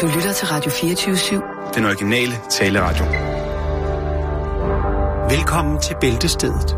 Du 0.00 0.06
lytter 0.06 0.32
til 0.32 0.46
Radio 0.46 0.70
24-7. 0.70 1.74
Den 1.74 1.84
originale 1.84 2.32
taleradio. 2.50 3.04
Velkommen 5.30 5.80
til 5.80 5.96
Bæltestedet 6.00 6.76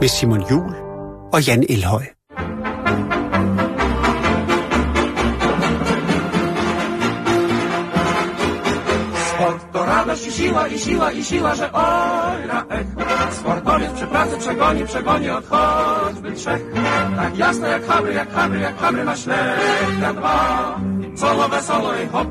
med 0.00 0.08
Simon 0.08 0.42
Jul 0.50 0.74
og 1.32 1.46
Jan 1.46 1.64
Elhøj. 1.68 2.06
Się 10.24 10.32
siła 10.32 10.68
i 10.68 10.78
siła 10.78 11.12
i 11.12 11.24
siła, 11.24 11.54
że 11.54 11.72
oj 11.72 12.46
na 12.46 12.60
ech. 12.76 12.86
Sportowiec 13.40 13.92
przy 13.92 14.06
pracy 14.06 14.36
przegoni, 14.38 14.84
przegoni 14.84 15.30
od 15.30 15.44
choćby 15.46 16.32
trzech. 16.32 16.62
Tak 17.16 17.36
jasne 17.38 17.68
jak 17.68 17.86
habry, 17.86 18.14
jak 18.14 18.32
habry, 18.32 18.60
jak 18.60 18.76
habry 18.78 19.04
na 19.04 19.16
ślep 19.16 19.98
na 20.00 20.12
dwa. 20.12 20.36
Solo 21.16 21.48
wesoło 21.48 21.94
i 21.94 22.06
hop. 22.08 22.28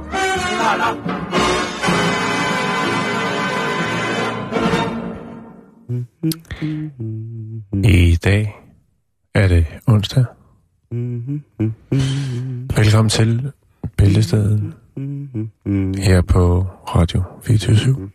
I 7.83 8.15
dag 8.15 8.55
er 9.35 9.47
det 9.47 9.65
onsdag. 9.87 10.25
Velkommen 12.75 13.09
til 13.09 13.51
Bæltestedet 13.97 14.73
her 15.97 16.21
på 16.21 16.61
Radio 16.95 17.23
24 17.43 18.11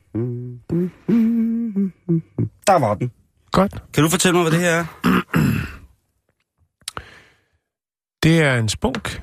Der 2.67 2.79
var 2.79 2.95
den. 2.95 3.11
Godt. 3.53 3.83
Kan 3.95 4.05
du 4.05 4.11
fortælle 4.11 4.39
mig, 4.39 4.43
hvad 4.43 4.53
det 4.53 4.61
her 4.61 4.71
er? 4.71 4.85
Det 8.23 8.43
er 8.43 8.59
en 8.59 8.69
spunk. 8.69 9.23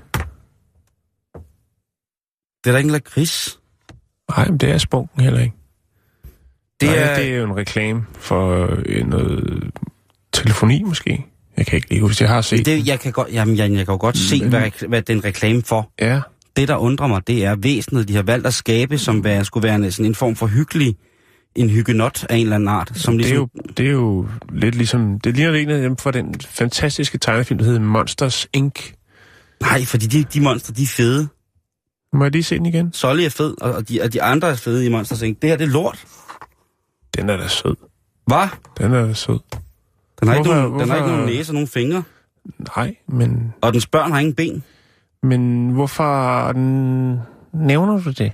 Det 2.63 2.69
er 2.69 2.71
da 2.71 2.77
ikke 2.77 2.87
en 2.87 2.91
lakrids. 2.91 3.59
Nej, 4.37 4.47
men 4.47 4.57
det 4.57 4.69
er 4.71 4.77
spunken 4.77 5.23
heller 5.23 5.39
ikke. 5.39 5.55
Det 6.81 6.89
Nej, 6.89 6.97
er... 6.97 7.15
det 7.15 7.25
er 7.25 7.37
jo 7.37 7.45
en 7.45 7.55
reklame 7.57 8.05
for 8.19 8.69
øh, 8.85 9.07
noget 9.07 9.63
telefoni 10.33 10.83
måske. 10.83 11.25
Jeg 11.57 11.65
kan 11.65 11.75
ikke 11.75 11.89
lige 11.89 12.01
huske, 12.01 12.23
jeg 12.23 12.29
har 12.31 12.41
set 12.41 12.65
Det, 12.65 12.87
jeg 12.87 12.99
kan 12.99 13.11
godt, 13.11 13.27
jamen, 13.33 13.57
jeg, 13.57 13.71
jeg 13.71 13.85
kan 13.85 13.93
jo 13.93 13.97
godt 13.97 14.17
se, 14.17 14.47
hvad, 14.49 14.87
hvad 14.87 15.01
den 15.01 15.23
reklame 15.23 15.61
for. 15.63 15.91
Ja, 16.01 16.21
Det, 16.55 16.67
der 16.67 16.75
undrer 16.77 17.07
mig, 17.07 17.27
det 17.27 17.45
er 17.45 17.55
væsenet, 17.55 18.07
de 18.07 18.15
har 18.15 18.23
valgt 18.23 18.47
at 18.47 18.53
skabe, 18.53 18.97
som 18.97 19.19
hvad, 19.19 19.43
skulle 19.43 19.67
være 19.67 19.75
en, 19.75 19.91
sådan 19.91 20.05
en 20.05 20.15
form 20.15 20.35
for 20.35 20.47
hyggelig, 20.47 20.95
en 21.55 21.69
hyggenot 21.69 22.25
af 22.29 22.35
en 22.35 22.41
eller 22.41 22.55
anden 22.55 22.69
art. 22.69 22.91
Som 22.95 23.17
det, 23.17 23.25
er 23.25 23.29
ligesom, 23.29 23.49
jo, 23.55 23.73
det 23.77 23.87
er 23.87 23.91
jo 23.91 24.27
lidt 24.51 24.75
ligesom... 24.75 25.19
Det 25.19 25.35
ligner 25.35 25.53
en 25.53 25.69
af 25.69 25.81
dem 25.81 25.97
fra 25.97 26.11
den 26.11 26.35
fantastiske 26.49 27.17
tegnefilm, 27.17 27.57
der 27.57 27.65
hedder 27.65 27.79
Monsters 27.79 28.47
Inc. 28.53 28.91
Nej, 29.61 29.85
fordi 29.85 30.05
de, 30.05 30.23
de 30.23 30.41
monster, 30.41 30.73
de 30.73 30.83
er 30.83 30.87
fede. 30.87 31.27
Må 32.13 32.23
jeg 32.23 32.31
lige 32.31 32.43
se 32.43 32.57
den 32.57 32.65
igen? 32.65 32.93
Solly 32.93 33.21
er 33.21 33.29
fed, 33.29 33.61
og 33.61 33.89
de, 33.89 34.01
og 34.01 34.13
de 34.13 34.23
andre 34.23 34.47
er 34.49 34.55
fede 34.55 34.85
i 34.85 34.89
Monsters 34.89 35.21
Inc. 35.21 35.39
Det 35.41 35.49
her, 35.49 35.57
det 35.57 35.63
er 35.65 35.69
lort. 35.71 36.05
Den 37.15 37.29
er 37.29 37.37
da 37.37 37.47
sød. 37.47 37.75
Hvad? 38.27 38.47
Den 38.77 38.93
er 38.93 39.05
da 39.07 39.13
sød. 39.13 39.39
Den 40.19 40.27
har, 40.27 40.35
ikke 40.35 40.49
Hvorfor- 40.49 40.61
nogen, 40.61 40.79
den 40.79 40.89
har 40.89 40.95
ikke 40.95 41.07
hvorfor- 41.07 41.17
nogen 41.21 41.35
næse 41.37 41.49
og 41.49 41.53
nogen 41.53 41.67
fingre. 41.67 42.03
Nej, 42.77 42.95
men, 43.07 43.53
Og 43.61 43.73
dens 43.73 43.87
børn 43.87 44.11
har 44.11 44.19
ingen 44.19 44.35
ben. 44.35 44.63
men 45.23 45.69
hvorfor 45.69 46.51
den, 46.51 47.19
nævner 47.53 47.99
du 48.03 48.09
det? 48.11 48.31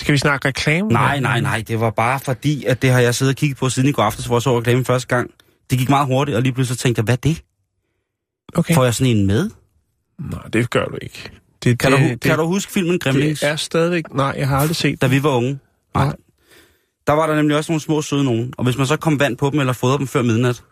Skal 0.00 0.12
vi 0.12 0.18
snakke 0.18 0.48
reklame? 0.48 0.88
Nej, 0.88 1.20
nej, 1.20 1.40
nej. 1.40 1.64
Det 1.68 1.80
var 1.80 1.90
bare 1.90 2.20
fordi, 2.20 2.64
at 2.64 2.82
det 2.82 2.90
har 2.90 3.00
jeg 3.00 3.14
siddet 3.14 3.32
og 3.32 3.36
kigget 3.36 3.58
på 3.58 3.68
siden 3.68 3.88
i 3.88 3.92
går 3.92 4.02
aftes, 4.02 4.26
hvor 4.26 4.36
jeg 4.36 4.42
så 4.42 4.58
reklamen 4.58 4.84
første 4.84 5.08
gang. 5.08 5.30
Det 5.70 5.78
gik 5.78 5.88
meget 5.88 6.06
hurtigt, 6.06 6.36
og 6.36 6.42
lige 6.42 6.52
pludselig 6.52 6.78
tænkte 6.78 6.98
jeg, 7.00 7.04
hvad 7.04 7.14
er 7.14 7.20
det? 7.20 7.42
Okay. 8.54 8.74
Får 8.74 8.84
jeg 8.84 8.94
sådan 8.94 9.16
en 9.16 9.26
med? 9.26 9.50
Nej, 10.18 10.42
det 10.52 10.70
gør 10.70 10.84
du 10.84 10.96
ikke. 11.02 11.30
Det, 11.64 11.78
Kan, 11.78 11.92
det, 11.92 11.98
du, 12.00 12.04
det, 12.04 12.20
kan 12.20 12.38
du 12.38 12.46
huske 12.46 12.72
filmen 12.72 12.98
Gremlings, 12.98 13.40
Det 13.40 13.48
er 13.48 13.56
stadigvæk... 13.56 14.14
Nej, 14.14 14.34
jeg 14.38 14.48
har 14.48 14.58
aldrig 14.58 14.76
set 14.76 15.02
da 15.02 15.06
vi 15.06 15.22
var 15.22 15.30
unge? 15.30 15.58
Nej. 15.94 16.16
Der 17.06 17.12
var 17.12 17.26
der 17.26 17.34
nemlig 17.36 17.56
også 17.56 17.72
nogle 17.72 17.80
små 17.80 18.02
søde 18.02 18.24
nogen, 18.24 18.54
og 18.58 18.64
hvis 18.64 18.78
man 18.78 18.86
så 18.86 18.96
kom 18.96 19.20
vand 19.20 19.36
på 19.36 19.50
dem 19.50 19.60
eller 19.60 19.72
fodrede 19.72 19.98
dem 19.98 20.06
før 20.06 20.22
midnat, 20.22 20.62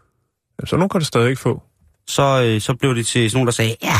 Så 0.64 0.76
nogen 0.76 0.88
kan 0.88 1.00
du 1.00 1.04
stadig 1.04 1.38
få. 1.38 1.62
så, 2.06 2.42
øh, 2.44 2.60
så 2.60 2.74
blev 2.74 2.94
det 2.94 3.06
til 3.06 3.30
sådan 3.30 3.36
nogen, 3.36 3.46
der 3.46 3.52
sagde, 3.52 3.76
ja, 3.82 3.94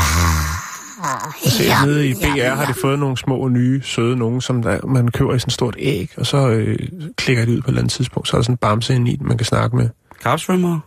Se, 1.45 1.63
nede 1.85 2.07
i 2.09 2.13
BR 2.13 2.55
har 2.55 2.65
de 2.65 2.73
fået 2.73 2.99
nogle 2.99 3.17
små, 3.17 3.47
nye, 3.47 3.81
søde 3.83 4.17
nogen, 4.17 4.41
som 4.41 4.61
der, 4.61 4.85
man 4.85 5.07
køber 5.11 5.33
i 5.33 5.39
sådan 5.39 5.49
et 5.49 5.53
stort 5.53 5.75
æg, 5.79 6.09
og 6.17 6.25
så 6.25 6.49
øh, 6.49 6.79
klikker 7.17 7.45
de 7.45 7.51
ud 7.51 7.61
på 7.61 7.65
et 7.65 7.67
eller 7.67 7.81
andet 7.81 7.91
tidspunkt. 7.93 8.27
Så 8.27 8.37
er 8.37 8.39
der 8.39 8.43
sådan 8.43 8.53
en 8.53 8.57
bamse 8.57 8.95
ind 8.95 9.07
i, 9.07 9.17
man 9.21 9.37
kan 9.37 9.45
snakke 9.45 9.75
med. 9.75 9.89
carpsvømmer? 10.23 10.79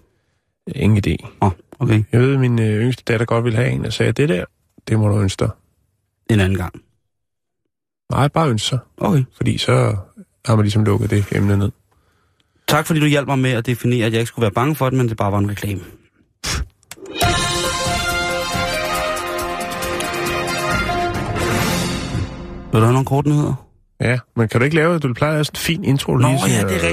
Ingen 0.75 1.03
idé. 1.07 1.27
Oh, 1.41 1.51
okay. 1.79 2.03
Jeg 2.13 2.21
ved, 2.21 2.35
at 2.35 2.41
min 2.41 2.59
øh, 2.59 2.83
yngste 2.85 3.03
datter 3.09 3.27
godt 3.27 3.45
ville 3.45 3.57
have 3.59 3.71
en, 3.71 3.87
og 3.87 3.93
sagde, 3.93 4.13
det 4.13 4.29
der, 4.29 4.45
det 4.89 4.99
må 4.99 5.09
du 5.09 5.21
ønske 5.21 5.41
dig. 5.45 5.51
En 6.31 6.41
anden 6.41 6.59
gang. 6.59 6.75
Nej, 8.11 8.29
bare 8.29 8.49
ønske 8.51 8.69
sig, 8.69 8.79
Okay. 8.99 9.25
fordi 9.37 9.59
så 9.59 9.97
har 10.47 10.57
man 10.57 10.65
ligesom 10.65 10.85
lukket 10.85 11.11
det 11.11 11.25
emne 11.33 11.57
ned. 11.57 11.71
Tak 12.69 12.87
fordi 12.87 13.01
du 13.01 13.07
hjalp 13.07 13.27
mig 13.27 13.39
med 13.39 13.51
at 13.51 13.67
definere, 13.67 14.07
at 14.07 14.13
jeg 14.13 14.21
ikke 14.21 14.29
skulle 14.29 14.43
være 14.43 14.53
bange 14.53 14.75
for 14.75 14.91
det, 14.91 14.99
men 14.99 15.09
det 15.09 15.17
bare 15.17 15.33
var 15.33 15.39
en 15.39 15.51
reklame. 15.51 15.81
Vil 22.73 22.81
du 22.81 22.85
have 22.87 22.93
nogle 22.93 23.07
kort 23.07 23.27
nyheder? 23.27 23.66
Ja, 24.01 24.19
men 24.37 24.49
kan 24.49 24.61
du 24.61 24.65
ikke 24.65 24.77
lave, 24.77 24.99
du 24.99 25.15
plejer 25.15 25.33
at 25.33 25.37
have 25.37 25.45
sådan 25.45 25.57
en 25.57 25.61
fin 25.61 25.85
intro 25.85 26.17
lige 26.17 26.39
sådan, 26.41 26.65
øh, 26.65 26.71
det 26.71 26.85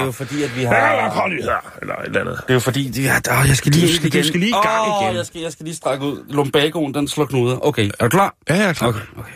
er 0.00 0.04
jo 0.04 0.12
fordi, 0.12 0.42
at 0.42 0.56
vi 0.56 0.60
Ja, 0.62 0.68
har... 0.68 1.10
hold 1.10 1.32
lige 1.32 1.42
her, 1.44 1.72
eller 1.82 1.94
et 1.94 2.06
eller 2.06 2.20
andet. 2.20 2.36
Det 2.42 2.50
er 2.50 2.54
jo 2.54 2.60
fordi, 2.60 2.88
de 2.88 3.06
har, 3.08 3.20
åh, 3.40 3.48
jeg 3.48 3.56
skal 3.56 3.72
lige... 3.72 3.86
Du 3.88 3.92
skal- 3.94 4.10
du 4.22 4.26
skal 4.28 4.40
lige 4.40 4.50
i 4.50 4.66
gang 4.68 4.88
Åh, 4.88 5.02
igen. 5.04 5.16
Jeg 5.16 5.26
skal, 5.26 5.40
jeg 5.40 5.52
skal 5.52 5.64
lige 5.64 5.76
strække 5.76 6.04
ud. 6.04 6.24
Lumbagoen, 6.28 6.94
den 6.94 7.08
slår 7.08 7.24
knuder. 7.24 7.66
Okay, 7.66 7.90
er 8.00 8.04
du 8.04 8.08
klar? 8.08 8.34
Ja, 8.48 8.54
jeg 8.54 8.68
er 8.68 8.72
klar. 8.72 8.88
Okay, 8.88 8.98
okay, 8.98 9.18
okay. 9.18 9.32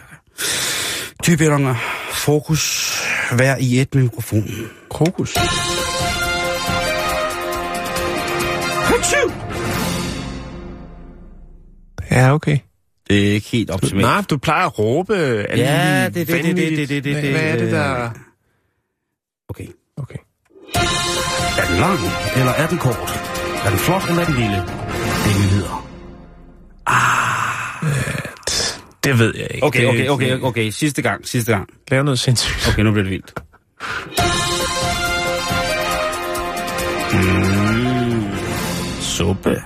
Typeændringer. 1.22 1.74
Fokus. 2.12 2.94
Vær 3.32 3.56
i 3.60 3.80
et 3.80 3.94
med 3.94 4.02
mikrofonen. 4.02 4.66
Krokus. 4.90 5.34
Ja, 12.10 12.32
okay. 12.34 12.58
Det 13.10 13.28
er 13.28 13.32
ikke 13.32 13.48
helt 13.48 13.70
optimalt. 13.70 14.06
Nej, 14.06 14.22
du 14.30 14.36
plejer 14.38 14.66
at 14.66 14.78
råbe 14.78 15.14
alle 15.16 15.64
Ja, 15.64 16.04
det- 16.04 16.14
det- 16.14 16.28
det- 16.28 16.56
det- 16.56 16.78
det- 16.78 16.88
det- 16.88 17.04
det- 17.04 17.12
Hvad- 17.12 17.22
det- 17.22 17.30
Hvad 17.32 17.42
er 17.52 17.56
det, 17.56 17.72
der... 17.72 18.04
øh. 18.04 18.10
Okay. 19.48 19.66
Okay. 19.96 20.16
Er 21.58 21.66
den 21.70 21.78
lang, 21.80 21.98
eller 22.36 22.52
er 22.52 22.66
den 22.68 22.78
kort? 22.78 22.96
Er 23.64 23.70
den 23.70 23.78
flot, 23.78 24.02
eller 24.08 24.22
er 24.22 24.26
den 24.26 24.34
lille? 24.34 24.56
Det 24.56 25.32
er 25.34 25.38
nyheder. 25.44 25.84
Det 29.04 29.18
ved 29.18 29.34
jeg 29.36 29.46
ikke. 29.54 29.66
Okay, 29.66 29.86
okay, 29.86 30.08
okay, 30.08 30.40
okay. 30.40 30.70
Sidste 30.70 31.02
gang, 31.02 31.26
sidste 31.28 31.52
gang. 31.52 31.68
Lav 31.90 32.02
noget 32.02 32.18
sindssygt. 32.18 32.68
Okay, 32.72 32.82
nu 32.82 32.90
bliver 32.92 33.02
det 33.04 33.10
vildt. 33.10 33.34
Mm. 37.12 38.22
Suppe. 39.00 39.62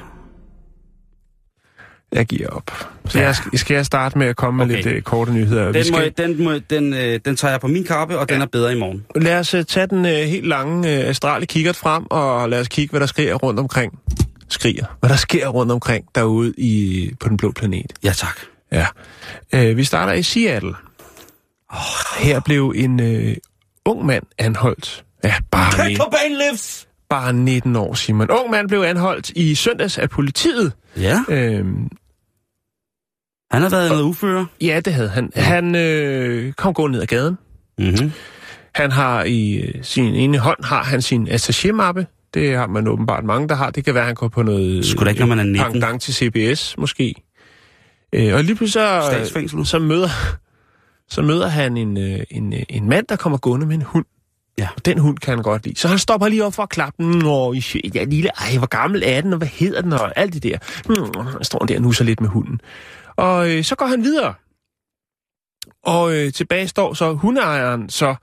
Jeg 2.12 2.26
giver 2.26 2.48
op. 2.48 2.70
Så 3.08 3.20
jeg 3.20 3.34
skal, 3.34 3.58
skal 3.58 3.74
jeg 3.74 3.86
starte 3.86 4.18
med 4.18 4.26
at 4.26 4.36
komme 4.36 4.66
med 4.66 4.76
Okay. 4.76 4.84
lidt 4.84 4.96
uh, 4.96 5.02
korte 5.02 5.32
nyheder. 5.32 5.72
Vi 5.72 5.82
Den, 5.82 5.92
må, 5.92 5.98
skal, 5.98 6.12
den, 6.18 6.44
må, 6.44 6.58
den, 6.70 6.94
øh, 6.94 7.20
den 7.24 7.36
tager 7.36 7.52
jeg 7.52 7.60
på 7.60 7.66
min 7.68 7.84
kappe, 7.84 8.18
og 8.18 8.26
ja. 8.28 8.34
den 8.34 8.42
er 8.42 8.46
bedre 8.46 8.72
i 8.72 8.78
morgen. 8.78 9.04
Lad 9.16 9.38
os 9.38 9.54
uh, 9.54 9.62
tage 9.62 9.86
den 9.86 9.98
uh, 9.98 10.10
helt 10.10 10.46
lange 10.46 10.78
uh, 10.78 11.08
astrale 11.08 11.46
kikkert 11.46 11.76
frem, 11.76 12.06
og 12.10 12.48
lad 12.48 12.60
os 12.60 12.68
kigge, 12.68 12.90
hvad 12.90 13.00
der 13.00 13.06
sker 13.06 13.34
rundt 13.34 13.60
omkring. 13.60 13.98
Skriger. 14.48 14.84
Hvad 15.00 15.10
der 15.10 15.16
sker 15.16 15.48
rundt 15.48 15.72
omkring 15.72 16.04
derude 16.14 16.54
i, 16.58 17.10
på 17.20 17.28
den 17.28 17.36
blå 17.36 17.52
planet. 17.52 17.92
Ja, 18.04 18.12
tak. 18.16 18.38
Ja. 18.72 18.86
Uh, 19.70 19.76
vi 19.76 19.84
starter 19.84 20.12
i 20.12 20.22
Seattle. 20.22 20.74
Her 22.18 22.40
blev 22.40 22.72
en 22.76 23.00
uh, 23.00 23.32
ung 23.84 24.06
mand 24.06 24.24
anholdt. 24.38 25.04
Ja, 25.24 25.34
bare 25.50 25.90
en, 25.90 25.96
Cobain 25.96 26.32
lives! 26.32 26.88
bare 27.10 27.32
19 27.32 27.76
år, 27.76 27.94
Simon. 27.94 28.30
Ung 28.30 28.50
mand 28.50 28.68
blev 28.68 28.80
anholdt 28.80 29.30
i 29.30 29.54
søndags 29.54 29.98
af 29.98 30.10
politiet. 30.10 30.72
Ja, 30.96 31.18
Øhm, 31.28 31.88
han 33.52 33.62
har 33.62 33.70
været 33.70 33.90
noget 33.90 34.02
uføre. 34.02 34.46
ja, 34.60 34.80
det 34.84 34.94
havde 34.94 35.08
han. 35.08 35.32
Han 35.36 35.74
øh, 35.74 36.52
kom 36.52 36.74
gående 36.74 36.92
ned 36.92 37.02
ad 37.02 37.06
gaden. 37.06 37.38
Mm-hmm. 37.78 38.12
Han 38.74 38.90
har 38.90 39.24
i 39.24 39.54
øh, 39.54 39.74
sin 39.82 40.14
ene 40.14 40.38
hånd 40.38 40.64
har 40.64 40.82
han 40.82 41.02
sin 41.02 41.28
attaché-mappe. 41.28 42.06
Det 42.34 42.56
har 42.56 42.66
man 42.66 42.88
åbenbart 42.88 43.24
mange, 43.24 43.48
der 43.48 43.54
har. 43.54 43.70
Det 43.70 43.84
kan 43.84 43.94
være, 43.94 44.02
at 44.02 44.06
han 44.06 44.14
går 44.14 44.28
på 44.28 44.42
noget... 44.42 44.96
Da 45.00 45.08
ikke, 45.08 45.20
når 45.20 45.26
man 45.26 45.38
er 45.38 45.44
19. 45.44 45.72
Pendant 45.72 46.02
til 46.02 46.14
CBS, 46.14 46.78
måske. 46.78 47.14
Øh, 48.12 48.34
og 48.34 48.44
lige 48.44 48.56
pludselig 48.56 49.02
så, 49.02 49.08
Statsfængsel. 49.12 49.66
så, 49.66 49.78
møder, 49.78 50.08
så 51.10 51.22
møder 51.22 51.48
han 51.48 51.76
en, 51.76 51.96
øh, 51.96 52.20
en, 52.30 52.52
øh, 52.52 52.62
en 52.68 52.88
mand, 52.88 53.06
der 53.06 53.16
kommer 53.16 53.38
gående 53.38 53.66
med 53.66 53.74
en 53.74 53.82
hund. 53.82 54.04
Ja. 54.58 54.68
Og 54.76 54.84
den 54.84 54.98
hund 54.98 55.18
kan 55.18 55.34
han 55.34 55.42
godt 55.42 55.64
lide. 55.64 55.78
Så 55.80 55.88
han 55.88 55.98
stopper 55.98 56.28
lige 56.28 56.44
op 56.44 56.54
for 56.54 56.62
at 56.62 56.68
klappe 56.68 57.02
den. 57.02 57.22
Åh, 57.24 57.76
ja, 57.94 58.04
lille, 58.04 58.30
ej, 58.40 58.58
hvor 58.58 58.66
gammel 58.66 59.02
er 59.06 59.20
den, 59.20 59.32
og 59.32 59.38
hvad 59.38 59.48
hedder 59.48 59.80
den, 59.80 59.92
og 59.92 60.12
alt 60.16 60.34
det 60.34 60.42
der. 60.42 60.58
Hmm, 60.86 61.26
han 61.26 61.44
står 61.44 61.58
der 61.58 61.76
og 61.76 61.82
nusser 61.82 62.04
lidt 62.04 62.20
med 62.20 62.28
hunden. 62.28 62.60
Og 63.16 63.50
øh, 63.50 63.64
så 63.64 63.74
går 63.74 63.86
han 63.86 64.02
videre. 64.02 64.34
Og 65.82 66.14
øh, 66.14 66.32
tilbage 66.32 66.68
står 66.68 66.94
så 66.94 67.12
hundeejeren 67.12 67.88
så 67.88 68.14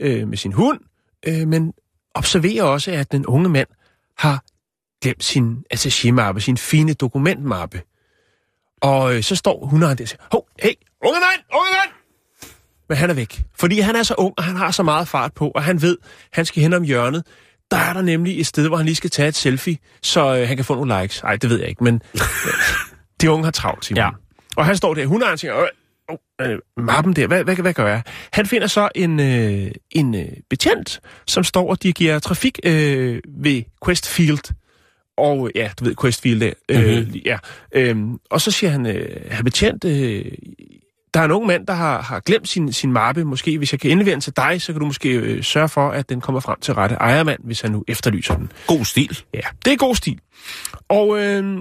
øh, 0.00 0.28
med 0.28 0.36
sin 0.36 0.52
hund, 0.52 0.80
øh, 1.26 1.48
men 1.48 1.72
observerer 2.14 2.62
også, 2.62 2.90
at 2.90 3.12
den 3.12 3.26
unge 3.26 3.48
mand 3.48 3.68
har 4.18 4.44
glemt 5.02 5.24
sin 5.24 5.64
attaché-mappe, 5.74 6.40
sin 6.40 6.56
fine 6.56 6.92
dokumentmappe. 6.92 7.82
Og 8.82 9.16
øh, 9.16 9.22
så 9.22 9.36
står 9.36 9.66
hundeejeren 9.66 9.98
der 9.98 10.04
og 10.04 10.08
siger, 10.08 10.22
hov, 10.32 10.48
hey, 10.62 10.72
unge 11.04 11.20
mand, 11.20 11.42
unge 11.54 11.68
Men 12.88 12.98
han 12.98 13.10
er 13.10 13.14
væk. 13.14 13.42
Fordi 13.58 13.80
han 13.80 13.96
er 13.96 14.02
så 14.02 14.14
ung, 14.18 14.34
og 14.36 14.44
han 14.44 14.56
har 14.56 14.70
så 14.70 14.82
meget 14.82 15.08
fart 15.08 15.34
på, 15.34 15.48
og 15.48 15.62
han 15.62 15.82
ved, 15.82 15.98
han 16.32 16.44
skal 16.44 16.62
hen 16.62 16.72
om 16.72 16.82
hjørnet. 16.82 17.26
Der 17.70 17.76
er 17.76 17.92
der 17.92 18.02
nemlig 18.02 18.40
et 18.40 18.46
sted, 18.46 18.68
hvor 18.68 18.76
han 18.76 18.86
lige 18.86 18.96
skal 18.96 19.10
tage 19.10 19.28
et 19.28 19.34
selfie, 19.34 19.78
så 20.02 20.36
øh, 20.36 20.48
han 20.48 20.56
kan 20.56 20.64
få 20.64 20.74
nogle 20.74 21.02
likes. 21.02 21.22
Nej, 21.22 21.36
det 21.36 21.50
ved 21.50 21.58
jeg 21.60 21.68
ikke, 21.68 21.84
men 21.84 21.94
øh, 22.14 22.20
de 23.20 23.30
unge 23.30 23.44
har 23.44 23.50
travlt, 23.50 23.84
Simon. 23.84 23.98
Ja. 23.98 24.10
Og 24.56 24.64
han 24.66 24.76
står 24.76 24.94
der, 24.94 25.06
hun 25.06 25.22
har 25.22 25.62
øh, 26.10 26.48
øh, 26.52 26.58
mappen 26.76 27.12
der, 27.16 27.26
hvad, 27.26 27.44
hvad, 27.44 27.56
hvad 27.56 27.74
gør 27.74 27.86
jeg? 27.86 28.02
Han 28.32 28.46
finder 28.46 28.66
så 28.66 28.88
en, 28.94 29.20
øh, 29.20 29.70
en 29.90 30.14
øh, 30.14 30.28
betjent, 30.50 31.00
som 31.26 31.44
står 31.44 31.70
og 31.70 31.82
dirigerer 31.82 32.18
trafik 32.18 32.58
øh, 32.64 33.20
ved 33.28 33.62
Questfield. 33.84 34.54
Og 35.16 35.50
ja, 35.54 35.70
du 35.80 35.84
ved, 35.84 35.94
Questfield 36.00 36.40
der. 36.40 36.52
Øh, 36.68 36.98
Mhm. 37.06 37.14
ja. 37.24 37.38
Øhm, 37.74 38.18
og 38.30 38.40
så 38.40 38.50
siger 38.50 38.70
han, 38.70 38.86
øh, 38.86 39.16
herr 39.30 39.42
betjent, 39.42 39.84
øh, 39.84 40.24
der 41.14 41.20
er 41.20 41.24
en 41.24 41.30
ung 41.30 41.46
mand, 41.46 41.66
der 41.66 41.72
har, 41.72 42.02
har 42.02 42.20
glemt 42.20 42.48
sin, 42.48 42.72
sin 42.72 42.92
mappe. 42.92 43.24
Måske, 43.24 43.58
hvis 43.58 43.72
jeg 43.72 43.80
kan 43.80 43.90
indlevere 43.90 44.12
den 44.12 44.20
til 44.20 44.32
dig, 44.36 44.62
så 44.62 44.72
kan 44.72 44.80
du 44.80 44.86
måske 44.86 45.08
øh, 45.08 45.42
sørge 45.42 45.68
for, 45.68 45.90
at 45.90 46.08
den 46.08 46.20
kommer 46.20 46.40
frem 46.40 46.60
til 46.60 46.74
rette 46.74 46.94
ejermand, 46.94 47.40
hvis 47.44 47.60
han 47.60 47.70
nu 47.70 47.84
efterlyser 47.88 48.36
den. 48.36 48.52
God 48.66 48.84
stil. 48.84 49.18
Ja, 49.34 49.40
det 49.64 49.72
er 49.72 49.76
god 49.76 49.94
stil. 49.94 50.18
Og 50.88 51.18
øh, 51.24 51.58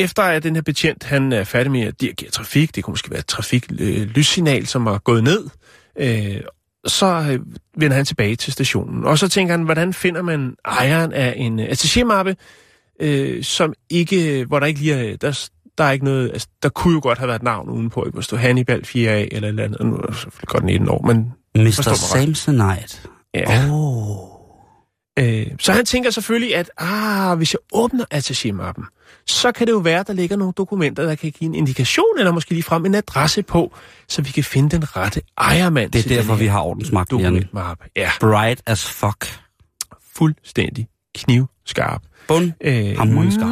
efter 0.00 0.22
at 0.22 0.42
den 0.42 0.54
her 0.54 0.62
betjent, 0.62 1.04
han 1.04 1.32
er 1.32 1.44
færdig 1.44 1.72
med 1.72 1.80
at 1.80 2.00
dirigere 2.00 2.30
trafik, 2.30 2.74
det 2.74 2.84
kunne 2.84 2.92
måske 2.92 3.10
være 3.10 3.20
et 3.20 3.26
trafiklys-signal, 3.26 4.66
som 4.66 4.86
er 4.86 4.98
gået 4.98 5.24
ned, 5.24 5.48
øh, 5.98 6.40
så 6.86 7.06
øh, 7.06 7.40
vender 7.76 7.96
han 7.96 8.04
tilbage 8.04 8.36
til 8.36 8.52
stationen. 8.52 9.04
Og 9.04 9.18
så 9.18 9.28
tænker 9.28 9.52
han, 9.52 9.62
hvordan 9.62 9.92
finder 9.94 10.22
man 10.22 10.54
ejeren 10.64 11.12
af 11.12 11.34
en 11.36 11.60
øh, 11.60 11.66
attaché-mappe, 11.66 12.36
øh, 13.00 13.44
som 13.44 13.74
ikke, 13.90 14.44
hvor 14.44 14.60
der 14.60 14.66
ikke 14.66 14.80
lige 14.80 15.12
er, 15.12 15.16
der, 15.16 15.48
der 15.78 15.84
er 15.84 15.90
ikke 15.90 16.04
noget, 16.04 16.30
altså, 16.32 16.48
der 16.62 16.68
kunne 16.68 16.94
jo 16.94 17.00
godt 17.02 17.18
have 17.18 17.28
været 17.28 17.38
et 17.38 17.42
navn 17.42 17.68
udenpå, 17.68 18.04
ikke? 18.04 18.14
Hvor 18.14 18.22
stod 18.22 18.38
Hannibal 18.38 18.82
4A 18.86 18.98
eller 18.98 19.18
et 19.20 19.44
eller 19.44 19.64
andet, 19.64 19.86
nu 19.86 19.96
er 19.96 20.12
selvfølgelig 20.12 20.48
godt 20.48 20.64
19 20.64 20.88
år, 20.88 21.06
men 21.06 21.32
Mr. 21.54 21.70
Samsonite. 21.94 22.98
ja. 23.34 23.68
Oh. 23.70 24.40
Øh, 25.18 25.46
så 25.58 25.72
han 25.72 25.84
tænker 25.84 26.10
selvfølgelig, 26.10 26.56
at 26.56 26.70
ah, 26.78 27.36
hvis 27.36 27.54
jeg 27.54 27.60
åbner 27.72 28.04
attaché-mappen, 28.14 28.84
så 29.26 29.52
kan 29.52 29.66
det 29.66 29.72
jo 29.72 29.78
være, 29.78 30.00
at 30.00 30.06
der 30.06 30.12
ligger 30.12 30.36
nogle 30.36 30.52
dokumenter, 30.52 31.02
der 31.02 31.14
kan 31.14 31.32
give 31.32 31.48
en 31.48 31.54
indikation, 31.54 32.18
eller 32.18 32.32
måske 32.32 32.50
ligefrem 32.50 32.86
en 32.86 32.94
adresse 32.94 33.42
på, 33.42 33.74
så 34.08 34.22
vi 34.22 34.30
kan 34.30 34.44
finde 34.44 34.70
den 34.70 34.96
rette 34.96 35.20
ejermand 35.38 35.90
Det 35.90 36.04
er 36.04 36.08
derfor, 36.08 36.34
vi 36.34 36.46
har 36.46 37.04
dokumentmappe. 37.10 37.84
Ja, 37.96 38.10
Bright 38.20 38.62
as 38.66 38.86
fuck. 38.86 39.40
fuldstændig 40.14 40.88
knivskarp. 41.14 42.02
Bund. 42.28 42.52
Øh, 42.60 42.98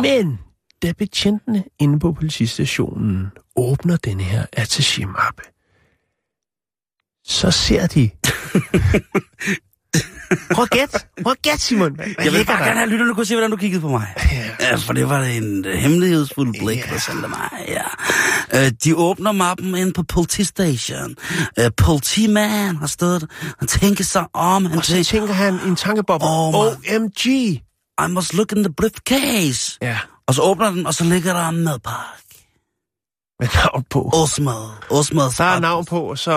men 0.03 0.39
da 0.83 0.93
betjentene 0.93 1.65
inde 1.79 1.99
på 1.99 2.13
politistationen 2.13 3.27
åbner 3.57 3.97
den 3.97 4.21
her 4.21 4.47
attaché-mappe, 4.57 5.55
så 7.25 7.51
ser 7.51 7.87
de... 7.87 8.11
Prøv 10.53 10.63
at 10.63 10.71
gæt. 10.71 11.07
Prøv 11.23 11.31
at 11.33 11.43
gæt, 11.43 11.61
Simon. 11.61 11.95
Hvad, 11.95 12.07
Jeg 12.25 12.33
vil 12.33 12.45
bare 12.47 12.59
der? 12.59 12.65
gerne 12.65 12.79
have 12.79 12.91
lytterne 12.91 13.15
kunne 13.15 13.27
se, 13.27 13.35
hvordan 13.35 13.51
du 13.51 13.57
kiggede 13.57 13.81
på 13.81 13.89
mig. 13.89 14.07
Ja, 14.61 14.75
for 14.75 14.93
det 14.93 15.09
var 15.09 15.23
en 15.23 15.65
øh, 15.67 15.75
hemmelighedsfuld 15.79 16.55
blik, 16.65 16.85
der 16.91 16.99
sendte 16.99 17.29
mig. 17.29 17.49
Ja. 17.69 17.83
Øh, 18.65 18.73
de 18.85 18.97
åbner 18.97 19.33
mappen 19.33 19.75
ind 19.75 19.95
på 19.95 20.03
politistation. 20.03 21.15
Øh, 21.59 21.71
politimand 21.77 22.77
har 22.77 22.87
stået 22.87 23.27
og 23.61 23.69
tænker 23.69 24.05
sig 24.05 24.27
om. 24.35 24.67
Han 24.67 24.79
Og 24.79 24.85
så 24.85 24.93
tænker, 24.93 25.05
tænker 25.05 25.33
han 25.35 25.55
i 25.65 25.69
en 25.69 25.77
tankeboble, 25.77 26.27
Oh. 26.31 26.55
OMG! 26.55 27.27
I 27.27 28.09
must 28.09 28.35
look 28.35 28.53
in 28.53 28.63
the 28.65 28.73
briefcase. 28.73 29.79
Ja, 29.83 29.99
Og 30.27 30.35
så 30.35 30.43
åbner 30.43 30.71
den, 30.71 30.87
og 30.87 30.95
så 30.95 31.05
ligger 31.05 31.33
der 31.33 31.49
en 31.49 31.65
madpakke. 31.65 32.45
med 33.41 33.49
navn 33.55 33.85
på. 33.91 34.11
Osmad. 34.15 34.69
Osmad. 34.91 35.31
Der 35.39 35.45
er 35.45 35.61
navn 35.61 35.85
på, 35.85 36.01
og 36.01 36.19
så 36.19 36.33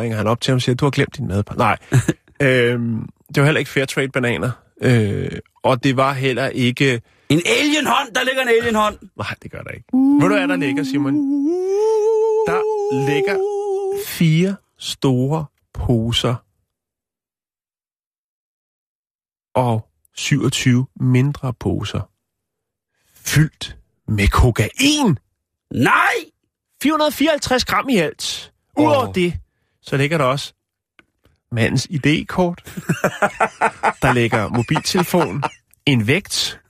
ringer 0.00 0.16
han 0.16 0.26
op 0.26 0.40
til 0.40 0.50
ham 0.52 0.56
og 0.56 0.62
siger, 0.62 0.74
du 0.74 0.84
har 0.84 0.90
glemt 0.90 1.16
din 1.16 1.28
madpakke. 1.28 1.58
Nej, 1.58 1.76
øhm, 2.42 3.08
det 3.28 3.40
var 3.40 3.44
heller 3.44 3.58
ikke 3.58 3.70
Fairtrade 3.70 4.08
bananer. 4.08 4.50
Øh, 4.80 5.38
og 5.62 5.84
det 5.84 5.96
var 5.96 6.12
heller 6.12 6.48
ikke... 6.48 7.02
En 7.28 7.40
alienhånd! 7.46 8.14
Der 8.14 8.24
ligger 8.24 8.42
en 8.42 8.48
alienhånd! 8.48 8.98
Nej, 9.16 9.34
det 9.42 9.50
gør 9.50 9.62
der 9.62 9.70
ikke. 9.70 9.86
Ved 9.92 10.28
du, 10.28 10.36
hvad 10.36 10.48
der 10.48 10.56
ligger, 10.56 10.84
Simon? 10.84 11.14
Der 12.46 12.60
ligger 13.06 13.38
fire 14.06 14.56
store 14.78 15.46
poser 15.74 16.34
og 19.54 19.88
27 20.14 20.86
mindre 21.00 21.52
poser 21.52 22.10
fyldt 23.14 23.76
med 24.08 24.28
kokain. 24.28 25.18
Nej! 25.70 26.14
454 26.82 27.64
gram 27.64 27.88
i 27.88 27.96
alt. 27.96 28.52
Udover 28.78 29.08
oh. 29.08 29.14
det, 29.14 29.34
så 29.82 29.96
ligger 29.96 30.18
der 30.18 30.24
også 30.24 30.54
mandens 31.54 31.86
ID-kort. 31.90 32.62
der 34.02 34.12
ligger 34.12 34.48
mobiltelefon, 34.48 35.42
en 35.86 36.06
vægt 36.06 36.60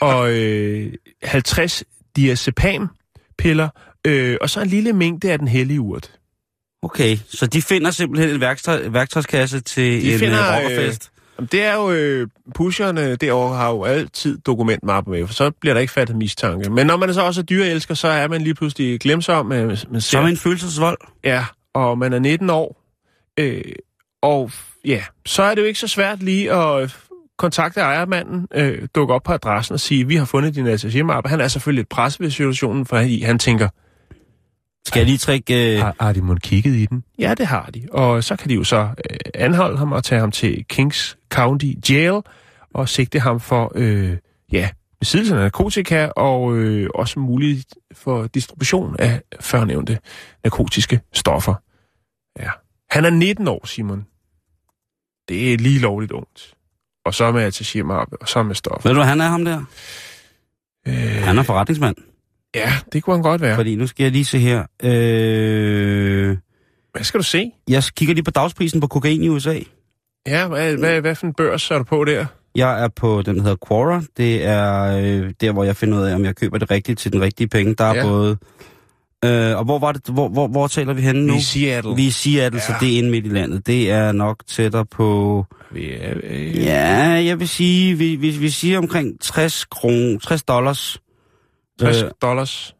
og 0.00 0.30
øh, 0.32 0.92
50 1.22 1.84
diazepam-piller, 2.16 3.68
øh, 4.06 4.36
og 4.40 4.50
så 4.50 4.60
en 4.60 4.68
lille 4.68 4.92
mængde 4.92 5.32
af 5.32 5.38
den 5.38 5.48
hellige 5.48 5.80
urt. 5.80 6.10
Okay, 6.82 7.16
så 7.28 7.46
de 7.46 7.62
finder 7.62 7.90
simpelthen 7.90 8.30
en 8.30 8.40
værktøj, 8.40 8.88
værktøjskasse 8.88 9.60
til 9.60 9.84
De 9.84 10.12
en 10.12 10.18
finder, 10.18 10.36
finder, 10.36 10.58
øh, 10.58 10.64
rockerfest. 10.64 11.10
Jamen, 11.38 11.48
Det 11.52 11.62
er 11.62 11.74
jo, 11.74 11.90
øh, 11.90 12.28
pusherne 12.54 13.16
derovre 13.16 13.56
har 13.56 13.70
jo 13.70 13.84
altid 13.84 14.38
dokumentmappe 14.38 15.10
med, 15.10 15.26
for 15.26 15.34
så 15.34 15.50
bliver 15.50 15.74
der 15.74 15.80
ikke 15.80 15.92
fattet 15.92 16.16
mistanke. 16.16 16.70
Men 16.70 16.86
når 16.86 16.96
man 16.96 17.14
så 17.14 17.22
også 17.22 17.40
er 17.40 17.44
dyreelsker, 17.44 17.94
så 17.94 18.08
er 18.08 18.28
man 18.28 18.40
lige 18.40 18.54
pludselig 18.54 19.00
glemsom. 19.00 19.46
Man, 19.46 19.66
man 19.66 19.76
ser, 19.76 20.00
Som 20.00 20.26
en 20.26 20.36
følelsesvold. 20.36 20.98
Ja, 21.24 21.44
og 21.74 21.98
man 21.98 22.12
er 22.12 22.18
19 22.18 22.50
år. 22.50 22.82
Øh, 23.38 23.62
og 24.22 24.50
ja, 24.84 25.04
så 25.26 25.42
er 25.42 25.54
det 25.54 25.62
jo 25.62 25.66
ikke 25.66 25.80
så 25.80 25.88
svært 25.88 26.22
lige 26.22 26.52
at 26.52 26.82
øh, 26.82 26.90
kontakte 27.38 27.80
ejermanden, 27.80 28.48
øh, 28.54 28.88
dukke 28.94 29.14
op 29.14 29.22
på 29.22 29.32
adressen 29.32 29.74
og 29.74 29.80
sige, 29.80 30.06
vi 30.06 30.16
har 30.16 30.24
fundet 30.24 30.54
din 30.54 30.66
attaché-mappe. 30.66 31.28
Han 31.28 31.40
er 31.40 31.48
selvfølgelig 31.48 31.80
lidt 31.80 31.88
presset 31.88 32.20
ved 32.20 32.30
situationen, 32.30 32.86
for 32.86 32.96
han, 32.96 33.22
han 33.22 33.38
tænker, 33.38 33.68
Skal 34.86 35.00
jeg 35.00 35.06
lige 35.06 35.18
trække... 35.18 35.74
Øh, 35.74 35.80
har, 35.80 35.96
har 36.00 36.12
de 36.12 36.20
måske 36.20 36.40
kigget 36.40 36.74
i 36.74 36.86
den? 36.86 37.04
Ja, 37.18 37.34
det 37.34 37.46
har 37.46 37.70
de. 37.74 37.86
Og 37.92 38.24
så 38.24 38.36
kan 38.36 38.48
de 38.48 38.54
jo 38.54 38.64
så 38.64 38.88
øh, 39.10 39.16
anholde 39.34 39.78
ham 39.78 39.92
og 39.92 40.04
tage 40.04 40.20
ham 40.20 40.30
til 40.30 40.64
Kings 40.68 41.18
County 41.30 41.72
Jail 41.90 42.20
og 42.74 42.88
sigte 42.88 43.20
ham 43.20 43.40
for, 43.40 43.72
øh, 43.74 44.16
ja, 44.52 44.70
besiddelse 45.00 45.34
af 45.34 45.40
narkotika 45.40 46.06
og 46.06 46.56
øh, 46.56 46.90
også 46.94 47.20
muligt 47.20 47.74
for 47.92 48.26
distribution 48.26 48.96
af 48.98 49.20
førnævnte 49.40 49.98
narkotiske 50.44 51.00
stoffer. 51.12 51.54
Ja. 52.40 52.50
Han 52.90 53.04
er 53.04 53.10
19 53.10 53.48
år, 53.48 53.66
Simon. 53.66 54.06
Det 55.32 55.52
er 55.52 55.58
lige 55.58 55.78
lovligt 55.78 56.12
ungt. 56.12 56.54
Og 57.06 57.14
så 57.14 57.32
med 57.32 57.46
attaché-mappe, 57.48 58.16
og 58.20 58.28
så 58.28 58.42
med 58.42 58.54
stoffer. 58.54 58.88
ved 58.88 58.96
du, 58.96 59.02
han 59.02 59.20
er 59.20 59.28
ham 59.28 59.44
der? 59.44 59.64
Øh, 60.88 60.94
Han 61.24 61.38
er 61.38 61.42
forretningsmand. 61.42 61.96
ja, 62.54 62.72
det 62.92 63.02
kunne 63.02 63.16
han 63.16 63.22
godt 63.22 63.40
være. 63.40 63.56
Fordi 63.56 63.76
nu 63.76 63.86
skal 63.86 64.02
jeg 64.04 64.12
lige 64.12 64.24
se 64.24 64.38
her. 64.38 64.64
Øh, 64.82 66.36
Hvad 66.92 67.02
skal 67.04 67.18
du 67.18 67.24
se? 67.24 67.50
jeg 67.68 67.82
kigger 67.96 68.14
lige 68.14 68.24
på 68.24 68.30
dagsprisen 68.30 68.80
på 68.80 68.86
kokain 68.86 69.22
i 69.22 69.28
USA. 69.28 69.58
Ja, 70.26 70.46
hvad, 70.48 70.76
hvad, 70.76 71.00
hvad 71.00 71.14
for 71.14 71.26
en 71.26 71.34
børs 71.34 71.70
er 71.70 71.78
du 71.78 71.84
på 71.84 72.04
der? 72.04 72.26
Jeg 72.54 72.82
er 72.84 72.88
på 72.88 73.22
den, 73.22 73.36
der 73.36 73.42
hedder 73.42 73.56
Quora. 73.68 74.02
Det 74.16 74.44
er 74.44 74.82
øh, 74.98 75.30
der, 75.40 75.52
hvor 75.52 75.64
jeg 75.64 75.76
finder 75.76 75.98
ud 75.98 76.04
af, 76.04 76.14
om 76.14 76.24
jeg 76.24 76.36
køber 76.36 76.58
det 76.58 76.70
rigtigt 76.70 76.98
til 76.98 77.12
den 77.12 77.20
rigtige 77.20 77.48
penge. 77.48 77.74
Der 77.74 77.84
er 77.84 77.94
Ja. 77.94 78.00
ja. 78.00 78.08
både... 78.08 78.36
Øh, 79.24 79.58
og 79.58 79.64
hvor, 79.64 79.78
var 79.78 79.92
det, 79.92 80.02
hvor, 80.08 80.28
hvor, 80.28 80.48
hvor 80.48 80.66
taler 80.66 80.92
vi 80.92 81.02
henne 81.02 81.26
nu? 81.26 81.34
I 81.36 81.40
Seattle. 81.40 81.96
Vi 81.96 82.02
er 82.04 82.08
i 82.08 82.10
Seattle, 82.10 82.58
ja. 82.60 82.66
så 82.66 82.72
Ja. 82.72 82.86
det 82.86 82.94
er 82.94 82.98
inde 82.98 83.10
midt 83.10 83.26
i 83.26 83.28
landet. 83.28 83.66
Det 83.66 83.90
er 83.90 84.12
nok 84.12 84.36
tættere 84.46 84.86
på... 84.86 85.46
Vi 85.72 85.92
er, 85.92 86.14
øh, 86.22 86.56
Ja, 86.56 86.98
jeg 87.24 87.40
vil 87.40 87.48
sige, 87.48 87.94
vi, 87.98 88.16
vi, 88.16 88.30
vi 88.30 88.50
siger 88.50 88.78
omkring 88.78 89.20
60, 89.20 89.64
kron, 89.64 90.18
60 90.20 90.42
dollars 90.42 90.98
60 91.80 92.02
Øh. 92.02 92.10
dollars. 92.22 92.74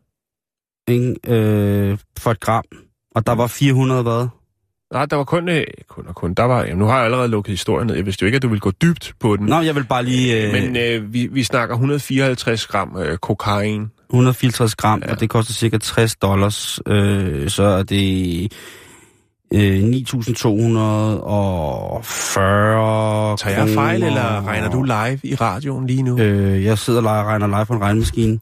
ikke, 0.88 1.14
øh, 1.26 1.98
for 2.18 2.30
et 2.30 2.40
gram. 2.40 2.64
Og 3.14 3.26
der 3.26 3.32
var 3.32 3.46
400 3.46 4.02
hvad? 4.02 4.26
Nej, 4.92 5.06
der 5.06 5.16
var 5.16 5.24
kun, 5.24 5.48
øh, 5.48 5.64
kun 5.88 6.04
og 6.08 6.14
kun. 6.14 6.34
Der 6.34 6.42
var, 6.42 6.62
jamen, 6.64 6.78
nu 6.78 6.84
har 6.84 6.96
jeg 6.96 7.04
allerede 7.04 7.28
lukket 7.28 7.50
historien 7.50 7.86
ned. 7.86 7.94
Jeg 7.96 8.06
vidste 8.06 8.22
jo 8.22 8.26
ikke, 8.26 8.36
at 8.36 8.42
du 8.42 8.48
ville 8.48 8.60
gå 8.60 8.70
dybt 8.70 9.14
på 9.20 9.36
den. 9.36 9.46
Nå, 9.46 9.60
jeg 9.60 9.74
vil 9.74 9.84
bare 9.84 10.04
lige... 10.04 10.46
Øh, 10.46 10.52
Men 10.52 10.76
øh, 10.76 11.12
vi, 11.14 11.26
vi 11.26 11.42
snakker 11.42 11.74
154 11.74 12.66
gram 12.66 12.96
øh, 12.98 13.18
kokain. 13.18 13.90
154 14.12 14.74
gram, 14.76 15.02
Ja. 15.06 15.12
og 15.12 15.20
det 15.20 15.30
koster 15.30 15.52
cirka 15.54 15.78
60 15.78 16.16
dollars. 16.16 16.80
Øh, 16.86 17.50
så 17.50 17.62
er 17.62 17.82
det 17.82 18.52
øh, 19.54 19.80
9.240 19.82 19.82
Tager 23.36 23.56
jeg 23.58 23.68
fejl, 23.74 24.02
eller 24.02 24.46
regner 24.46 24.70
du 24.70 24.82
live 24.82 25.20
i 25.24 25.34
radioen 25.34 25.86
lige 25.86 26.02
nu? 26.02 26.18
Øh, 26.18 26.64
jeg 26.64 26.78
sidder 26.78 27.00
og 27.00 27.26
regner 27.26 27.46
live 27.46 27.66
på 27.66 27.72
en 27.72 27.80
regnmaskine. 27.80 28.38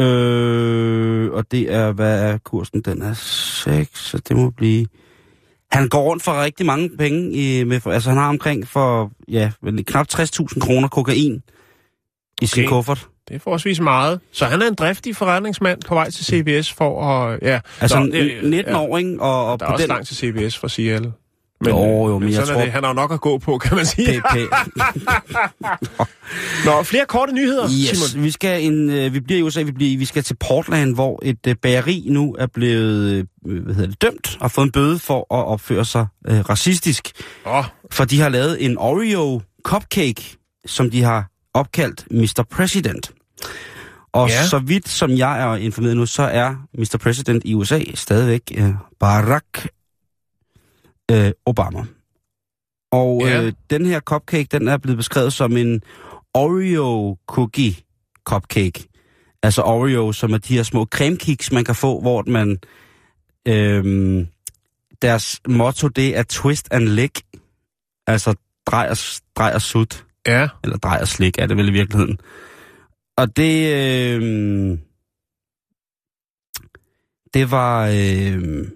Øh, 0.00 1.32
og 1.32 1.44
det 1.52 1.74
er, 1.74 1.92
hvad 1.92 2.32
er 2.32 2.38
kursen? 2.38 2.80
Den 2.80 3.02
er 3.02 3.14
6, 3.14 3.90
så 3.94 4.18
det 4.28 4.36
må 4.36 4.50
blive... 4.50 4.86
Han 5.72 5.88
går 5.88 6.02
rundt 6.02 6.22
for 6.22 6.42
rigtig 6.42 6.66
mange 6.66 6.90
penge. 6.98 7.30
I, 7.32 7.64
med, 7.64 7.80
altså, 7.86 8.08
han 8.08 8.18
har 8.18 8.28
omkring 8.28 8.68
for, 8.68 9.10
ja, 9.28 9.50
knap 9.86 10.06
60.000 10.14 10.58
kroner 10.60 10.88
kokain 10.88 11.42
i 12.42 12.46
sin 12.46 12.62
Okay. 12.64 12.68
kuffert. 12.68 13.08
Det 13.32 13.38
er 13.38 13.42
forholdsvis 13.42 13.80
meget. 13.80 14.20
Så 14.32 14.44
han 14.44 14.62
er 14.62 14.66
en 14.68 14.74
driftig 14.74 15.16
forretningsmand 15.16 15.80
på 15.86 15.94
vej 15.94 16.10
til 16.10 16.24
CBS 16.24 16.72
for 16.72 17.04
at... 17.06 17.38
Ja, 17.42 17.60
Altså 17.80 17.98
Nå, 17.98 18.04
Nå, 18.06 18.12
det- 18.12 18.38
19 18.50 18.72
ja, 18.72 18.80
år, 18.80 18.98
ikke? 18.98 19.16
Og, 19.20 19.52
og 19.52 19.60
Der 19.60 19.66
er 19.66 19.68
på 19.68 19.72
også 19.72 19.82
den... 19.82 19.88
langt 19.88 20.08
til 20.08 20.16
CBS 20.16 20.58
fra 20.58 20.68
Seattle. 20.68 21.12
Jo, 21.68 22.08
jo, 22.08 22.18
men 22.18 22.28
jeg 22.28 22.34
sådan 22.36 22.48
er 22.48 22.54
tror- 22.54 22.62
Det. 22.64 22.72
Han 22.72 22.82
har 22.82 22.90
jo 22.90 22.94
nok 22.94 23.12
at 23.12 23.20
gå 23.20 23.38
på, 23.38 23.58
kan 23.58 23.76
man 23.76 23.86
sige. 23.86 24.22
P- 24.26 24.72
Nå, 26.66 26.82
flere 26.82 27.06
korte 27.06 27.32
nyheder, 27.32 27.64
Yes, 27.64 27.98
Simon. 27.98 28.24
vi 28.24 28.30
skal 28.30 28.64
en, 28.64 28.90
øh, 28.90 29.14
vi 29.14 29.20
bliver 29.20 29.38
i 29.38 29.42
USA, 29.42 29.62
vi, 29.62 29.72
bliver, 29.72 29.98
vi 29.98 30.04
skal 30.04 30.22
til 30.22 30.36
Portland, 30.36 30.94
hvor 30.94 31.20
et 31.22 31.46
øh, 31.48 31.56
bageri 31.62 32.04
nu 32.08 32.36
er 32.38 32.46
blevet 32.46 33.26
øh, 33.46 33.62
hvad 33.64 33.74
hedder 33.74 33.88
det, 33.90 34.02
dømt 34.02 34.36
og 34.40 34.50
fået 34.50 34.64
en 34.64 34.72
bøde 34.72 34.98
for 34.98 35.18
at 35.18 35.44
opføre 35.46 35.84
sig 35.84 36.06
øh, 36.28 36.38
racistisk. 36.40 37.08
Åh, 37.46 37.64
For 37.90 38.04
de 38.04 38.20
har 38.20 38.28
lavet 38.28 38.64
en 38.64 38.78
Oreo 38.78 39.40
cupcake, 39.64 40.36
som 40.66 40.90
de 40.90 41.02
har 41.02 41.26
opkaldt 41.54 42.04
Mr. 42.10 42.44
President. 42.50 43.10
Og 44.12 44.28
Ja. 44.28 44.46
så 44.46 44.58
vidt 44.58 44.88
som 44.88 45.10
jeg 45.10 45.42
er 45.42 45.56
informeret 45.56 45.96
nu, 45.96 46.06
så 46.06 46.22
er 46.22 46.54
Mr. 46.78 46.98
President 47.02 47.42
i 47.44 47.54
USA 47.54 47.80
stadigvæk 47.94 48.42
øh, 48.58 48.70
Barack 49.00 49.68
øh, 51.10 51.32
Obama. 51.46 51.84
Og 52.92 53.22
Ja. 53.26 53.42
øh, 53.42 53.52
den 53.70 53.86
her 53.86 54.00
cupcake, 54.00 54.48
den 54.52 54.68
er 54.68 54.76
blevet 54.76 54.96
beskrevet 54.96 55.32
som 55.32 55.56
en 55.56 55.82
Oreo 56.34 57.16
cookie 57.28 57.76
cupcake. 58.24 58.84
Altså 59.42 59.62
Oreo, 59.62 60.12
som 60.12 60.32
er 60.32 60.38
de 60.38 60.54
her 60.54 60.62
små 60.62 60.84
cremekiks, 60.86 61.52
man 61.52 61.64
kan 61.64 61.74
få, 61.74 62.00
hvor 62.00 62.24
man... 62.26 62.58
Øhm, 63.48 64.26
deres 65.02 65.40
motto, 65.48 65.88
det 65.88 66.16
er 66.16 66.22
twist 66.22 66.68
and 66.70 66.84
lick. 66.88 67.20
Altså 68.06 68.34
drej 68.66 68.88
og, 68.90 68.96
drej 69.36 69.52
og 69.54 69.62
sut. 69.62 70.04
ja. 70.26 70.48
Eller 70.64 70.76
drej 70.76 70.98
og 71.00 71.08
slik 71.08 71.38
er 71.38 71.46
det 71.46 71.56
vel 71.56 71.68
i 71.68 71.72
virkeligheden. 71.72 72.18
Og 73.16 73.36
det... 73.36 73.74
Øh, 73.74 74.78
det 77.34 77.50
var... 77.50 77.86
Øh, 77.86 78.68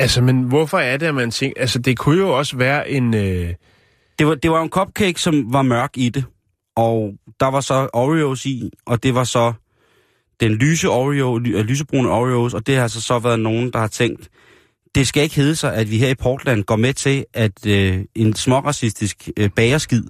Altså, 0.00 0.22
men 0.22 0.42
hvorfor 0.42 0.78
er 0.78 0.96
det, 0.96 1.06
at 1.06 1.14
man 1.14 1.30
tænker... 1.30 1.60
Altså, 1.60 1.78
det 1.78 1.98
kunne 1.98 2.18
jo 2.18 2.38
også 2.38 2.56
være 2.56 2.90
en... 2.90 3.14
Øh... 3.14 3.54
det, 4.18 4.26
var, 4.26 4.34
det 4.34 4.50
var 4.50 4.62
en 4.62 4.68
cupcake, 4.68 5.20
som 5.20 5.52
var 5.52 5.62
mørk 5.62 5.90
i 5.96 6.08
det. 6.08 6.24
Og 6.76 7.14
der 7.40 7.46
var 7.46 7.60
så 7.60 7.88
Oreos 7.92 8.46
i, 8.46 8.70
og 8.86 9.02
det 9.02 9.14
var 9.14 9.24
så 9.24 9.52
den 10.40 10.52
lyse 10.52 10.88
Oreo, 10.88 11.36
øh, 11.36 11.64
lysebrune 11.64 12.10
Oreos, 12.10 12.54
og 12.54 12.66
det 12.66 12.74
har 12.74 12.82
altså 12.82 13.00
så 13.00 13.18
været 13.18 13.40
nogen, 13.40 13.72
der 13.72 13.78
har 13.78 13.86
tænkt, 13.86 14.28
det 14.94 15.08
skal 15.08 15.22
ikke 15.22 15.36
hedde 15.36 15.56
sig, 15.56 15.74
at 15.74 15.90
vi 15.90 15.98
her 15.98 16.08
i 16.08 16.14
Portland 16.14 16.64
går 16.64 16.76
med 16.76 16.94
til, 16.94 17.24
at 17.34 17.66
øh, 17.66 18.04
en 18.14 18.34
småracistisk 18.34 19.28
øh, 19.36 19.50
bagerskid, 19.56 20.04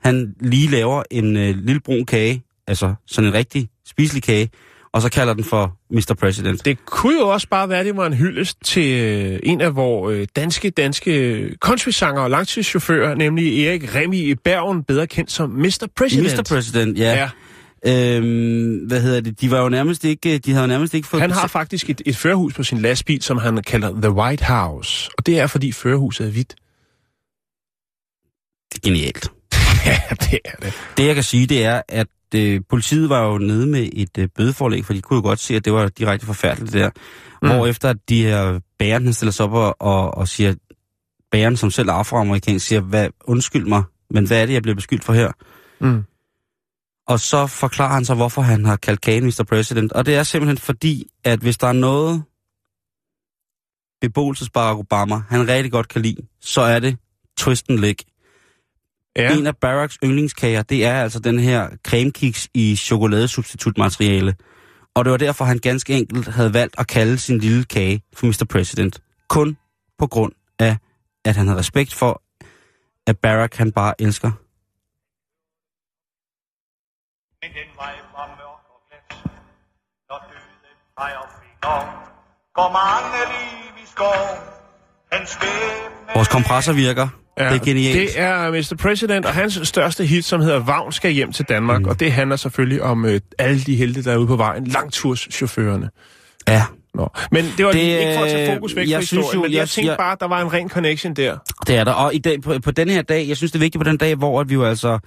han 0.00 0.34
lige 0.40 0.70
laver 0.70 1.02
en 1.10 1.36
øh, 1.36 1.56
lille 1.56 1.80
brun 1.80 2.06
kage, 2.06 2.42
altså 2.66 2.94
sådan 3.06 3.28
en 3.28 3.34
rigtig 3.34 3.68
spiselig 3.86 4.22
kage, 4.22 4.50
og 4.92 5.02
så 5.02 5.10
kalder 5.10 5.34
den 5.34 5.44
for 5.44 5.76
Mr. 5.90 6.16
President. 6.20 6.64
Det 6.64 6.84
kunne 6.84 7.18
jo 7.20 7.28
også 7.28 7.48
bare 7.48 7.68
være, 7.68 7.80
at 7.80 7.86
det 7.86 7.96
var 7.96 8.06
en 8.06 8.12
hyldest 8.12 8.58
til 8.64 9.00
øh, 9.00 9.40
en 9.42 9.60
af 9.60 9.76
vores 9.76 10.14
øh, 10.14 10.26
danske, 10.36 10.70
danske 10.70 11.50
countrysanger 11.60 12.22
og 12.22 12.30
langtidschauffører, 12.30 13.14
nemlig 13.14 13.66
Erik 13.66 13.94
Remi 13.94 14.18
i 14.18 14.34
Bergen, 14.34 14.82
bedre 14.82 15.06
kendt 15.06 15.32
som 15.32 15.50
Mr. 15.50 15.86
President. 15.96 16.38
Mr. 16.38 16.42
President, 16.54 16.98
ja. 16.98 17.14
Ja, 17.14 17.30
Øhm, 17.86 18.86
hvad 18.86 19.02
hedder 19.02 19.20
det? 19.20 19.40
De 19.40 19.50
var 19.50 19.62
jo 19.62 19.68
nærmest 19.68 20.04
ikke, 20.04 20.38
de 20.38 20.50
havde 20.52 20.62
jo 20.62 20.66
nærmest 20.66 20.94
ikke 20.94 21.08
fået... 21.08 21.20
han 21.20 21.30
har 21.30 21.46
faktisk 21.46 21.90
et, 21.90 22.02
et 22.06 22.16
førerhus 22.16 22.54
på 22.54 22.62
sin 22.62 22.78
lastbil, 22.78 23.22
som 23.22 23.38
han 23.38 23.62
kalder 23.62 24.00
The 24.00 24.10
White 24.10 24.44
House. 24.44 25.10
Og 25.18 25.26
det 25.26 25.40
er, 25.40 25.46
fordi 25.46 25.72
førerhuset 25.72 26.26
er 26.26 26.30
hvidt. 26.30 26.54
Det 28.72 28.78
er 28.78 28.90
genialt. 28.90 29.30
Ja, 29.86 30.00
det 30.10 30.38
er 30.44 30.56
det. 30.62 30.72
Det 30.96 31.06
jeg 31.06 31.14
kan 31.14 31.24
sige, 31.24 31.46
det 31.46 31.64
er, 31.64 31.82
at 31.88 32.06
øh, 32.34 32.60
politiet 32.68 33.08
var 33.08 33.26
jo 33.26 33.38
nede 33.38 33.66
med 33.66 33.88
et 33.92 34.18
øh, 34.18 34.28
bødeforlæg, 34.36 34.84
for 34.84 34.92
de 34.92 35.02
kunne 35.02 35.16
jo 35.16 35.22
godt 35.22 35.38
se, 35.38 35.56
at 35.56 35.64
det 35.64 35.72
var 35.72 35.88
direkte 35.88 36.26
forfærdeligt 36.26 36.72
der. 36.72 36.90
Mm. 37.42 37.48
Hvorefter 37.48 37.92
de 37.92 38.22
her 38.22 38.60
bæren, 38.78 39.04
han 39.04 39.12
stiller 39.12 39.32
sig 39.32 39.44
op 39.44 39.52
og, 39.52 39.76
og, 39.80 40.14
og 40.14 40.28
siger, 40.28 40.54
bæren 41.30 41.56
som 41.56 41.70
selv 41.70 41.88
er 41.88 41.92
afroamerikansk, 41.92 42.66
siger, 42.66 42.80
hvad, 42.80 43.08
undskyld 43.24 43.66
mig, 43.66 43.82
men 44.10 44.26
hvad 44.26 44.42
er 44.42 44.46
det, 44.46 44.52
jeg 44.52 44.62
bliver 44.62 44.74
beskyldt 44.74 45.04
for 45.04 45.12
her? 45.12 45.32
Mm. 45.80 46.04
Og 47.06 47.20
så 47.20 47.46
forklarer 47.46 47.94
han 47.94 48.04
så, 48.04 48.14
hvorfor 48.14 48.42
han 48.42 48.64
har 48.64 48.76
kaldt 48.76 49.00
kagen 49.00 49.24
Mr. 49.24 49.44
President. 49.48 49.92
Og 49.92 50.06
det 50.06 50.14
er 50.14 50.22
simpelthen 50.22 50.58
fordi, 50.58 51.06
at 51.24 51.38
hvis 51.40 51.58
der 51.58 51.66
er 51.66 51.72
noget, 51.72 52.22
beboelses 54.00 54.50
Barack 54.50 54.78
Obama, 54.78 55.22
han 55.28 55.48
rigtig 55.48 55.72
godt 55.72 55.88
kan 55.88 56.02
lide, 56.02 56.22
så 56.40 56.60
er 56.60 56.78
det 56.78 56.98
twist 57.36 57.70
and 57.70 57.78
lick. 57.78 58.02
Ja. 59.16 59.36
En 59.38 59.46
af 59.46 59.56
Barracks 59.56 59.98
yndlingskager, 60.04 60.62
det 60.62 60.84
er 60.84 61.02
altså 61.02 61.18
den 61.18 61.38
her 61.38 61.68
cremekiks 61.86 62.48
i 62.54 62.76
chokoladesubstitutmateriale. 62.76 64.34
Og 64.94 65.04
det 65.04 65.10
var 65.10 65.16
derfor, 65.16 65.44
han 65.44 65.58
ganske 65.58 65.92
enkelt 65.92 66.28
havde 66.28 66.54
valgt 66.54 66.74
at 66.78 66.86
kalde 66.86 67.18
sin 67.18 67.38
lille 67.38 67.64
kage 67.64 68.02
for 68.14 68.26
Mr. 68.26 68.46
President. 68.50 69.00
Kun 69.28 69.56
på 69.98 70.06
grund 70.06 70.32
af, 70.58 70.76
at 71.24 71.36
han 71.36 71.46
havde 71.46 71.58
respekt 71.58 71.94
for, 71.94 72.22
at 73.06 73.18
Barack 73.18 73.56
han 73.56 73.72
bare 73.72 73.94
elsker. 74.00 74.30
Men 77.42 77.50
den 77.58 77.68
vej 77.76 77.94
var 78.16 78.26
mørk 78.38 78.64
og 78.74 78.80
glat, 78.88 79.30
når 80.08 80.18
døden 80.30 80.78
peger 80.98 81.24
fingre. 81.40 81.76
Går 82.54 82.68
mange 82.80 83.18
liv 83.32 83.84
i 83.84 83.86
skov, 83.86 84.24
hans 85.12 85.30
skæbne... 85.30 86.14
Vores 86.14 86.28
kompressor 86.28 86.72
virker. 86.72 87.08
Ja, 87.38 87.44
det 87.52 87.60
er 87.60 87.64
genialt. 87.64 87.96
Det 87.96 88.20
er 88.20 88.50
Mr. 88.50 88.76
President 88.80 89.26
og 89.26 89.34
hans 89.34 89.60
største 89.64 90.04
hit, 90.06 90.24
som 90.24 90.40
hedder 90.40 90.58
Vagn 90.58 90.92
skal 90.92 91.10
hjem 91.12 91.32
til 91.32 91.44
Danmark. 91.48 91.80
Mm. 91.82 91.88
Og 91.88 92.00
det 92.00 92.12
handler 92.12 92.36
selvfølgelig 92.36 92.82
om 92.82 93.04
øh, 93.04 93.20
alle 93.38 93.60
de 93.60 93.76
helte, 93.76 94.04
der 94.04 94.12
er 94.12 94.16
ude 94.16 94.26
på 94.26 94.36
vejen. 94.36 94.66
Langturschaufførerne. 94.66 95.90
Ja, 96.48 96.62
Nå. 96.94 97.08
Men 97.30 97.44
det 97.56 97.66
var 97.66 97.72
Det, 97.72 97.78
ikke 97.80 98.14
for 98.16 98.24
at 98.24 98.30
tage 98.30 98.50
øh, 98.50 98.56
fokus 98.56 98.76
væk 98.76 98.88
jeg 98.90 98.96
fra 98.98 99.04
synes 99.06 99.24
historien, 99.26 99.34
jo, 99.36 99.42
men 99.42 99.52
jeg, 99.52 99.58
jeg- 99.58 99.68
tænkte 99.68 99.90
jeg- 99.90 99.98
bare, 99.98 100.12
at 100.12 100.20
der 100.20 100.28
var 100.28 100.40
en 100.40 100.52
ren 100.52 100.68
connection 100.68 101.14
der. 101.14 101.36
det 101.66 101.76
er 101.76 101.84
der. 101.84 101.92
Og 101.92 102.14
i 102.14 102.18
dag, 102.18 102.42
på, 102.42 102.58
på 102.64 102.70
den 102.70 102.88
her 102.88 103.02
dag, 103.02 103.28
jeg 103.28 103.36
synes, 103.36 103.52
det 103.52 103.58
er 103.58 103.60
vigtigt 103.64 103.84
på 103.84 103.90
den 103.90 103.96
dag, 103.96 104.14
hvor 104.14 104.40
at 104.40 104.48
vi 104.48 104.54
jo 104.54 104.64
altså 104.64 104.98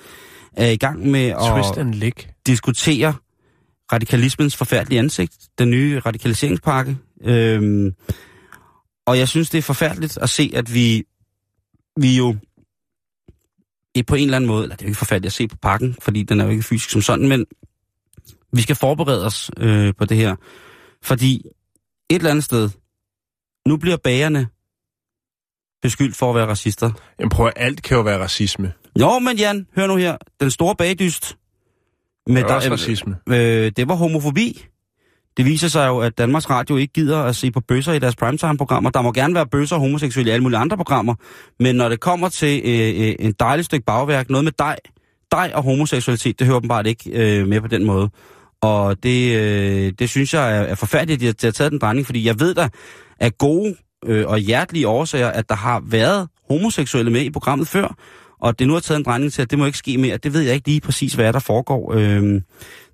er 0.58 0.68
i 0.70 0.76
gang 0.78 1.08
med 1.12 1.34
Twist 1.54 1.72
at 1.72 1.78
and 1.78 1.94
lick. 1.94 2.28
diskutere 2.48 3.14
radikalismens 3.94 4.56
forfærdelige 4.58 5.00
ansigt, 5.00 5.34
den 5.60 5.70
nye 5.70 6.00
radikaliseringspakke. 6.06 6.98
Øhm, 7.26 7.92
og 9.08 9.18
jeg 9.20 9.28
synes, 9.28 9.50
det 9.50 9.58
er 9.58 9.62
forfærdeligt 9.62 10.18
at 10.22 10.30
se, 10.30 10.52
at 10.56 10.74
vi, 10.74 11.04
vi 11.98 12.18
jo 12.18 12.36
i 13.96 14.04
på 14.04 14.16
en 14.16 14.24
eller 14.24 14.36
anden 14.36 14.48
måde, 14.48 14.64
eller 14.64 14.76
det 14.76 14.82
er 14.82 14.88
jo 14.88 14.90
ikke 14.90 14.98
forfærdeligt 15.00 15.30
at 15.30 15.34
se 15.34 15.48
på 15.48 15.58
pakken, 15.62 15.96
fordi 16.02 16.24
den 16.24 16.40
er 16.40 16.44
jo 16.46 16.50
ikke 16.52 16.64
fysisk 16.64 16.90
som 16.90 17.02
sådan, 17.02 17.28
men 17.28 17.46
vi 18.54 18.62
skal 18.62 18.76
forberede 18.76 19.26
os 19.26 19.52
øh, 19.58 19.94
på 19.98 20.06
det 20.06 20.18
her. 20.18 20.36
Fordi 21.02 21.36
et 22.10 22.16
eller 22.16 22.30
andet 22.30 22.44
sted, 22.44 22.70
nu 23.68 23.78
bliver 23.78 23.98
bagerne 23.98 24.48
beskyldt 25.82 26.16
for 26.16 26.30
at 26.30 26.36
være 26.36 26.46
racister. 26.48 26.92
Jamen 27.20 27.30
prøv 27.30 27.48
at 27.48 27.54
alt 27.56 27.84
kan 27.84 27.98
jo 27.98 28.04
være 28.04 28.20
racisme. 28.20 28.74
Jo, 29.00 29.20
men 29.20 29.38
Jan, 29.38 29.68
hør 29.76 29.88
nu 29.88 29.96
her. 29.96 30.18
Den 30.40 30.52
store 30.52 30.76
bagdyst. 30.76 31.38
Det 32.28 32.34
Med 32.34 32.42
er 32.44 32.54
også 32.54 32.72
racisme. 32.72 33.18
øh, 33.30 33.72
det 33.76 33.88
var 33.88 33.96
homofobi. 33.96 34.66
Det 35.40 35.46
viser 35.46 35.68
sig 35.68 35.88
jo, 35.88 36.00
at 36.00 36.18
Danmarks 36.18 36.50
Radio 36.50 36.78
ikke 36.78 36.94
gider 36.94 37.24
at 37.24 37.36
se 37.36 37.52
på 37.52 37.62
bøsser 37.62 37.94
i 37.94 38.00
deres 38.00 38.16
primetime-programmer. 38.16 38.90
Der 38.90 39.02
må 39.02 39.12
gerne 39.12 39.36
være 39.36 39.48
bøsser 39.48 39.76
og 39.76 39.82
homoseksuelle 39.82 40.32
i 40.32 40.34
alle 40.34 40.44
mulige 40.44 40.60
andre 40.60 40.78
programmer. 40.78 41.16
Men 41.60 41.76
når 41.76 41.90
det 41.90 42.00
kommer 42.00 42.30
til 42.30 42.62
øh, 42.66 43.08
øh, 43.08 43.16
en 43.20 43.34
dejlig 43.40 43.66
stykke 43.66 43.86
bagværk, 43.86 44.30
noget 44.30 44.44
med 44.44 44.52
dig, 44.60 44.76
dig 45.32 45.56
og 45.56 45.64
homoseksualitet, 45.64 46.40
det 46.40 46.48
hører 46.48 46.58
åbenbart 46.58 46.88
ikke 46.88 47.12
øh, 47.14 47.48
med 47.48 47.62
på 47.62 47.68
den 47.68 47.86
måde. 47.86 48.10
Og 48.62 49.04
det, 49.04 49.36
øh, 49.36 49.94
det 50.00 50.10
synes 50.10 50.34
jeg 50.34 50.58
er, 50.58 50.62
er 50.62 50.76
forfærdeligt, 50.76 51.18
at 51.18 51.22
de 51.22 51.26
har, 51.26 51.34
de 51.34 51.48
har 51.48 51.52
taget 51.52 51.72
den 51.72 51.80
drejning, 51.80 52.06
fordi 52.06 52.28
jeg 52.28 52.40
ved 52.40 52.54
da 52.54 52.70
af 53.20 53.38
gode 53.38 53.76
øh, 54.06 54.28
og 54.28 54.38
hjertelige 54.38 54.88
årsager, 54.88 55.28
at 55.28 55.50
der 55.50 55.56
har 55.56 55.84
været 55.86 56.28
homoseksuelle 56.50 57.12
med 57.12 57.22
i 57.22 57.32
programmet 57.32 57.68
før, 57.68 57.96
og 58.42 58.60
det 58.60 58.68
nu 58.68 58.74
har 58.74 58.80
taget 58.80 58.98
en 58.98 59.06
drejning 59.06 59.34
til, 59.34 59.42
at 59.42 59.52
det 59.52 59.60
må 59.60 59.66
ikke 59.66 59.78
ske 59.78 59.98
mere. 59.98 60.18
Det 60.18 60.34
ved 60.34 60.42
jeg 60.42 60.54
ikke 60.54 60.68
lige 60.68 60.82
præcis, 60.82 61.14
hvad 61.14 61.34
der 61.34 61.40
foregår. 61.40 61.94
Øh, 61.94 62.42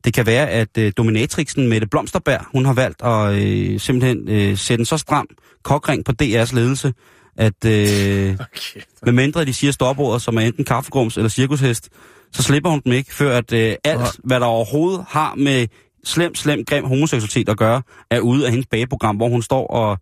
det 0.06 0.14
kan 0.14 0.26
være, 0.26 0.50
at 0.50 0.78
øh, 0.78 0.92
dominatrixen 0.98 1.68
Mette 1.68 1.88
Blomsterberg, 1.88 2.42
hun 2.52 2.66
har 2.66 2.74
valgt 2.74 3.02
at 3.02 3.34
øh, 3.34 3.80
simpelthen 3.80 4.30
øh, 4.30 4.58
sætte 4.58 4.82
en 4.82 4.86
så 4.86 4.98
stram 4.98 5.28
kokring 5.64 6.06
på 6.06 6.12
DR's 6.24 6.56
ledelse, 6.56 6.94
at 7.38 7.66
øh, 7.66 7.72
Okay. 8.40 8.82
med 9.06 9.14
mindre 9.14 9.46
de 9.46 9.54
siger 9.54 9.72
stopordet, 9.72 10.22
som 10.22 10.38
er 10.38 10.42
enten 10.42 10.66
kaffegrums 10.66 11.18
eller 11.18 11.30
cirkushest, 11.30 11.90
så 12.32 12.44
slipper 12.44 12.70
hun 12.70 12.82
dem 12.86 12.94
ikke, 12.94 13.14
før 13.14 13.38
at 13.38 13.54
øh, 13.54 13.76
alt, 13.84 14.20
hvad 14.24 14.40
der 14.40 14.46
overhovedet 14.46 15.06
har 15.10 15.36
med 15.36 15.68
slem, 16.04 16.36
slem, 16.36 16.66
grim 16.66 16.86
homoseksualitet 16.86 17.50
at 17.50 17.58
gøre, 17.58 17.82
er 18.12 18.20
ude 18.20 18.46
af 18.46 18.52
hendes 18.52 18.68
bageprogram, 18.72 19.16
hvor 19.16 19.30
hun 19.30 19.42
står 19.42 19.68
og 19.68 19.98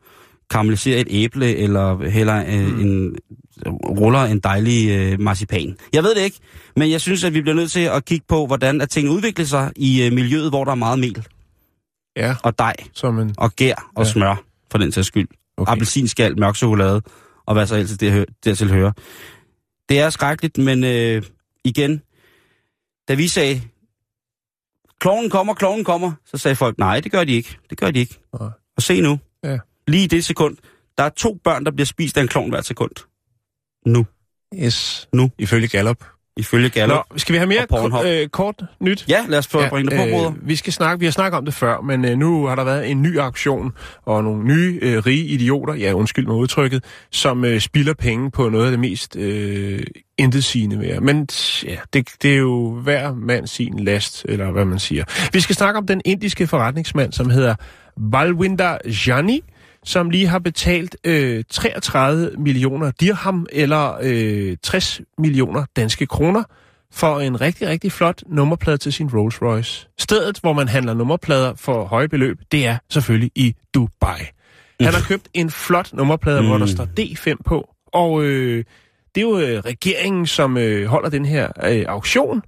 karamelliserer 0.53 1.01
et 1.01 1.07
æble, 1.09 1.55
eller 1.55 2.09
heller 2.09 2.45
øh, 2.47 2.67
Mm. 2.73 2.79
en, 2.79 3.15
ruller 3.99 4.19
en 4.19 4.39
dejlig 4.39 4.89
øh, 4.89 5.19
marcipan. 5.19 5.77
Jeg 5.93 6.03
ved 6.03 6.15
det 6.15 6.21
ikke, 6.21 6.39
men 6.75 6.91
jeg 6.91 7.01
synes, 7.01 7.23
at 7.23 7.33
vi 7.33 7.41
bliver 7.41 7.55
nødt 7.55 7.71
til 7.71 7.79
at 7.79 8.05
kigge 8.05 8.25
på, 8.27 8.45
hvordan 8.47 8.81
at 8.81 8.89
tingene 8.89 9.15
udvikler 9.15 9.45
sig 9.45 9.71
i 9.75 10.03
øh, 10.03 10.13
miljøet, 10.13 10.49
hvor 10.49 10.63
der 10.63 10.71
er 10.71 10.75
meget 10.75 10.99
mel 10.99 11.27
Ja, 12.15 12.35
og 12.43 12.59
dej 12.59 12.75
som 12.93 13.19
en... 13.19 13.35
og 13.37 13.51
gær 13.55 13.91
og 13.95 14.05
Ja. 14.05 14.09
smør, 14.11 14.43
for 14.71 14.77
den 14.77 14.91
sags 14.91 15.07
skyld. 15.07 15.27
Okay. 15.57 15.71
Appelsinskal, 15.71 16.39
mørk 16.39 16.55
chokolade, 16.55 17.01
og 17.45 17.53
hvad 17.53 17.67
så 17.67 17.75
ellers 17.75 17.97
det 17.97 18.25
dertil 18.45 18.69
hører. 18.71 18.91
Det 19.89 19.99
er 19.99 20.09
skrækkeligt, 20.09 20.57
men 20.57 20.83
øh, 20.83 21.21
igen, 21.63 22.01
da 23.07 23.13
vi 23.13 23.27
sagde 23.27 23.61
kloven 24.99 25.29
kommer, 25.29 25.53
kloven 25.53 25.83
kommer. 25.83 26.11
Så 26.25 26.37
sagde 26.37 26.55
folk, 26.55 26.77
nej, 26.77 26.99
det 26.99 27.11
gør 27.11 27.23
de 27.23 27.31
ikke. 27.33 27.57
Det 27.69 27.77
gør 27.77 27.91
de 27.91 27.99
ikke. 27.99 28.19
Nej. 28.39 28.49
Og 28.77 28.81
se 28.83 29.01
nu. 29.01 29.19
Ja. 29.43 29.57
Lige 29.87 30.03
i 30.03 30.07
det 30.07 30.25
sekund. 30.25 30.57
Der 30.97 31.03
er 31.03 31.09
to 31.09 31.37
børn, 31.43 31.65
der 31.65 31.71
bliver 31.71 31.85
spist 31.85 32.17
af 32.17 32.21
en 32.21 32.27
klovn 32.27 32.49
hvert 32.49 32.65
sekund. 32.65 32.91
Nu. 33.85 34.05
Yes. 34.63 35.07
Nu. 35.13 35.31
Ifølge 35.39 35.67
Gallup. 35.67 35.97
Ifølge 36.37 36.69
Gallup. 36.69 36.95
Nå, 37.11 37.17
skal 37.17 37.33
vi 37.33 37.37
have 37.37 37.47
mere 37.47 37.67
ko- 37.67 38.03
øh, 38.05 38.27
kort 38.27 38.61
nyt? 38.81 39.05
Ja, 39.07 39.25
lad 39.27 39.39
os 39.39 39.47
få 39.47 39.61
ja, 39.61 39.69
bringe 39.69 39.91
det 39.91 39.99
på, 40.13 40.33
øh, 40.35 40.47
vi 40.47 40.55
skal 40.55 40.73
snakke, 40.73 40.99
vi 40.99 41.05
har 41.05 41.11
snakket 41.11 41.37
om 41.37 41.45
det 41.45 41.53
før, 41.53 41.81
men 41.81 42.05
øh, 42.05 42.17
nu 42.17 42.45
har 42.45 42.55
der 42.55 42.63
været 42.63 42.91
en 42.91 43.01
ny 43.01 43.19
auktion, 43.19 43.71
og 44.05 44.23
nogle 44.23 44.43
nye 44.43 44.79
øh, 44.81 44.97
rige 45.05 45.25
idioter, 45.25 45.73
ja 45.73 45.93
undskyld 45.93 46.27
mig 46.27 46.35
udtrykket, 46.35 46.83
som 47.11 47.45
øh, 47.45 47.59
spilder 47.59 47.93
penge 47.93 48.31
på 48.31 48.49
noget 48.49 48.65
af 48.65 48.71
det 48.71 48.79
mest 48.79 49.15
øh, 49.15 49.83
intetsigende 50.17 50.79
værd. 50.79 51.01
Men 51.01 51.27
ja, 51.63 51.77
det, 51.93 52.09
det 52.21 52.33
er 52.33 52.37
jo 52.37 52.79
hver 52.83 53.13
mand 53.13 53.47
sin 53.47 53.79
last, 53.79 54.25
eller 54.29 54.51
hvad 54.51 54.65
man 54.65 54.79
siger. 54.79 55.03
Vi 55.33 55.39
skal 55.39 55.55
snakke 55.55 55.77
om 55.77 55.87
den 55.87 56.01
indiske 56.05 56.47
forretningsmand, 56.47 57.13
som 57.13 57.29
hedder 57.29 57.55
Balwinder 58.11 58.77
Jani, 59.07 59.43
som 59.83 60.09
lige 60.09 60.27
har 60.27 60.39
betalt 60.39 60.95
øh, 61.03 61.43
33 61.49 62.31
millioner 62.37 62.91
dirham, 62.91 63.47
eller 63.51 63.97
øh, 64.01 64.57
60 64.63 65.01
millioner 65.17 65.65
danske 65.75 66.05
kroner, 66.05 66.43
for 66.91 67.19
en 67.19 67.41
rigtig, 67.41 67.67
rigtig 67.67 67.91
flot 67.91 68.23
nummerplade 68.27 68.77
til 68.77 68.93
sin 68.93 69.09
Rolls 69.13 69.41
Royce. 69.41 69.87
Stedet, 69.97 70.39
hvor 70.39 70.53
man 70.53 70.67
handler 70.67 70.93
nummerplader 70.93 71.53
for 71.55 71.85
høje 71.85 72.09
beløb, 72.09 72.39
det 72.51 72.65
er 72.65 72.77
selvfølgelig 72.89 73.31
i 73.35 73.55
Dubai. 73.73 74.19
Han 74.81 74.93
har 74.93 75.05
købt 75.07 75.29
en 75.33 75.49
flot 75.49 75.93
nummerplade, 75.93 76.41
mm. 76.41 76.47
hvor 76.47 76.57
der 76.57 76.65
står 76.65 76.87
D5 76.99 77.35
på, 77.45 77.69
og 77.93 78.23
øh, 78.23 78.63
det 79.15 79.21
er 79.21 79.25
jo 79.25 79.39
øh, 79.39 79.59
regeringen, 79.59 80.27
som 80.27 80.57
øh, 80.57 80.85
holder 80.85 81.09
den 81.09 81.25
her 81.25 81.47
øh, 81.63 81.85
auktion. 81.87 82.41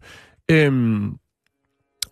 Øhm, 0.52 1.14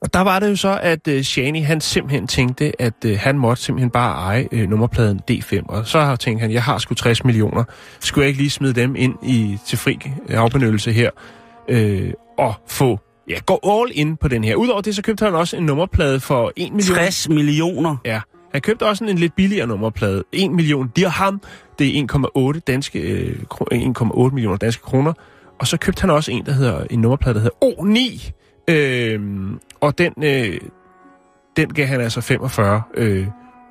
og 0.03 0.13
der 0.13 0.19
var 0.19 0.39
det 0.39 0.49
jo 0.49 0.55
så, 0.55 0.79
at 0.81 1.07
øh, 1.07 1.23
Shani, 1.23 1.61
han 1.61 1.81
simpelthen 1.81 2.27
tænkte, 2.27 2.81
at 2.81 2.93
øh, 3.05 3.19
han 3.19 3.37
måtte 3.37 3.63
simpelthen 3.63 3.89
bare 3.89 4.13
eje 4.15 4.47
øh, 4.51 4.69
nummerpladen 4.69 5.21
D5. 5.31 5.65
Og 5.67 5.87
så 5.87 5.99
har 5.99 6.15
tænkt 6.15 6.41
han, 6.41 6.51
jeg 6.51 6.63
har 6.63 6.77
sgu 6.77 6.93
60 6.93 7.23
millioner. 7.23 7.63
Skulle 7.99 8.23
jeg 8.23 8.27
ikke 8.27 8.39
lige 8.41 8.49
smide 8.49 8.73
dem 8.73 8.95
ind 8.95 9.15
i 9.23 9.57
til 9.67 9.77
fri 9.77 9.99
øh, 10.29 10.39
afbenyttelse 10.39 10.91
her? 10.91 11.09
Øh, 11.69 12.13
og 12.37 12.53
få, 12.67 12.99
ja, 13.29 13.35
gå 13.45 13.59
all 13.63 13.91
in 13.93 14.17
på 14.17 14.27
den 14.27 14.43
her. 14.43 14.55
Udover 14.55 14.81
det, 14.81 14.95
så 14.95 15.01
købte 15.01 15.25
han 15.25 15.35
også 15.35 15.57
en 15.57 15.65
nummerplade 15.65 16.19
for 16.19 16.51
1 16.55 16.73
million. 16.73 16.95
60 16.97 17.29
millioner. 17.29 17.97
Ja, 18.05 18.21
han 18.51 18.61
købte 18.61 18.85
også 18.85 19.03
en 19.03 19.17
lidt 19.17 19.35
billigere 19.35 19.67
nummerplade. 19.67 20.23
1 20.31 20.51
million 20.51 20.91
dirham, 20.95 21.41
det 21.79 21.99
er 21.99 22.53
1,8 22.53 22.59
danske, 22.67 22.99
øh, 22.99 23.43
kro- 23.49 23.67
1,8 24.29 24.33
millioner 24.33 24.57
danske 24.57 24.83
kroner. 24.83 25.13
Og 25.59 25.67
så 25.67 25.77
købte 25.77 26.01
han 26.01 26.09
også 26.09 26.31
en, 26.31 26.45
der 26.45 26.51
hedder, 26.51 26.83
en 26.89 26.99
nummerplade, 26.99 27.35
der 27.35 27.41
hedder 27.41 27.55
O9. 27.65 28.31
Øhm, 28.67 29.59
og 29.81 29.97
den, 29.97 30.13
øh, 30.23 30.59
den 31.57 31.73
gav 31.73 31.85
han 31.85 32.01
altså 32.01 32.19
45,5 32.19 33.01
øh, 33.01 33.27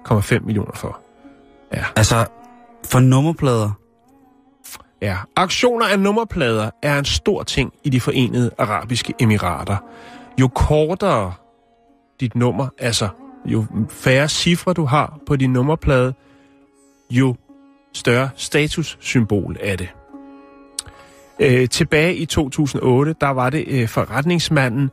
0,5 0.08 0.38
millioner 0.40 0.72
for. 0.74 1.00
Altså, 1.96 2.26
for 2.84 3.00
nummerplader. 3.00 3.70
Ja, 5.02 5.16
auktioner 5.36 5.86
af 5.86 6.00
nummerplader 6.00 6.70
er 6.82 6.98
en 6.98 7.04
stor 7.04 7.42
ting 7.42 7.72
i 7.84 7.90
de 7.90 8.00
forenede 8.00 8.50
arabiske 8.58 9.14
emirater. 9.20 9.76
Jo 10.40 10.48
kortere 10.48 11.32
dit 12.20 12.34
nummer, 12.34 12.68
altså 12.78 13.08
jo 13.44 13.64
færre 13.90 14.28
cifre 14.28 14.72
du 14.72 14.84
har 14.84 15.18
på 15.26 15.36
din 15.36 15.52
nummerplade, 15.52 16.14
jo 17.10 17.34
større 17.92 18.30
statussymbol 18.36 19.56
er 19.60 19.76
det. 19.76 19.88
Øh, 21.42 21.68
tilbage 21.68 22.16
i 22.16 22.26
2008, 22.26 23.14
der 23.20 23.28
var 23.28 23.50
det 23.50 23.64
øh, 23.68 23.88
forretningsmanden 23.88 24.90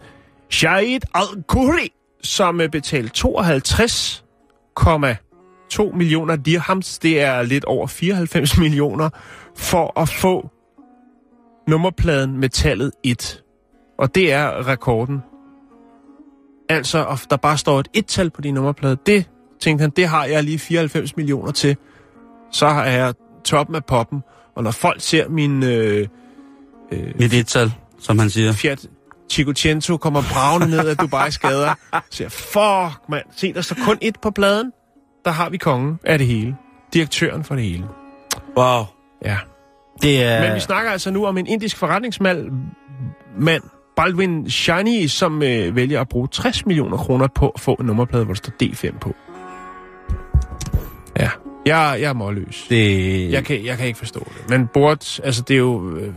Shahid 0.49 0.99
Al-Khoury, 1.13 1.87
som 2.23 2.61
øh, 2.61 2.69
betalte 2.69 3.27
52,2 3.27 5.95
millioner 5.95 6.35
dirhams, 6.35 6.99
det 6.99 7.21
er 7.21 7.41
lidt 7.41 7.65
over 7.65 7.87
94 7.87 8.57
millioner, 8.63 9.09
for 9.55 9.99
at 9.99 10.09
få 10.09 10.49
nummerpladen 11.67 12.37
med 12.37 12.49
tallet 12.49 12.91
1. 13.03 13.43
Og 13.97 14.15
det 14.15 14.33
er 14.33 14.67
rekorden. 14.67 15.19
Altså, 16.69 17.05
at 17.05 17.27
der 17.29 17.37
bare 17.37 17.57
står 17.57 17.79
et 17.79 17.87
et-tal 17.93 18.29
på 18.29 18.41
din 18.41 18.53
nummerplade. 18.53 18.97
Det, 19.05 19.29
tænkte 19.59 19.81
han, 19.81 19.89
det 19.89 20.07
har 20.07 20.25
jeg 20.25 20.43
lige 20.43 20.59
94 20.59 21.17
millioner 21.17 21.51
til. 21.51 21.77
Så 22.51 22.67
har 22.67 22.85
jeg 22.85 23.13
toppen 23.43 23.75
af 23.75 23.85
poppen. 23.85 24.23
Og 24.55 24.63
når 24.63 24.71
folk 24.71 25.01
ser 25.01 25.29
min 25.29 25.63
øh, 25.63 26.07
mit 26.91 27.33
et-tal, 27.33 27.73
som 27.99 28.19
han 28.19 28.29
siger. 28.29 28.53
Fiat 28.53 28.87
Cinquecento 29.31 29.97
kommer 29.97 30.23
bravende 30.33 30.69
ned 30.69 30.87
af 30.87 30.97
Dubai 30.97 31.31
skader, 31.31 31.73
jeg, 32.19 32.31
fuck 32.53 33.09
mand, 33.09 33.25
se 33.35 33.53
der 33.53 33.61
står 33.61 33.75
kun 33.85 33.97
et 34.01 34.15
på 34.21 34.31
pladen. 34.31 34.71
Der 35.25 35.31
har 35.31 35.49
vi 35.49 35.57
kongen 35.57 35.99
af 36.03 36.17
det 36.17 36.27
hele. 36.27 36.55
Direktøren 36.93 37.43
for 37.43 37.55
det 37.55 37.63
hele. 37.63 37.85
Wow. 38.57 38.83
Ja. 39.25 39.37
Det 40.01 40.23
er... 40.23 40.41
Men 40.41 40.55
vi 40.55 40.59
snakker 40.59 40.91
altså 40.91 41.11
nu 41.11 41.25
om 41.25 41.37
en 41.37 41.47
indisk 41.47 41.77
forretningsmand, 41.77 42.51
mand, 43.39 43.63
Baldwin 43.95 44.49
Shani, 44.49 45.07
som 45.07 45.43
øh, 45.43 45.75
vælger 45.75 46.01
at 46.01 46.09
bruge 46.09 46.27
60 46.27 46.65
millioner 46.65 46.97
kroner 46.97 47.27
på 47.27 47.49
at 47.49 47.59
få 47.59 47.73
en 47.73 47.85
nummerplade, 47.85 48.25
hvor 48.25 48.33
der 48.33 48.37
står 48.37 48.53
D5 48.63 48.99
på. 48.99 49.15
Ja, 51.19 51.29
jeg, 51.65 51.97
jeg 52.01 52.09
er 52.09 52.13
målløs. 52.13 52.65
Det... 52.69 53.31
Jeg 53.31 53.45
kan, 53.45 53.65
jeg 53.65 53.77
kan 53.77 53.87
ikke 53.87 53.99
forstå 53.99 54.19
det. 54.19 54.49
Men 54.49 54.67
bort, 54.67 55.19
altså 55.23 55.41
det 55.41 55.53
er 55.53 55.57
jo... 55.57 55.97
Øh, 55.97 56.13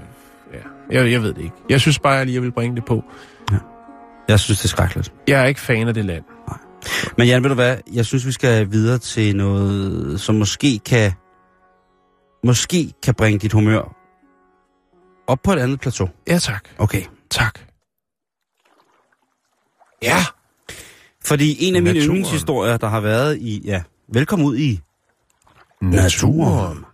jeg, 0.91 1.13
jeg 1.13 1.23
ved 1.23 1.35
det 1.35 1.43
ikke. 1.43 1.57
Jeg 1.69 1.81
synes 1.81 1.99
bare, 1.99 2.13
jeg 2.13 2.27
lige 2.27 2.43
vil 2.43 2.53
bringe 2.53 2.77
det 2.77 2.85
på. 2.85 3.05
Jeg 4.29 4.41
synes, 4.41 4.59
det 4.59 4.65
er 4.65 4.69
skrækkeligt. 4.69 5.13
Jeg 5.29 5.43
er 5.43 5.45
ikke 5.45 5.61
fan 5.61 5.89
af 5.89 5.95
det 5.95 6.05
land. 6.05 6.25
Men 7.19 7.27
Jan, 7.27 7.43
ved 7.43 7.49
du 7.49 7.55
hvad? 7.55 7.77
Jeg 7.93 8.07
synes, 8.07 8.27
vi 8.27 8.33
skal 8.33 8.71
videre 8.71 8.99
til 8.99 9.37
noget, 9.37 10.21
som 10.21 10.35
måske 10.35 10.79
kan... 10.79 11.13
Måske 12.45 12.93
kan 13.03 13.15
bringe 13.15 13.39
dit 13.39 13.53
humør 13.53 13.97
op 15.27 15.39
på 15.45 15.53
et 15.53 15.59
andet 15.59 15.81
plateau. 15.81 16.09
Ja, 16.29 16.39
tak. 16.39 16.69
Okay. 16.79 17.03
Tak. 17.31 17.59
Ja. 20.03 20.17
Fordi 21.25 21.69
en 21.69 21.77
af 21.77 21.83
mine 21.83 21.95
Naturen. 21.95 22.09
yndlingshistorier, 22.09 22.77
der 22.77 22.89
har 22.89 23.01
været 23.01 23.39
i... 23.39 23.63
Ja, 23.65 23.83
velkommen 24.13 24.49
ud 24.49 24.57
i 24.57 24.81
Naturen. 25.83 26.85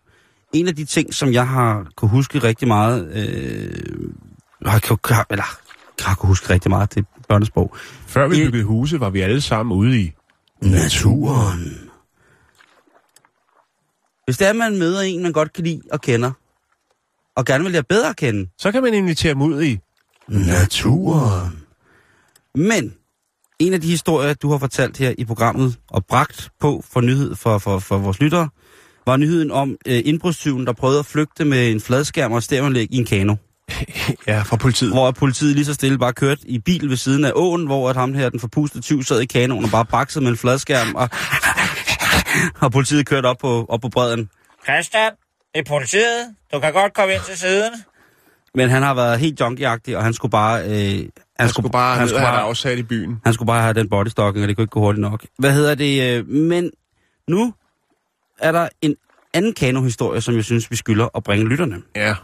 En 0.52 0.68
af 0.68 0.76
de 0.76 0.84
ting, 0.84 1.14
som 1.14 1.32
jeg 1.32 1.48
har 1.48 1.86
kunne 1.96 2.08
huske 2.08 2.38
rigtig 2.38 2.68
meget... 2.68 3.12
Øh, 3.14 4.10
har, 4.66 5.12
har, 5.14 5.26
eller, 5.30 5.44
har 6.02 6.14
kunne 6.14 6.28
huske 6.28 6.50
rigtig 6.50 6.70
meget, 6.70 6.94
det 6.94 7.00
er 7.00 7.22
børnesprog. 7.28 7.76
Før 8.06 8.28
vi 8.28 8.34
byggede 8.34 8.64
huse, 8.64 9.00
var 9.00 9.10
vi 9.10 9.20
alle 9.20 9.40
sammen 9.40 9.76
ude 9.76 10.00
i 10.00 10.12
Naturen. 10.62 11.90
Hvis 14.24 14.38
det 14.38 14.48
er, 14.48 14.52
man 14.52 14.78
møder 14.78 15.00
en, 15.00 15.22
man 15.22 15.32
godt 15.32 15.52
kan 15.52 15.64
lide 15.64 15.80
og 15.92 16.00
kender, 16.00 16.32
og 17.36 17.44
gerne 17.44 17.64
vil 17.64 17.72
lære 17.72 17.82
bedre 17.82 18.08
at 18.08 18.16
kende, 18.16 18.50
Så 18.58 18.72
kan 18.72 18.82
man 18.82 18.94
invitere 18.94 19.34
dem 19.34 19.42
ud 19.42 19.62
i 19.62 19.78
naturen. 20.28 21.62
Men 22.54 22.94
en 23.58 23.72
af 23.72 23.80
de 23.80 23.86
historier, 23.86 24.34
du 24.34 24.50
har 24.50 24.58
fortalt 24.58 24.96
her 24.96 25.14
i 25.18 25.24
programmet 25.24 25.78
og 25.90 26.06
bragt 26.06 26.50
på 26.60 26.84
for 26.90 27.00
nyhed 27.00 27.34
for, 27.34 27.58
for, 27.58 27.78
for 27.78 27.98
vores 27.98 28.20
lyttere, 28.20 28.48
var 29.08 29.16
nyheden 29.16 29.50
om 29.50 29.76
øh, 29.86 30.02
indbrudstyven, 30.04 30.66
der 30.66 30.72
prøvede 30.72 30.98
at 30.98 31.06
flygte 31.06 31.44
med 31.44 31.70
en 31.72 31.80
fladskærm 31.80 32.32
og 32.32 32.42
stævanlæg 32.42 32.88
i 32.90 32.96
en 32.96 33.04
kano. 33.04 33.34
Ja, 34.26 34.42
fra 34.42 34.56
politiet. 34.56 34.92
Hvor 34.92 35.10
politiet 35.10 35.54
lige 35.54 35.64
så 35.64 35.74
stille 35.74 35.98
bare 35.98 36.12
kørte 36.12 36.40
i 36.44 36.58
bil 36.58 36.88
ved 36.88 36.96
siden 36.96 37.24
af 37.24 37.32
åen, 37.34 37.66
hvor 37.66 37.90
at 37.90 37.96
ham 37.96 38.14
her, 38.14 38.28
den 38.28 38.40
forpustede 38.40 38.82
tyv, 38.82 39.02
sad 39.02 39.20
i 39.20 39.26
kanoen 39.26 39.64
og 39.64 39.70
bare 39.70 39.84
baksede 39.84 40.24
med 40.24 40.30
en 40.30 40.36
fladskærm, 40.36 40.94
og, 40.94 41.08
og 42.64 42.72
politiet 42.72 43.06
kørte 43.06 43.26
op 43.26 43.36
på, 43.40 43.66
op 43.68 43.80
på 43.80 43.88
bredden. 43.88 44.30
Christian, 44.64 45.10
det 45.54 45.60
er 45.60 45.64
politiet. 45.68 46.34
Du 46.54 46.60
kan 46.60 46.72
godt 46.72 46.94
komme 46.94 47.14
ind 47.14 47.22
til 47.26 47.38
siden. 47.38 47.72
Men 48.54 48.68
han 48.70 48.82
har 48.82 48.94
været 48.94 49.18
helt 49.18 49.40
junkieagtig, 49.40 49.96
og 49.96 50.04
han 50.04 50.12
skulle 50.14 50.30
bare... 50.30 50.62
Øh, 50.64 50.70
han, 50.70 51.10
Han 51.40 51.48
skulle 51.48 51.70
bare 51.70 51.96
han 51.96 52.08
skulle 52.08 52.20
have 52.20 52.32
bare, 52.32 52.42
afsat 52.42 52.78
i 52.78 52.82
byen. 52.82 53.20
han 53.24 53.34
skulle 53.34 53.46
bare 53.46 53.62
have 53.62 53.74
den 53.74 53.88
bodystocking, 53.88 54.42
og 54.44 54.48
det 54.48 54.56
kunne 54.56 54.62
ikke 54.62 54.70
gå 54.70 54.80
hurtigt 54.80 55.00
nok. 55.00 55.24
Hvad 55.38 55.52
hedder 55.52 55.74
det? 55.74 56.18
Øh, 56.18 56.28
men 56.28 56.70
nu 57.28 57.54
er 58.38 58.52
der 58.52 58.68
en 58.82 58.96
anden 59.34 59.52
kanohistorie, 59.52 60.20
som 60.20 60.34
jeg 60.34 60.44
synes, 60.44 60.70
vi 60.70 60.76
skylder 60.76 61.08
at 61.14 61.24
bringe 61.24 61.48
lytterne. 61.48 61.82
Ja. 61.96 62.14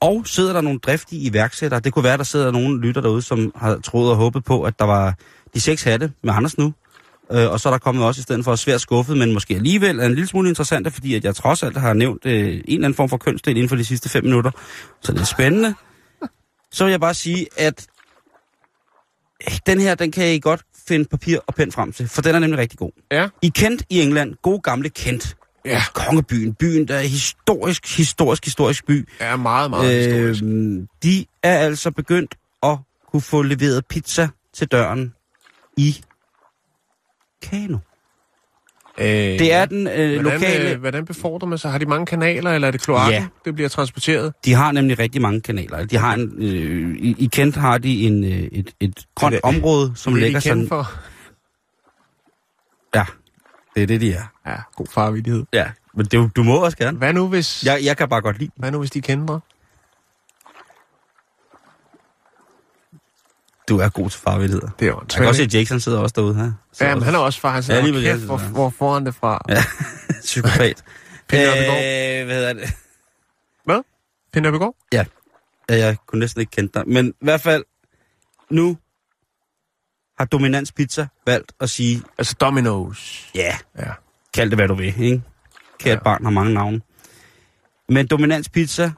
Og 0.00 0.22
sidder 0.26 0.52
der 0.52 0.60
nogle 0.60 0.78
driftige 0.78 1.20
iværksættere. 1.30 1.80
Det 1.80 1.92
kunne 1.92 2.04
være, 2.04 2.16
der 2.16 2.24
sidder 2.24 2.50
nogle 2.50 2.80
lytter 2.80 3.00
derude, 3.00 3.22
som 3.22 3.52
har 3.56 3.78
troet 3.78 4.10
og 4.10 4.16
håbet 4.16 4.44
på, 4.44 4.62
at 4.62 4.78
der 4.78 4.84
var 4.84 5.14
de 5.54 5.60
seks 5.60 5.82
hatte 5.82 6.12
med 6.22 6.34
Anders 6.34 6.58
nu. 6.58 6.74
Øh, 7.32 7.50
og 7.50 7.60
så 7.60 7.68
er 7.68 7.72
der 7.72 7.78
kommet 7.78 8.04
også 8.04 8.18
i 8.18 8.22
stedet 8.22 8.44
for 8.44 8.56
svært 8.56 8.80
skuffet, 8.80 9.16
men 9.16 9.32
måske 9.32 9.54
alligevel 9.54 10.00
er 10.00 10.06
en 10.06 10.14
lille 10.14 10.26
smule 10.26 10.48
interessant, 10.48 10.92
fordi 10.92 11.14
at 11.14 11.24
jeg 11.24 11.34
trods 11.34 11.62
alt 11.62 11.76
har 11.76 11.92
nævnt 11.92 12.26
øh, 12.26 12.32
en 12.32 12.62
eller 12.66 12.84
anden 12.84 12.94
form 12.94 13.08
for 13.08 13.16
kønsdel 13.16 13.56
inden 13.56 13.68
for 13.68 13.76
de 13.76 13.84
sidste 13.84 14.08
fem 14.08 14.24
minutter. 14.24 14.50
Så 15.02 15.12
det 15.12 15.20
er 15.20 15.24
spændende. 15.24 15.74
Så 16.72 16.84
vil 16.84 16.90
jeg 16.90 17.00
bare 17.00 17.14
sige, 17.14 17.46
at 17.56 17.86
øh, 19.46 19.58
den 19.66 19.80
her, 19.80 19.94
den 19.94 20.12
kan 20.12 20.34
I 20.34 20.38
godt 20.38 20.62
finde 20.88 21.04
papir 21.04 21.38
og 21.46 21.54
pen 21.54 21.72
frem 21.72 21.92
til, 21.92 22.08
for 22.08 22.22
den 22.22 22.34
er 22.34 22.38
nemlig 22.38 22.58
rigtig 22.58 22.78
god. 22.78 22.90
Ja. 23.12 23.28
I 23.42 23.48
Kent 23.48 23.82
i 23.90 24.00
England, 24.00 24.34
god 24.42 24.62
gamle 24.62 24.88
Kent. 24.88 25.36
Ja. 25.64 25.82
Kongebyen, 25.94 26.54
byen, 26.54 26.88
der 26.88 26.94
er 26.94 27.00
historisk, 27.02 27.96
historisk, 27.96 28.44
historisk 28.44 28.86
by. 28.86 29.08
Er 29.20 29.36
meget, 29.36 29.70
meget 29.70 30.06
øh, 30.08 30.28
historisk. 30.28 30.42
De 31.02 31.26
er 31.42 31.58
altså 31.58 31.90
begyndt 31.90 32.34
at 32.62 32.78
kunne 33.10 33.22
få 33.22 33.42
leveret 33.42 33.86
pizza 33.86 34.28
til 34.54 34.66
døren 34.68 35.14
i 35.76 36.04
Kano. 37.42 37.78
Øh, 38.98 39.06
Det 39.06 39.52
er 39.52 39.64
den 39.64 39.86
øh, 39.86 39.94
hvordan, 39.94 40.22
lokale... 40.40 40.70
Øh, 40.70 40.80
hvordan 40.80 41.04
befordrer 41.04 41.48
man 41.48 41.58
sig? 41.58 41.70
Har 41.70 41.78
de 41.78 41.86
mange 41.86 42.06
kanaler, 42.06 42.50
eller 42.52 42.68
er 42.68 42.72
det 42.72 42.80
kloakken, 42.80 43.12
Ja. 43.12 43.26
det 43.44 43.54
bliver 43.54 43.68
transporteret? 43.68 44.32
De 44.44 44.54
har 44.54 44.72
nemlig 44.72 44.98
rigtig 44.98 45.22
mange 45.22 45.40
kanaler. 45.40 45.84
De 45.84 45.96
har 45.96 46.14
en, 46.14 46.32
øh, 46.38 46.96
i, 46.96 47.14
I 47.18 47.26
Kent 47.32 47.56
har 47.56 47.78
de 47.78 48.06
en, 48.06 48.24
øh, 48.24 48.30
et, 48.30 48.70
et 48.80 49.06
grønt 49.14 49.32
det- 49.32 49.40
område, 49.42 49.92
som 49.96 50.12
det 50.14 50.20
er 50.20 50.24
ligger 50.24 50.40
sådan... 50.40 50.68
for. 50.68 50.90
Ja, 52.94 53.04
det 53.74 53.82
er 53.82 53.86
det, 53.86 54.00
de 54.00 54.12
er. 54.12 54.24
Ja, 54.46 54.56
god 54.76 54.86
farvidighed. 54.90 55.44
Ja, 55.52 55.70
men 55.94 56.06
det, 56.06 56.36
du 56.36 56.42
må 56.42 56.56
også 56.64 56.76
gerne. 56.76 56.98
Hvad 56.98 57.12
nu, 57.12 57.28
hvis, 57.28 57.64
Jeg, 57.64 57.84
jeg 57.84 57.96
kan 57.96 58.08
bare 58.08 58.20
godt 58.20 58.38
lide 58.38 58.50
hvad 58.56 58.70
nu, 58.70 58.78
hvis 58.78 58.90
de 58.90 59.00
kender? 59.00 59.40
Du 63.68 63.78
er 63.78 63.88
god 63.88 64.10
til 64.10 64.20
farvildheder. 64.20 64.68
Det 64.78 64.84
er 64.84 64.90
jo 64.90 64.98
en 64.98 65.06
Jeg 65.12 65.16
kan 65.18 65.26
også 65.26 65.38
se, 65.38 65.44
at 65.44 65.54
Jackson 65.54 65.80
sidder 65.80 65.98
også 65.98 66.12
derude 66.16 66.34
her. 66.34 66.52
Ja, 66.80 66.94
men 66.94 67.04
han 67.04 67.14
er 67.14 67.18
også 67.18 67.40
far. 67.40 67.50
Han 67.50 67.62
Ja, 67.68 67.80
lige 67.80 67.86
ja, 67.86 67.92
præcis. 67.92 68.10
kæft, 68.12 68.24
hvor, 68.24 68.38
hvor 68.38 68.70
får 68.70 68.94
han 68.94 69.06
det 69.06 69.14
fra? 69.14 69.40
Ja, 69.48 69.62
psykopat. 70.20 70.84
Peter 71.28 71.52
øh, 71.52 72.26
hvad 72.26 72.36
hedder 72.36 72.52
det? 72.52 72.70
Hvad? 73.64 73.82
Pinder 74.32 74.50
Begård? 74.50 74.76
Ja, 74.92 75.04
jeg 75.68 75.96
kunne 76.06 76.20
næsten 76.20 76.40
ikke 76.40 76.50
kende 76.50 76.70
dig. 76.74 76.82
Men 76.86 77.08
i 77.08 77.24
hvert 77.24 77.40
fald, 77.40 77.64
nu 78.50 78.76
har 80.18 80.24
Dominans 80.24 80.72
Pizza 80.72 81.06
valgt 81.26 81.52
at 81.60 81.70
sige, 81.70 82.02
Altså 82.18 82.34
Domino's. 82.44 83.30
ja, 83.34 83.56
Ja. 83.78 83.90
kald 84.34 84.50
det 84.50 84.58
hvad 84.58 84.68
du 84.68 84.74
vil, 84.74 84.86
ikke? 85.02 85.22
Kært 85.78 85.98
Ja. 85.98 86.02
barn 86.02 86.24
har 86.24 86.30
mange 86.30 86.54
navne. 86.54 86.80
Men 87.88 88.06
Dominans 88.06 88.48
Pizza, 88.48 88.92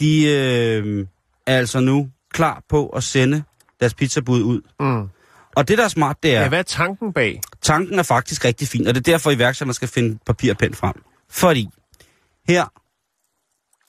de 0.00 0.24
øh, 0.24 1.06
er 1.46 1.58
altså 1.58 1.80
nu 1.80 2.08
klar 2.32 2.62
på 2.68 2.86
at 2.88 3.04
sende 3.04 3.42
deres 3.80 3.94
pizzabud 3.94 4.42
ud. 4.42 4.60
Mm. 4.80 5.08
Og 5.56 5.68
det, 5.68 5.78
der 5.78 5.84
er 5.84 5.88
smart, 5.88 6.16
det 6.22 6.36
er, 6.36 6.40
Ja, 6.42 6.48
hvad 6.48 6.58
er 6.58 6.62
tanken 6.62 7.12
bag? 7.12 7.40
tanken 7.62 7.98
er 7.98 8.02
faktisk 8.02 8.44
rigtig 8.44 8.68
fin, 8.68 8.86
og 8.86 8.94
det 8.94 9.08
er 9.08 9.12
derfor, 9.12 9.30
iværksætterne 9.30 9.74
skal 9.74 9.88
finde 9.88 10.18
papir 10.26 10.50
og 10.52 10.58
pen 10.58 10.74
frem. 10.74 10.94
Fordi 11.30 11.68
her, 12.48 12.64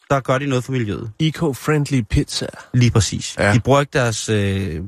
der 0.09 0.19
gør 0.19 0.37
de 0.37 0.45
noget 0.45 0.63
for 0.63 0.71
miljøet. 0.71 1.11
Eco-friendly 1.19 2.01
pizza. 2.09 2.47
Lige 2.73 2.91
præcis. 2.91 3.35
Ja. 3.39 3.53
De 3.53 3.59
bruger 3.59 3.79
ikke 3.79 3.89
deres, 3.93 4.29
øh, 4.29 4.81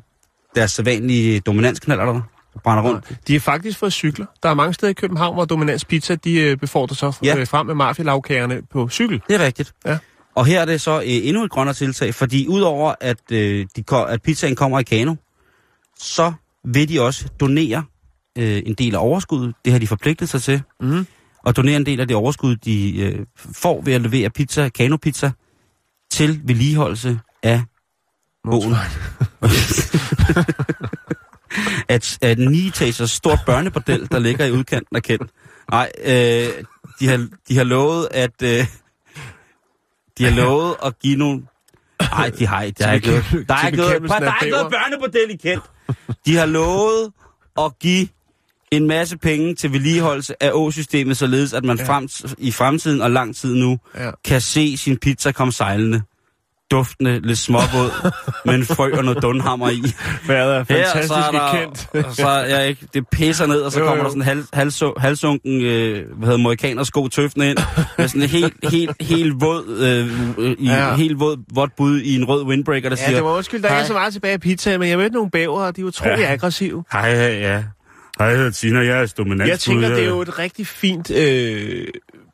deres 0.55 0.71
sædvanlige 0.71 1.39
dominansknaller, 1.39 2.05
der 2.05 2.21
brænder 2.63 2.83
rundt. 2.83 3.11
De 3.27 3.33
har 3.33 3.39
faktisk 3.39 3.79
fået 3.79 3.93
cykler. 3.93 4.25
Der 4.43 4.49
er 4.49 4.53
mange 4.53 4.73
steder 4.73 4.89
i 4.89 4.93
København, 4.93 5.35
hvor 5.35 5.45
Dominans 5.45 5.85
Pizza, 5.85 6.15
de 6.15 6.39
øh, 6.41 6.57
befordrer 6.57 6.95
sig 6.95 7.13
Ja. 7.23 7.37
ja. 7.37 7.43
frem 7.43 7.65
med 7.65 7.75
mafialavkagerne 7.75 8.61
på 8.71 8.89
cykel. 8.89 9.21
Det 9.29 9.35
er 9.41 9.45
rigtigt. 9.45 9.73
Ja. 9.85 9.97
Og 10.35 10.45
her 10.45 10.61
er 10.61 10.65
det 10.65 10.81
så 10.81 10.99
øh, 10.99 11.03
endnu 11.07 11.43
et 11.43 11.51
grønnere 11.51 11.73
tiltag, 11.73 12.15
fordi 12.15 12.47
udover 12.47 12.93
at, 13.01 13.31
øh, 13.31 13.65
de, 13.75 13.83
at 14.07 14.21
pizzaen 14.21 14.55
kommer 14.55 14.79
i 14.79 14.83
kano, 14.83 15.15
så 15.99 16.33
vil 16.65 16.89
de 16.89 17.01
også 17.01 17.25
donere 17.39 17.83
øh, 18.37 18.61
en 18.65 18.73
del 18.73 18.95
af 18.95 18.99
overskuddet. 18.99 19.55
Det 19.65 19.73
har 19.73 19.79
de 19.79 19.87
forpligtet 19.87 20.29
sig 20.29 20.41
til. 20.41 20.61
Mhm. 20.81 21.07
Og 21.45 21.55
donere 21.57 21.75
en 21.75 21.85
del 21.85 21.99
af 21.99 22.07
det 22.07 22.15
overskud, 22.17 22.55
de 22.55 22.99
øh, 23.01 23.25
får 23.37 23.81
ved 23.81 23.93
at 23.93 24.01
levere 24.01 24.29
pizza, 24.29 24.69
kanopizza, 24.69 25.31
til 26.11 26.41
vedligeholdelse 26.43 27.19
af 27.43 27.61
åen. 28.47 28.75
at, 31.89 32.17
at 32.21 32.39
en 32.39 32.51
9 32.51 32.71
stort 32.91 33.39
børnebordel, 33.45 34.07
der 34.11 34.19
ligger 34.19 34.45
i 34.45 34.51
udkanten 34.51 34.95
af 34.95 35.03
Kent. 35.03 35.31
Nej, 35.71 35.91
øh, 36.05 36.49
de, 36.99 37.07
har, 37.07 37.27
de 37.49 37.57
har 37.57 37.63
lovet, 37.63 38.07
at... 38.11 38.41
Øh, 38.43 38.65
de 40.17 40.23
har 40.23 40.31
lovet 40.31 40.75
at 40.85 40.99
give 40.99 41.15
nogle... 41.15 41.41
Nej, 42.11 42.29
de 42.29 42.47
har 42.47 42.61
ikke. 42.61 42.77
Der 42.79 42.87
er 42.87 42.93
ikke 42.93 43.07
noget, 43.07 43.23
der 43.49 43.55
er 43.55 43.65
ikke 43.67 43.77
noget, 43.77 44.01
der 44.09 44.31
er 44.31 44.45
ikke 44.45 44.57
børnebordel 44.57 45.29
i 45.29 45.35
Kent. 45.35 45.63
De 46.25 46.35
har 46.35 46.45
lovet 46.45 47.11
at 47.57 47.79
give 47.79 48.07
en 48.71 48.87
masse 48.87 49.17
penge 49.17 49.55
til 49.55 49.71
vedligeholdelse 49.71 50.43
af 50.43 50.51
åsystemet, 50.53 51.17
således 51.17 51.53
at 51.53 51.63
man 51.63 51.77
ja. 51.77 51.83
frem, 51.87 52.09
i 52.37 52.51
fremtiden 52.51 53.01
og 53.01 53.11
lang 53.11 53.35
tid 53.35 53.53
nu 53.55 53.79
Ja. 53.95 54.11
kan 54.25 54.41
se 54.41 54.77
sin 54.77 54.97
pizza 54.97 55.31
komme 55.31 55.51
sejlende. 55.53 56.01
Duftende, 56.71 57.19
lidt 57.27 57.39
småvåd, 57.39 58.11
med 58.45 58.55
en 58.55 58.65
frø 58.65 58.91
og 58.97 59.05
noget 59.05 59.21
dunhammer 59.23 59.69
i. 59.69 59.83
Vejret 60.27 60.55
er 60.55 60.63
fantastisk 60.63 60.95
Her, 60.95 61.07
så 61.07 61.13
er 61.13 61.31
der, 61.31 61.59
kendt. 62.01 62.15
så 62.15 62.27
er 62.27 62.45
jeg 62.45 62.67
ikke, 62.69 62.87
det 62.93 63.07
pisser 63.11 63.45
ned, 63.45 63.61
og 63.61 63.71
så 63.71 63.79
Jo, 63.79 63.85
kommer 63.85 63.97
jo. 63.97 64.03
der 64.03 64.09
sådan 64.09 64.21
en 64.21 64.25
hal, 64.27 64.43
halso, 64.53 64.93
halsunken, 64.97 65.61
øh, 65.61 65.93
hvad 65.93 66.27
hedder 66.27 66.33
amerikaners 66.33 66.87
sko 66.87 67.07
tøftende 67.07 67.49
ind, 67.49 67.57
med 67.97 68.07
sådan 68.07 68.21
en 68.21 68.27
helt, 68.29 68.53
helt, 68.71 68.91
helt 69.01 69.41
våd, 69.41 69.65
øh, 70.37 70.55
i, 70.59 70.65
Ja. 70.65 70.87
ja. 70.89 70.95
helt 70.95 71.19
våd, 71.19 71.37
vådt 71.55 71.71
bud 71.77 71.99
i 72.01 72.15
en 72.15 72.25
rød 72.25 72.43
windbreaker, 72.43 72.89
der 72.89 72.95
Ja, 72.99 73.05
siger, 73.05 73.15
det 73.17 73.23
var 73.23 73.31
undskyld, 73.37 73.61
der 73.63 73.69
er 73.69 73.83
så 73.85 73.93
meget 73.93 74.13
tilbage 74.13 74.33
af 74.33 74.41
pizza, 74.41 74.77
men 74.77 74.89
jeg 74.89 74.97
mødte 74.97 75.13
nogle 75.15 75.31
bæver, 75.31 75.61
og 75.61 75.75
de 75.75 75.81
er 75.81 75.85
utrolig 75.85 76.17
Ja. 76.19 76.31
aggressive. 76.33 76.83
hej, 76.91 77.09
ja, 77.09 77.63
hej, 78.19 78.27
jeg 78.27 78.37
hedder 78.37 78.51
Tina, 78.51 78.79
jeg 78.79 79.01
er 79.01 79.13
dominant. 79.17 79.49
Jeg 79.49 79.59
tænker, 79.59 79.89
det 79.89 80.03
er 80.03 80.07
jo 80.09 80.21
et 80.21 80.39
rigtig 80.39 80.67
fint 80.67 81.11
øh, 81.11 81.87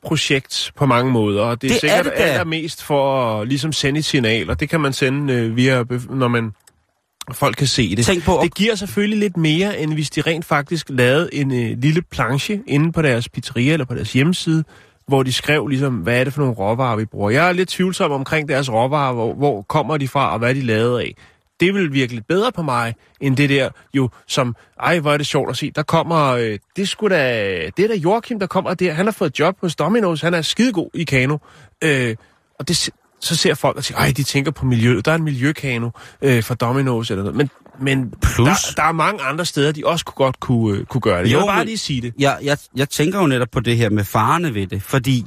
projekt 0.04 0.72
på 0.76 0.86
mange 0.86 1.12
måder, 1.12 1.42
og 1.44 1.62
det 1.62 1.68
er 1.68 1.74
Det 1.74 1.84
er 1.84 1.88
sikkert 1.98 2.06
det 2.06 2.14
da. 2.18 2.24
allermest 2.24 2.84
for 2.84 3.32
at 3.42 3.48
ligesom 3.48 3.74
sende 3.74 4.00
et 4.00 4.06
signal, 4.06 4.50
og 4.50 4.60
det 4.60 4.70
kan 4.70 4.82
man 4.82 4.94
sende 4.94 5.34
øh, 5.34 5.56
via, 5.56 5.84
når 6.10 6.28
man 6.28 6.52
folk 7.32 7.56
kan 7.56 7.68
se 7.68 7.96
det. 7.96 8.06
Tænk 8.06 8.24
på, 8.24 8.40
Det 8.44 8.56
giver 8.56 8.76
selvfølgelig 8.76 9.20
lidt 9.20 9.38
mere, 9.38 9.80
end 9.80 9.94
hvis 9.94 10.10
de 10.10 10.22
rent 10.22 10.46
faktisk 10.46 10.86
lavede 10.90 11.30
en 11.34 11.52
øh, 11.52 11.78
lille 11.78 12.02
planche 12.02 12.62
inde 12.68 12.92
på 12.92 13.02
deres 13.02 13.30
pizzeria 13.30 13.74
eller 13.74 13.86
på 13.86 13.96
deres 13.96 14.14
hjemmeside, 14.14 14.64
hvor 15.08 15.24
de 15.24 15.34
skrev 15.34 15.68
ligesom, 15.68 15.94
hvad 15.96 16.20
er 16.20 16.24
det 16.24 16.34
for 16.34 16.42
nogle 16.42 16.56
råvarer, 16.56 16.96
vi 16.96 17.06
bruger. 17.06 17.30
Jeg 17.30 17.48
er 17.48 17.52
lidt 17.52 17.70
tvivlsom 17.70 18.12
omkring 18.12 18.50
deres 18.50 18.72
råvarer, 18.72 19.14
hvor, 19.14 19.34
hvor 19.34 19.62
kommer 19.62 19.98
de 19.98 20.08
fra, 20.08 20.34
og 20.34 20.40
hvad 20.40 20.50
er 20.50 20.54
de 20.54 20.62
lavet 20.62 21.00
af. 21.00 21.16
Det 21.62 21.74
vil 21.74 21.94
virke 21.94 22.14
lidt 22.14 22.28
bedre 22.28 22.52
på 22.52 22.62
mig, 22.62 22.96
end 23.22 23.38
det 23.38 23.50
der 23.50 23.70
jo, 23.94 24.10
som, 24.28 24.56
ej, 24.80 25.00
hvor 25.00 25.14
er 25.14 25.18
det 25.18 25.28
sjovt 25.28 25.50
at 25.50 25.58
se, 25.58 25.72
der 25.76 25.84
kommer, 25.84 26.28
øh, 26.28 26.60
det 26.76 26.90
sgu 26.90 27.08
da, 27.08 27.16
det 27.78 27.84
er 27.84 27.88
da 27.88 27.96
Joachim, 27.96 28.40
der 28.40 28.48
kommer 28.48 28.74
der, 28.74 28.94
han 28.94 29.06
har 29.06 29.12
fået 29.12 29.40
job 29.40 29.58
hos 29.62 29.76
Domino's, 29.82 30.22
han 30.22 30.34
er 30.34 30.42
skidegod 30.42 30.90
i 30.94 31.04
kano, 31.04 31.38
øh, 31.84 32.16
og 32.60 32.68
det, 32.68 32.90
så 33.20 33.36
ser 33.36 33.54
folk 33.54 33.78
og 33.78 33.84
siger, 33.84 33.98
ej, 33.98 34.14
de 34.18 34.24
tænker 34.24 34.52
på 34.52 34.66
miljøet, 34.66 35.06
der 35.06 35.12
er 35.12 35.16
en 35.16 35.24
miljøkano 35.24 35.90
øh, 36.22 36.44
for 36.44 36.56
Domino's 36.64 37.12
eller 37.12 37.24
noget, 37.24 37.36
men, 37.36 37.50
men 37.80 38.14
Plus- 38.26 38.46
der, 38.76 38.82
der 38.84 38.84
er 38.84 38.92
mange 38.92 39.24
andre 39.24 39.46
steder, 39.46 39.72
de 39.72 39.82
også 39.86 40.06
kunne 40.06 40.26
godt 40.26 40.40
kunne, 40.40 40.78
øh, 40.78 40.86
kunne 40.86 41.02
gøre 41.02 41.24
det. 41.24 41.32
Jo, 41.32 41.38
jeg 41.38 41.44
vil 41.44 41.48
bare 41.52 41.66
lige 41.66 41.78
sige 41.78 42.02
det. 42.02 42.14
jeg, 42.20 42.38
jeg, 42.44 42.58
jeg 42.76 42.90
tænker 42.90 43.20
jo 43.22 43.28
netop 43.28 43.48
på 43.52 43.60
det 43.60 43.78
her 43.78 43.90
med 43.90 44.04
farerne 44.04 44.54
ved 44.54 44.68
det, 44.68 44.84
fordi, 44.84 45.26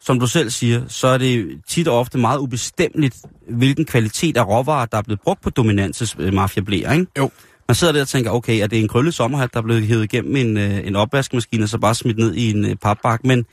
som 0.00 0.20
du 0.20 0.26
selv 0.26 0.50
siger, 0.50 0.88
så 0.88 1.06
er 1.06 1.18
det 1.18 1.60
tit 1.68 1.88
og 1.88 1.98
ofte 1.98 2.18
meget 2.18 2.38
ubestemmeligt, 2.38 3.16
hvilken 3.48 3.84
kvalitet 3.84 4.36
af 4.36 4.48
råvarer, 4.48 4.86
der 4.86 4.98
er 4.98 5.02
blevet 5.02 5.20
brugt 5.20 5.42
på 5.42 5.50
dominanses 5.50 6.16
øh, 6.18 6.32
mafiablæer, 6.32 6.92
ikke? 6.92 7.06
Jo. 7.18 7.30
Man 7.68 7.74
sidder 7.74 7.92
der 7.92 8.00
og 8.00 8.08
tænker, 8.08 8.30
okay, 8.30 8.62
er 8.62 8.66
det 8.66 8.80
en 8.80 8.88
krøllet 8.88 9.14
sommerhat, 9.14 9.52
der 9.52 9.58
er 9.58 9.62
blevet 9.62 9.86
hævet 9.86 10.04
igennem 10.04 10.36
en, 10.36 10.56
øh, 10.56 10.86
en 10.86 10.96
opvaskemaskine, 10.96 11.64
og 11.64 11.68
så 11.68 11.78
bare 11.78 11.94
smidt 11.94 12.18
ned 12.18 12.34
i 12.34 12.50
en 12.50 12.64
øh, 12.64 12.76
papbak, 12.76 13.24
men, 13.24 13.46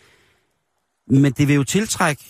men 1.07 1.31
det 1.31 1.47
vil 1.47 1.55
jo 1.55 1.63
tiltrække, 1.63 2.23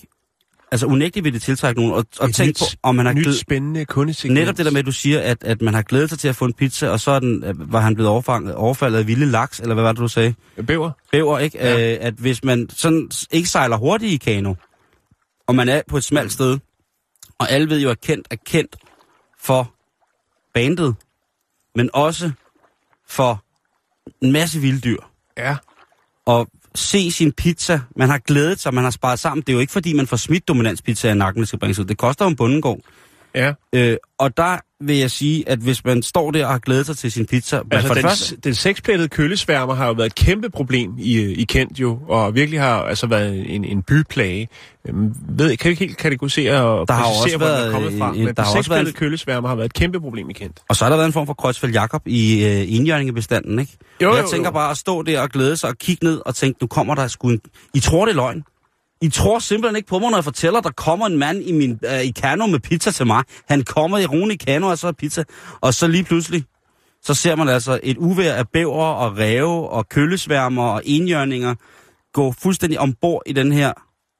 altså 0.73 0.85
unægteligt 0.85 1.23
vil 1.23 1.33
det 1.33 1.41
tiltrække 1.41 1.81
nogen, 1.81 1.93
og, 1.95 2.05
og 2.19 2.29
Et 2.29 2.35
tænk 2.35 2.49
nyt- 2.49 2.59
på, 2.59 2.65
om 2.83 2.95
man 2.95 3.05
har 3.05 3.13
Nyt 3.13 3.35
spændende 3.39 3.85
kundesegment. 3.85 4.39
netop 4.39 4.57
det 4.57 4.65
der 4.65 4.71
med, 4.71 4.79
at 4.79 4.85
du 4.85 4.91
siger, 4.91 5.21
at, 5.21 5.43
at 5.43 5.61
man 5.61 5.73
har 5.73 5.81
glædet 5.81 6.09
sig 6.09 6.19
til 6.19 6.27
at 6.27 6.35
få 6.35 6.45
en 6.45 6.53
pizza, 6.53 6.89
og 6.89 6.99
så 6.99 7.11
er 7.11 7.19
den, 7.19 7.43
øh, 7.43 7.73
var 7.73 7.79
han 7.79 7.93
blevet 7.95 8.09
overfanget, 8.11 8.55
overfaldet 8.55 8.99
af 8.99 9.07
vilde 9.07 9.25
laks, 9.25 9.59
eller 9.59 9.73
hvad 9.73 9.83
var 9.83 9.91
det, 9.91 9.99
du 9.99 10.07
sagde? 10.07 10.33
Bæver. 10.67 10.91
bæver, 11.11 11.39
ikke? 11.39 11.57
Ja. 11.57 11.93
Øh, 11.93 11.97
at 12.01 12.13
hvis 12.13 12.43
man 12.43 12.69
sådan 12.69 13.09
ikke 13.31 13.49
sejler 13.49 13.77
hurtigt 13.77 14.11
i 14.11 14.17
kano, 14.17 14.53
og 15.47 15.55
man 15.55 15.69
er 15.69 15.81
på 15.89 15.97
et 15.97 16.03
smalt 16.03 16.31
sted, 16.31 16.59
og 17.39 17.51
alle 17.51 17.69
ved 17.69 17.79
jo, 17.81 17.89
at 17.89 18.01
kendt 18.01 18.27
er 18.31 18.35
kendt 18.45 18.75
for 19.39 19.73
bandet, 20.53 20.95
men 21.75 21.89
også 21.93 22.31
for 23.09 23.43
en 24.21 24.31
masse 24.31 24.59
vilde 24.59 24.79
dyr. 24.81 24.97
Ja. 25.37 25.55
Og 26.25 26.47
se 26.75 27.11
sin 27.11 27.31
pizza, 27.31 27.79
man 27.95 28.09
har 28.09 28.17
glædet 28.17 28.59
sig, 28.59 28.73
man 28.73 28.83
har 28.83 28.91
sparet 28.91 29.19
sammen. 29.19 29.41
Det 29.41 29.49
er 29.49 29.53
jo 29.53 29.59
ikke, 29.59 29.73
fordi 29.73 29.93
man 29.93 30.07
får 30.07 30.17
smidt 30.17 30.47
dominanspizza 30.47 31.11
i 31.11 31.15
nakken, 31.15 31.41
det 31.41 31.47
skal 31.47 31.59
bringes 31.59 31.79
ud. 31.79 31.85
Det 31.85 31.97
koster 31.97 32.25
jo 32.25 32.29
en 32.29 32.35
bundegård. 32.35 32.79
Ja. 33.35 33.53
Øh, 33.75 33.97
og 34.19 34.37
der 34.37 34.57
vil 34.85 34.97
jeg 34.97 35.11
sige, 35.11 35.49
at 35.49 35.59
hvis 35.59 35.85
man 35.85 36.03
står 36.03 36.31
der 36.31 36.45
og 36.45 36.51
har 36.51 36.59
glædet 36.59 36.85
sig 36.85 36.97
til 36.97 37.11
sin 37.11 37.25
pizza, 37.25 37.61
Altså, 37.71 37.87
for 37.87 37.93
det 37.93 38.03
den, 38.03 38.09
første, 38.09 38.35
den 38.37 38.55
seksplettede 38.55 39.09
køllesværmer 39.09 39.73
har 39.73 39.87
jo 39.87 39.93
været 39.93 40.05
et 40.05 40.15
kæmpe 40.15 40.49
problem 40.49 40.91
i, 40.99 41.21
øh, 41.21 41.29
i 41.29 41.43
Kent 41.43 41.79
jo, 41.79 41.99
og 42.09 42.35
virkelig 42.35 42.59
har 42.61 42.81
altså 42.83 43.07
været 43.07 43.55
en, 43.55 43.65
en 43.65 43.81
byplage. 43.83 44.47
Øhm, 44.87 45.13
ved, 45.29 45.57
kan 45.57 45.69
vi 45.69 45.71
ikke 45.71 45.85
helt 45.85 45.97
kategorisere 45.97 46.61
og 46.63 46.87
Der 46.87 46.93
har 46.93 47.03
præcisere, 47.03 47.37
hvor 47.37 47.47
den 47.47 47.55
er 47.55 47.59
været 47.59 47.73
kommet 47.73 47.93
fra, 47.99 48.09
en- 48.09 48.17
men 48.17 48.27
der 48.27 48.33
den 48.33 48.37
været 48.37 48.47
seksplettede 48.53 48.89
en- 48.89 48.93
køllesværmer 48.93 49.47
har 49.49 49.55
været 49.55 49.65
et 49.65 49.73
kæmpe 49.73 49.99
problem 50.01 50.29
i 50.29 50.33
Kent. 50.33 50.59
Og 50.69 50.75
så 50.75 50.85
har 50.85 50.89
der 50.89 50.97
været 50.97 51.07
en 51.07 51.13
form 51.13 51.25
for 51.27 51.33
Kreuzfeldt 51.33 51.75
Jakob 51.75 52.01
i 52.05 52.45
øh, 52.45 52.75
enhjørningebestanden, 52.75 53.59
ikke? 53.59 53.77
Jo, 54.01 54.15
jeg 54.15 54.23
jo, 54.23 54.29
tænker 54.29 54.49
jo. 54.49 54.53
bare 54.53 54.71
at 54.71 54.77
stå 54.77 55.01
der 55.01 55.21
og 55.21 55.29
glæde 55.29 55.57
sig 55.57 55.69
og 55.69 55.77
kigge 55.77 56.05
ned 56.05 56.21
og 56.25 56.35
tænke, 56.35 56.57
nu 56.61 56.67
kommer 56.67 56.95
der 56.95 57.07
sgu 57.07 57.29
en... 57.29 57.39
I 57.73 57.79
tror, 57.79 58.05
det 58.05 58.11
er 58.11 58.15
løgn. 58.15 58.43
I 59.03 59.09
tror 59.09 59.39
simpelthen 59.39 59.75
ikke 59.75 59.87
på 59.87 59.99
mig, 59.99 60.09
når 60.09 60.17
jeg 60.17 60.23
fortæller, 60.23 60.61
der 60.61 60.69
kommer 60.69 61.05
en 61.05 61.17
mand 61.17 61.43
i, 61.43 61.51
min, 61.51 61.79
øh, 61.85 62.01
i 62.01 62.11
kano 62.11 62.45
med 62.45 62.59
pizza 62.59 62.91
til 62.91 63.07
mig. 63.07 63.23
Han 63.49 63.63
kommer 63.63 63.97
i 63.97 64.05
rune 64.05 64.33
i 64.33 64.37
kano, 64.37 64.67
og 64.67 64.77
så 64.77 64.87
er 64.87 64.91
pizza. 64.91 65.23
Og 65.61 65.73
så 65.73 65.87
lige 65.87 66.03
pludselig, 66.03 66.43
så 67.01 67.13
ser 67.13 67.35
man 67.35 67.49
altså 67.49 67.79
et 67.83 67.97
uvær 67.97 68.33
af 68.33 68.49
bæver 68.49 68.85
og 68.85 69.17
ræve 69.17 69.69
og 69.69 69.89
køllesværmer 69.89 70.63
og 70.63 70.81
enhjørninger 70.85 71.55
gå 72.13 72.31
fuldstændig 72.31 72.79
ombord 72.79 73.21
i 73.25 73.33
den 73.33 73.51
her, 73.51 73.73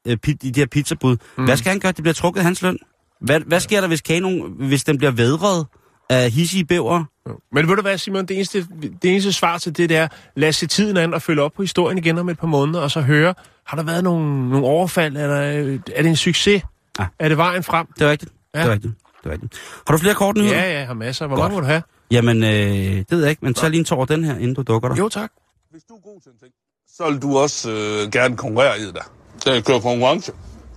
øh, 0.08 0.18
i 0.28 0.34
de 0.34 0.60
her 0.60 0.68
pizzabud. 0.68 1.18
Mm. 1.38 1.46
Hvad 1.46 1.58
skal 1.58 1.70
han 1.70 1.80
gøre? 1.80 1.92
Det 1.92 2.04
bliver 2.04 2.14
trukket 2.14 2.44
hans 2.44 2.62
løn. 2.62 2.78
Hvad, 3.22 3.40
hvad 3.40 3.60
sker 3.60 3.82
der, 3.82 3.88
hvis 3.88 4.02
kanoen, 4.02 4.54
hvis 4.58 4.84
den 4.84 4.98
bliver 4.98 5.12
vædret 5.12 5.66
af 6.10 6.32
hissige 6.32 6.66
bæver. 6.66 7.04
Men 7.52 7.68
ved 7.68 7.76
du 7.76 7.82
hvad, 7.82 7.98
Simon, 7.98 8.26
det 8.26 8.36
eneste, 8.36 8.68
det 9.02 9.12
eneste 9.12 9.34
svar 9.34 9.58
til 9.58 9.78
det 9.78 9.90
der, 9.90 10.08
lad 10.36 10.52
se 10.52 10.68
tiden 10.68 10.98
an 10.98 11.14
og 11.14 11.22
følge 11.22 11.42
op 11.42 11.54
på 11.54 11.62
historien 11.62 11.98
igen 11.98 12.18
om 12.18 12.30
et 12.30 12.40
par 12.40 12.48
måneder, 12.48 12.82
og 12.82 12.92
så 12.92 13.02
høre, 13.02 13.34
har 13.66 13.78
der 13.78 13.84
været 13.84 14.04
nogle, 14.04 14.50
nogle 14.50 14.66
overfald, 14.66 15.18
eller 15.18 15.42
øh, 15.42 15.80
er 15.96 16.02
det 16.02 16.10
en 16.10 16.16
succes? 16.16 16.64
Ja. 17.00 17.06
Er 17.20 17.30
det 17.30 17.38
vejen 17.38 17.64
frem? 17.64 17.88
Det 18.00 18.08
er 18.08 18.12
rigtigt. 18.12 18.32
Ja. 18.56 18.60
Det 18.60 18.68
er 18.68 18.72
rigtigt. 18.72 18.94
Det 19.24 19.30
er 19.30 19.34
rigtigt. 19.34 19.54
Har 19.88 19.92
du 19.96 19.98
flere 19.98 20.16
kort 20.16 20.36
nyheder? 20.38 20.56
Ja, 20.58 20.72
ja, 20.72 20.78
jeg 20.78 20.88
har 20.88 20.94
masser. 20.94 21.28
Hvor 21.28 21.36
Godt. 21.36 21.44
mange 21.44 21.56
må 21.56 21.60
du 21.62 21.66
have? 21.66 21.82
Jamen, 22.12 22.44
øh, 22.44 22.50
det 22.50 23.06
ved 23.12 23.22
jeg 23.22 23.30
ikke, 23.30 23.46
men 23.46 23.54
tag 23.54 23.70
lige 23.70 23.80
en 23.80 23.86
tår 23.86 24.06
den 24.06 24.24
her, 24.24 24.36
inden 24.36 24.54
du 24.54 24.62
dukker 24.62 24.90
dig. 24.90 24.98
Jo, 25.00 25.10
tak. 25.10 25.32
Hvis 25.72 25.84
du 25.90 25.94
er 25.94 26.00
god 26.02 26.22
til 26.22 26.32
en 26.32 26.38
ting, 26.40 26.52
så 26.98 27.10
vil 27.12 27.22
du 27.22 27.38
også 27.38 27.72
øh, 27.72 28.12
gerne 28.12 28.38
konkurrere 28.38 28.80
i 28.80 28.86
det 28.86 28.94
der. 28.96 29.12
Da 29.46 29.54
jeg 29.54 29.64
kører 29.66 29.80
konkurrence, 29.80 30.32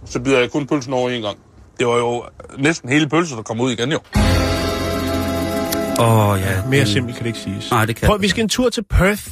så 0.04 0.20
bider 0.20 0.38
jeg 0.38 0.50
kun 0.52 0.66
pølsen 0.66 0.92
over 0.92 1.10
en 1.10 1.22
gang. 1.22 1.38
Det 1.78 1.86
var 1.86 1.96
jo 1.96 2.24
næsten 2.58 2.88
hele 2.88 3.08
pølsen, 3.08 3.36
der 3.36 3.42
kom 3.42 3.60
ud 3.60 3.70
igen 3.72 3.92
jo. 3.92 3.98
Åh, 6.00 6.28
oh, 6.28 6.40
ja. 6.40 6.66
Mere 6.66 6.80
den- 6.80 6.86
simpelt 6.88 7.16
kan 7.16 7.24
det 7.24 7.28
ikke 7.28 7.38
siges. 7.38 7.70
Nej, 7.70 7.84
det 7.84 7.96
kan 7.96 8.06
Prøv, 8.06 8.20
vi 8.20 8.28
skal 8.28 8.42
en 8.42 8.48
tur 8.48 8.70
til 8.70 8.82
Perth 8.90 9.26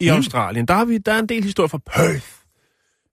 i 0.00 0.10
Mm. 0.10 0.16
Australien. 0.16 0.66
Der, 0.68 0.74
har 0.74 0.84
vi, 0.84 0.98
der 0.98 1.12
er 1.12 1.18
en 1.18 1.28
del 1.28 1.44
historie 1.44 1.68
fra 1.68 1.78
Perth. 1.94 2.26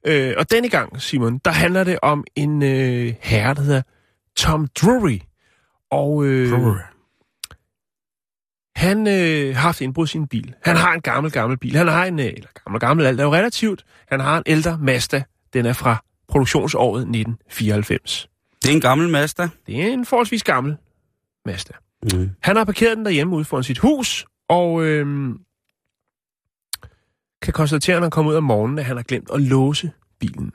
Øh, 0.08 0.34
og 0.38 0.52
denne 0.52 0.70
gang, 0.70 1.02
Simon, 1.02 1.38
der 1.46 1.52
handler 1.52 1.84
det 1.84 2.00
om 2.02 2.24
en 2.36 2.64
øh, 2.64 3.14
herre, 3.22 3.54
der 3.54 3.62
hedder 3.62 3.82
Tom 4.36 4.68
Drury. 4.68 5.20
Og 5.92 6.26
øh, 6.26 6.50
Brr. 6.50 6.78
han 8.76 9.08
øh, 9.08 9.56
har 9.56 9.62
haft 9.62 9.82
indbrud 9.82 10.06
i 10.06 10.10
sin 10.10 10.28
bil. 10.28 10.54
Han 10.64 10.76
har 10.76 10.94
en 10.94 11.02
gammel, 11.02 11.32
gammel 11.32 11.58
bil. 11.58 11.76
Han 11.76 11.88
har 11.88 12.06
en, 12.06 12.20
øh, 12.20 12.26
eller 12.26 12.50
gammel, 12.64 12.80
gammel, 12.80 13.06
alt 13.06 13.20
er 13.20 13.24
jo 13.24 13.34
relativt. 13.34 13.86
Han 14.08 14.20
har 14.20 14.38
en 14.38 14.44
ældre 14.46 14.78
Mazda. 14.82 15.24
Den 15.54 15.66
er 15.66 15.74
fra 15.74 16.04
produktionsåret 16.28 17.02
1994. 17.02 18.30
Det 18.64 18.70
er 18.70 18.74
en 18.74 18.82
gammel 18.82 19.10
Mazda. 19.10 19.50
Det 19.68 19.82
er 19.82 19.88
en 19.88 20.06
forholdsvis 20.06 20.44
gammel 20.44 20.78
Mazda. 21.46 21.74
Mm. 22.04 22.30
Han 22.42 22.56
har 22.56 22.64
parkeret 22.64 22.98
den 22.98 23.06
derhjemme 23.06 23.36
ude 23.36 23.46
foran 23.46 23.64
sit 23.64 23.78
hus, 23.78 24.26
og 24.50 24.84
øhm, 24.84 25.38
kan 27.42 27.54
konstatere, 27.54 27.96
når 27.96 28.02
han 28.02 28.12
kommer 28.12 28.32
ud 28.32 28.38
om 28.38 28.44
morgenen, 28.44 28.80
at 28.80 28.86
han 28.86 28.96
har 28.96 29.04
glemt 29.04 29.30
at 29.34 29.42
låse 29.42 29.92
bilen. 30.20 30.52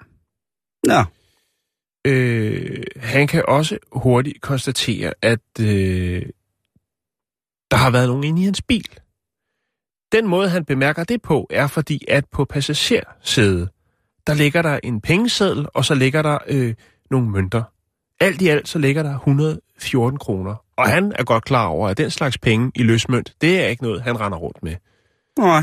Ja. 0.88 1.04
Øh, 2.06 2.84
han 2.96 3.26
kan 3.26 3.44
også 3.48 3.78
hurtigt 3.92 4.40
konstatere, 4.40 5.14
at 5.22 5.60
øh, 5.60 6.22
der 7.70 7.76
har 7.76 7.90
været 7.90 8.08
nogen 8.08 8.24
inde 8.24 8.42
i 8.42 8.44
hans 8.44 8.62
bil. 8.62 8.88
Den 10.12 10.26
måde, 10.26 10.48
han 10.48 10.64
bemærker 10.64 11.04
det 11.04 11.22
på, 11.22 11.46
er 11.50 11.66
fordi, 11.66 12.04
at 12.08 12.24
på 12.32 12.44
passagersædet, 12.44 13.68
der 14.26 14.34
ligger 14.34 14.62
der 14.62 14.80
en 14.82 15.00
pengeseddel, 15.00 15.66
og 15.74 15.84
så 15.84 15.94
ligger 15.94 16.22
der 16.22 16.38
øh, 16.46 16.74
nogle 17.10 17.30
mønter. 17.30 17.62
Alt 18.20 18.42
i 18.42 18.48
alt, 18.48 18.68
så 18.68 18.78
ligger 18.78 19.02
der 19.02 19.14
114 19.14 20.18
kroner. 20.18 20.54
Og 20.76 20.88
han 20.88 21.12
er 21.18 21.24
godt 21.24 21.44
klar 21.44 21.66
over, 21.66 21.88
at 21.88 21.98
den 21.98 22.10
slags 22.10 22.38
penge 22.38 22.72
i 22.74 22.82
løsmønt, 22.82 23.34
det 23.40 23.62
er 23.62 23.66
ikke 23.66 23.82
noget, 23.82 24.02
han 24.02 24.20
render 24.20 24.38
rundt 24.38 24.62
med. 24.62 24.76
Nej. 25.38 25.62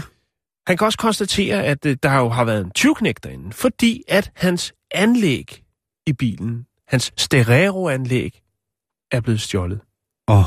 Han 0.67 0.77
kan 0.77 0.85
også 0.85 0.97
konstatere, 0.97 1.63
at 1.63 1.85
øh, 1.85 1.97
der 2.03 2.15
jo 2.15 2.29
har 2.29 2.43
været 2.45 2.65
en 2.65 2.71
tyvknæk 2.71 3.23
derinde, 3.23 3.53
fordi 3.53 4.03
at 4.07 4.31
hans 4.35 4.73
anlæg 4.91 5.63
i 6.05 6.13
bilen, 6.13 6.65
hans 6.87 7.13
stereoanlæg, 7.17 8.41
er 9.11 9.21
blevet 9.21 9.41
stjålet. 9.41 9.81
Åh, 10.27 10.37
oh, 10.37 10.45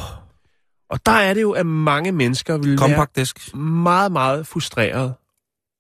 Og 0.88 1.06
der 1.06 1.12
er 1.12 1.34
det 1.34 1.42
jo, 1.42 1.52
at 1.52 1.66
mange 1.66 2.12
mennesker 2.12 2.58
vil 2.58 2.80
være 2.80 3.58
meget, 3.58 4.12
meget 4.12 4.46
frustreret 4.46 5.14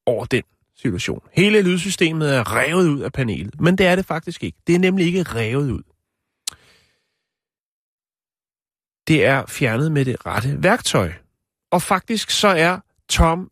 over 0.06 0.24
den 0.24 0.42
situation. 0.76 1.20
Hele 1.32 1.62
lydsystemet 1.62 2.34
er 2.34 2.56
revet 2.56 2.88
ud 2.88 3.00
af 3.00 3.12
panelet, 3.12 3.60
men 3.60 3.78
det 3.78 3.86
er 3.86 3.96
det 3.96 4.06
faktisk 4.06 4.44
ikke. 4.44 4.58
Det 4.66 4.74
er 4.74 4.78
nemlig 4.78 5.06
ikke 5.06 5.22
revet 5.22 5.70
ud. 5.70 5.82
Det 9.08 9.24
er 9.24 9.46
fjernet 9.46 9.92
med 9.92 10.04
det 10.04 10.26
rette 10.26 10.62
værktøj. 10.62 11.12
Og 11.72 11.82
faktisk 11.82 12.30
så 12.30 12.48
er 12.48 12.80
Tom 13.08 13.50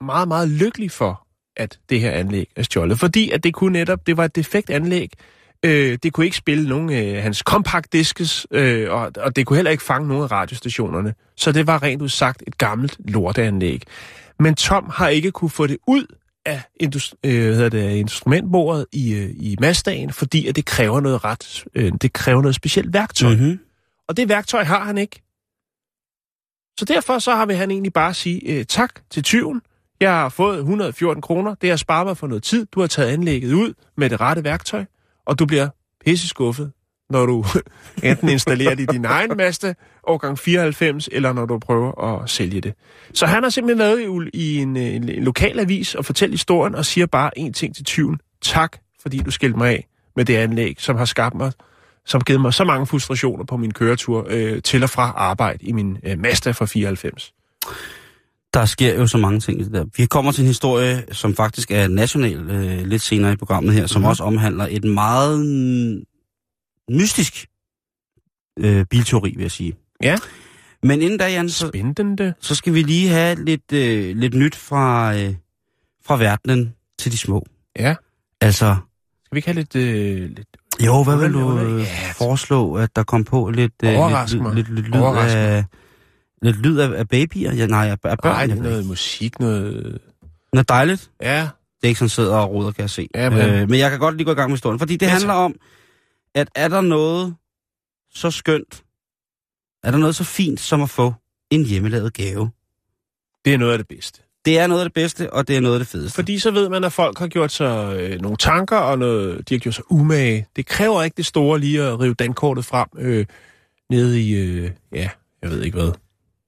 meget, 0.00 0.28
meget 0.28 0.48
lykkelig 0.48 0.90
for, 0.90 1.26
at 1.56 1.78
det 1.88 2.00
her 2.00 2.10
anlæg 2.10 2.48
er 2.56 2.62
stjålet. 2.62 2.98
Fordi 2.98 3.30
at 3.30 3.44
det 3.44 3.54
kunne 3.54 3.72
netop, 3.72 4.06
det 4.06 4.16
var 4.16 4.24
et 4.24 4.36
defekt 4.36 4.70
anlæg. 4.70 5.12
Øh, 5.62 5.98
det 6.02 6.12
kunne 6.12 6.26
ikke 6.26 6.36
spille 6.36 6.68
nogen 6.68 6.90
af 6.90 7.16
øh, 7.16 7.22
hans 7.22 7.38
compact 7.38 7.92
diskes, 7.92 8.46
øh, 8.50 8.92
og, 8.92 9.12
og 9.16 9.36
det 9.36 9.46
kunne 9.46 9.56
heller 9.56 9.70
ikke 9.70 9.84
fange 9.84 10.08
nogen 10.08 10.24
af 10.24 10.30
radiostationerne. 10.30 11.14
Så 11.36 11.52
det 11.52 11.66
var 11.66 11.82
rent 11.82 12.02
udsagt 12.02 12.42
et 12.46 12.58
gammelt 12.58 12.96
lorteanlæg. 12.98 13.82
Men 14.38 14.54
Tom 14.54 14.90
har 14.94 15.08
ikke 15.08 15.30
kunne 15.30 15.50
få 15.50 15.66
det 15.66 15.78
ud 15.86 16.06
af 16.46 16.62
øh, 16.82 16.90
hvad 17.22 17.54
hedder 17.54 17.68
det, 17.68 17.90
instrumentbordet 17.90 18.86
i, 18.92 19.14
øh, 19.14 19.30
i 19.30 19.56
Mazdaen, 19.60 20.12
fordi 20.12 20.46
at 20.46 20.56
det 20.56 20.64
kræver 20.64 21.00
noget 21.00 21.24
ret, 21.24 21.64
øh, 21.74 21.92
det 22.02 22.12
kræver 22.12 22.42
noget 22.42 22.54
specielt 22.54 22.92
værktøj. 22.92 23.34
Mm. 23.34 23.40
Mm-hmm. 23.40 23.58
Og 24.08 24.16
det 24.16 24.28
værktøj 24.28 24.64
har 24.64 24.84
han 24.84 24.98
ikke. 24.98 25.22
Så 26.78 26.84
derfor 26.84 27.18
så 27.18 27.34
har 27.34 27.46
vi 27.46 27.54
han 27.54 27.70
egentlig 27.70 27.92
bare 27.92 28.14
sige 28.14 28.40
øh, 28.44 28.64
tak 28.64 28.90
til 29.10 29.22
tyven. 29.22 29.60
Jeg 30.00 30.10
har 30.10 30.28
fået 30.28 30.58
114 30.58 31.22
kroner. 31.22 31.54
Det 31.54 31.70
har 31.70 31.76
sparet 31.76 32.06
mig 32.06 32.16
for 32.16 32.26
noget 32.26 32.42
tid. 32.42 32.66
Du 32.66 32.80
har 32.80 32.86
taget 32.86 33.12
anlægget 33.12 33.52
ud 33.52 33.74
med 33.96 34.10
det 34.10 34.20
rette 34.20 34.44
værktøj, 34.44 34.84
og 35.26 35.38
du 35.38 35.46
bliver 35.46 35.68
pisse 36.04 36.28
skuffet, 36.28 36.72
når 37.10 37.26
du 37.26 37.44
enten 38.02 38.28
installerer 38.28 38.74
det 38.74 38.82
i 38.82 38.86
din 38.86 39.04
egen 39.04 39.36
Mazda, 39.36 39.74
årgang 40.06 40.38
94, 40.38 41.08
eller 41.12 41.32
når 41.32 41.46
du 41.46 41.58
prøver 41.58 42.04
at 42.04 42.30
sælge 42.30 42.60
det. 42.60 42.74
Så 43.14 43.26
han 43.26 43.42
har 43.42 43.50
simpelthen 43.50 43.78
været 43.78 44.00
i, 44.00 44.38
i 44.38 44.56
en, 44.56 44.76
øh, 44.76 44.82
en, 44.82 45.08
en 45.08 45.24
lokal 45.24 45.60
avis 45.60 45.94
og 45.94 46.04
fortæller 46.04 46.32
historien 46.32 46.74
og 46.74 46.84
siger 46.84 47.06
bare 47.06 47.38
en 47.38 47.52
ting 47.52 47.74
til 47.74 47.84
tyven. 47.84 48.18
Tak, 48.42 48.78
fordi 49.02 49.18
du 49.18 49.30
skilte 49.30 49.58
mig 49.58 49.70
af 49.70 49.86
med 50.16 50.24
det 50.24 50.36
anlæg, 50.36 50.76
som 50.78 50.96
har 50.96 51.04
skabt 51.04 51.34
mig 51.34 51.52
som 52.06 52.20
givet 52.20 52.40
mig 52.40 52.54
så 52.54 52.64
mange 52.64 52.86
frustrationer 52.86 53.44
på 53.44 53.56
min 53.56 53.72
køretur 53.72 54.26
øh, 54.30 54.62
til 54.62 54.82
og 54.82 54.90
fra 54.90 55.12
arbejde 55.16 55.66
i 55.66 55.72
min 55.72 55.98
øh, 56.02 56.18
Mazda 56.18 56.50
fra 56.50 56.66
94. 56.66 57.32
Der 58.56 58.64
sker 58.64 58.94
jo 58.94 59.06
så 59.06 59.18
mange 59.18 59.40
ting 59.40 59.60
i 59.60 59.64
det 59.64 59.72
der. 59.72 59.84
Vi 59.96 60.06
kommer 60.06 60.32
til 60.32 60.40
en 60.42 60.46
historie, 60.46 61.04
som 61.12 61.34
faktisk 61.34 61.70
er 61.70 61.88
national 61.88 62.50
øh, 62.50 62.86
lidt 62.86 63.02
senere 63.02 63.32
i 63.32 63.36
programmet 63.36 63.74
her, 63.74 63.86
som 63.86 64.02
Mhm. 64.02 64.08
også 64.08 64.22
omhandler 64.24 64.66
et 64.70 64.84
meget 64.84 65.40
mm, 65.46 66.02
mystisk 66.90 67.46
øh, 68.58 68.84
bilteori, 68.90 69.32
vil 69.36 69.42
jeg 69.42 69.50
sige. 69.50 69.72
Ja. 70.02 70.16
Men 70.82 71.02
inden 71.02 71.18
da, 71.18 71.26
Jan, 71.26 71.48
så, 71.48 71.70
så 72.40 72.54
skal 72.54 72.74
vi 72.74 72.82
lige 72.82 73.08
have 73.08 73.44
lidt, 73.44 73.72
øh, 73.72 74.16
lidt 74.16 74.34
nyt 74.34 74.56
fra, 74.56 75.14
øh, 75.16 75.34
fra 76.06 76.16
verdenen 76.16 76.74
til 76.98 77.12
de 77.12 77.18
små. 77.18 77.46
Ja. 77.78 77.94
Altså, 78.40 78.76
Skal 79.24 79.34
vi 79.34 79.38
ikke 79.38 79.48
have 79.48 79.54
lidt... 79.56 79.76
Øh, 79.76 80.28
lidt 80.36 80.48
jo, 80.84 81.04
hvad 81.04 81.16
vil 81.16 81.32
du 81.32 81.58
øh, 81.58 81.80
ja. 81.80 82.12
foreslå, 82.18 82.74
at 82.74 82.96
der 82.96 83.02
kom 83.02 83.24
på 83.24 83.50
lidt, 83.50 83.72
øh, 83.84 83.90
lidt, 83.90 84.42
mig. 84.42 84.54
lidt, 84.54 84.74
lidt, 84.74 84.88
lyd 84.88 85.00
af, 85.02 85.64
lidt 86.42 86.56
lyd 86.56 86.78
af, 86.78 86.98
af 86.98 87.08
babyer? 87.08 87.52
Ja, 87.52 87.66
nej, 87.66 87.86
af, 87.88 87.98
af 88.04 88.18
børn. 88.22 88.32
nej, 88.48 88.56
er 88.56 88.62
noget 88.62 88.78
ikke. 88.78 88.88
musik, 88.88 89.40
noget... 89.40 89.98
Noget 90.52 90.68
dejligt. 90.68 91.10
Ja, 91.22 91.40
Det 91.40 91.82
er 91.82 91.88
ikke 91.88 91.98
sådan, 91.98 92.08
sidder 92.08 92.36
og 92.36 92.50
ruder, 92.50 92.70
kan 92.72 92.80
jeg 92.82 92.90
se. 92.90 93.08
Ja, 93.14 93.30
men- 93.30 93.38
øh, 93.38 93.68
men 93.70 93.78
jeg 93.78 93.90
kan 93.90 93.98
godt 93.98 94.16
lige 94.16 94.24
gå 94.24 94.30
i 94.30 94.34
gang 94.34 94.50
med 94.50 94.56
historien, 94.56 94.78
fordi 94.78 94.96
det 94.96 95.06
Ja, 95.06 95.10
handler 95.10 95.32
om, 95.32 95.54
at 96.34 96.48
er 96.54 96.68
der 96.68 96.80
noget 96.80 97.34
så 98.14 98.30
skønt, 98.30 98.82
er 99.82 99.90
der 99.90 99.98
noget 99.98 100.16
så 100.16 100.24
fint 100.24 100.60
som 100.60 100.82
at 100.82 100.90
få 100.90 101.14
en 101.50 101.64
hjemmelavet 101.64 102.12
gave? 102.14 102.50
det 103.44 103.54
er 103.54 103.58
noget 103.58 103.72
af 103.72 103.78
det 103.78 103.88
bedste. 103.88 104.20
Det 104.44 104.58
er 104.58 104.66
noget 104.66 104.80
af 104.80 104.84
det 104.84 104.92
bedste, 104.94 105.32
og 105.32 105.48
det 105.48 105.56
er 105.56 105.60
noget 105.60 105.74
af 105.74 105.80
det 105.80 105.88
fedeste. 105.88 106.14
Fordi 106.14 106.38
så 106.38 106.50
ved 106.50 106.68
man, 106.68 106.84
at 106.84 106.92
folk 106.92 107.18
har 107.18 107.26
gjort 107.28 107.52
sig 107.52 107.96
øh, 108.00 108.20
nogle 108.20 108.36
tanker, 108.36 108.76
og 108.76 108.98
noget, 108.98 109.48
de 109.48 109.54
har 109.54 109.58
gjort 109.58 109.74
sig 109.74 109.92
umage. 109.92 110.46
Det 110.56 110.66
kræver 110.66 111.02
ikke 111.02 111.16
det 111.16 111.26
store 111.26 111.58
lige 111.60 111.82
at 111.82 112.00
rive 112.00 112.14
dankortet 112.14 112.64
frem 112.64 112.88
øh, 112.98 113.26
nede 113.90 114.22
i... 114.22 114.32
Øh, 114.34 114.70
ja, 114.92 115.10
jeg 115.42 115.50
ved 115.50 115.62
ikke 115.62 115.78
hvad. 115.78 115.92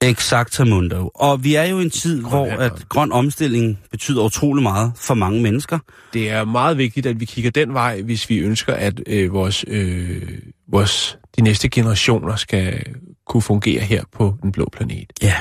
Exactamundo. 0.03 1.11
Og 1.15 1.45
vi 1.45 1.55
er 1.55 1.65
jo 1.65 1.79
i 1.79 1.83
en 1.83 1.91
tid, 1.91 2.23
Grøn 2.23 2.31
hvor 2.31 2.47
at 2.47 2.89
grøn 2.89 3.13
omstilling 3.13 3.79
betyder 3.91 4.23
utrolig 4.23 4.63
meget 4.63 4.93
for 4.97 5.15
mange 5.15 5.43
mennesker. 5.43 5.79
Det 6.13 6.31
er 6.31 6.45
meget 6.45 6.79
vigtigt, 6.79 7.07
at 7.07 7.21
vi 7.21 7.25
kigger 7.25 7.51
den 7.51 7.75
vej, 7.75 8.03
hvis 8.03 8.31
vi 8.31 8.39
ønsker, 8.39 8.75
at 8.75 9.01
øh, 9.07 9.33
vores, 9.33 9.65
øh, 9.69 10.23
vores, 10.69 11.19
de 11.37 11.43
næste 11.43 11.69
generationer 11.69 12.37
skal 12.37 12.85
kunne 13.27 13.43
fungere 13.43 13.81
her 13.81 14.05
på 14.13 14.35
den 14.43 14.53
blå 14.53 14.69
planet. 14.73 15.13
Ja. 15.23 15.35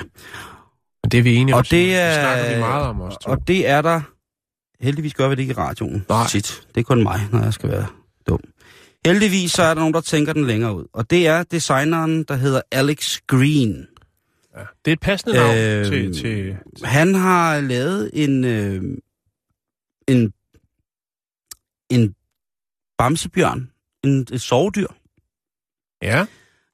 Men 1.04 1.12
det 1.12 1.17
er 1.17 1.22
vi 1.24 1.36
enige 1.36 1.56
om. 1.56 1.58
Og 1.58 1.72
det 1.72 1.96
er, 1.96 2.06
Det 2.06 2.15
snakker 2.15 2.54
vi 2.54 2.60
meget 2.60 2.86
om 2.86 3.02
også. 3.02 3.17
Og 3.26 3.48
det 3.48 3.70
er 3.70 3.82
der... 3.82 4.02
Heldigvis 4.82 5.13
gør 5.13 5.28
vi 5.28 5.36
det 5.36 5.41
ikke 5.41 5.52
i 5.52 5.58
radioen. 5.58 6.06
Nej. 6.10 6.28
Tit. 6.28 6.62
Det 6.76 6.82
er 6.82 6.84
kun 6.84 7.04
mig, 7.04 7.20
når 7.32 7.43
jeg 7.43 7.54
skal 7.54 7.70
være 7.70 7.86
dum. 8.28 8.39
Heldigvis 9.06 9.52
så 9.52 9.63
er 9.63 9.74
der 9.74 9.82
nogen, 9.82 9.93
der 9.93 10.02
tænker 10.02 10.34
den 10.34 10.48
længere 10.48 10.76
ud. 10.76 10.86
Og 10.93 11.10
det 11.10 11.28
er 11.28 11.43
designeren, 11.43 12.24
der 12.24 12.36
hedder 12.36 12.62
Alex 12.72 13.17
Green. 13.28 13.88
Ja. 14.58 14.65
Det 14.86 14.91
er 14.91 14.93
et 14.93 15.00
passende 15.00 15.36
navn 15.36 15.58
Øhm, 15.58 15.86
til, 15.86 16.13
til... 16.22 16.58
Han 16.84 17.15
har 17.15 17.62
lavet 17.62 18.10
en... 18.13 18.43
Øh, 18.46 18.84
en... 20.08 20.34
En 21.89 22.15
bamsebjørn. 22.98 23.72
En, 24.04 24.20
et 24.32 24.41
sovedyr. 24.41 24.88
Ja, 26.02 26.26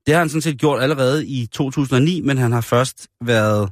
Det 0.06 0.14
har 0.14 0.20
han 0.20 0.30
sådan 0.30 0.42
set 0.42 0.60
gjort 0.60 0.82
allerede 0.82 1.28
i 1.28 1.46
2009, 1.46 2.22
men 2.22 2.38
han 2.38 2.52
har 2.52 2.62
først 2.62 3.08
været 3.26 3.72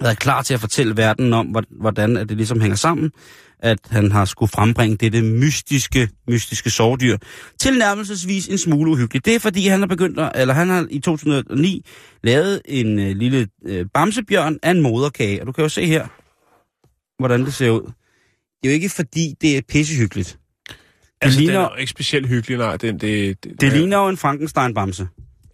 været 0.00 0.18
klar 0.18 0.42
til 0.42 0.54
at 0.54 0.60
fortælle 0.60 0.96
verden 0.96 1.32
om, 1.32 1.46
hvor- 1.46 1.64
hvordan 1.80 2.16
at 2.16 2.28
det 2.28 2.36
ligesom 2.36 2.60
hænger 2.60 2.76
sammen, 2.76 3.12
at 3.60 3.78
han 3.90 4.12
har 4.12 4.24
skulle 4.24 4.50
frembringe 4.50 4.96
dette 4.96 5.22
mystiske, 5.22 6.08
mystiske 6.28 6.70
sovdyr, 6.70 7.16
tilnærmelsesvis 7.60 8.48
en 8.48 8.58
smule 8.58 8.90
uhyggeligt. 8.90 9.24
Det 9.24 9.34
er 9.34 9.38
fordi, 9.38 9.66
han 9.68 9.80
har 9.80 9.86
begyndt, 9.86 10.20
at, 10.20 10.32
eller 10.34 10.54
han 10.54 10.68
har 10.68 10.86
i 10.90 10.98
2009 10.98 11.84
lavet 12.22 12.60
en 12.64 12.98
øh, 12.98 13.16
lille 13.16 13.48
øh, 13.66 13.86
bamsebjørn 13.94 14.58
af 14.62 14.70
en 14.70 14.82
moderkage, 14.82 15.40
og 15.40 15.46
du 15.46 15.52
kan 15.52 15.62
jo 15.62 15.68
se 15.68 15.86
her, 15.86 16.06
hvordan 17.18 17.44
det 17.44 17.54
ser 17.54 17.70
ud. 17.70 17.82
Det 17.82 18.68
er 18.68 18.68
jo 18.68 18.74
ikke 18.74 18.88
fordi, 18.88 19.34
det 19.40 19.56
er 19.56 19.60
pissehyggeligt. 19.68 20.38
Det, 20.68 20.76
Altså, 21.20 21.40
ligner, 21.40 21.54
den 21.54 21.64
er 21.64 21.70
jo 21.70 21.76
ikke 21.80 21.90
specielt 21.90 22.28
hyggelig, 22.28 22.58
nej. 22.58 22.76
Den, 22.76 22.98
det, 22.98 23.44
det, 23.44 23.60
det 23.60 23.72
ligner 23.72 23.98
jo 23.98 24.08
en 24.08 24.16
Frankenstein-bamse. 24.16 25.06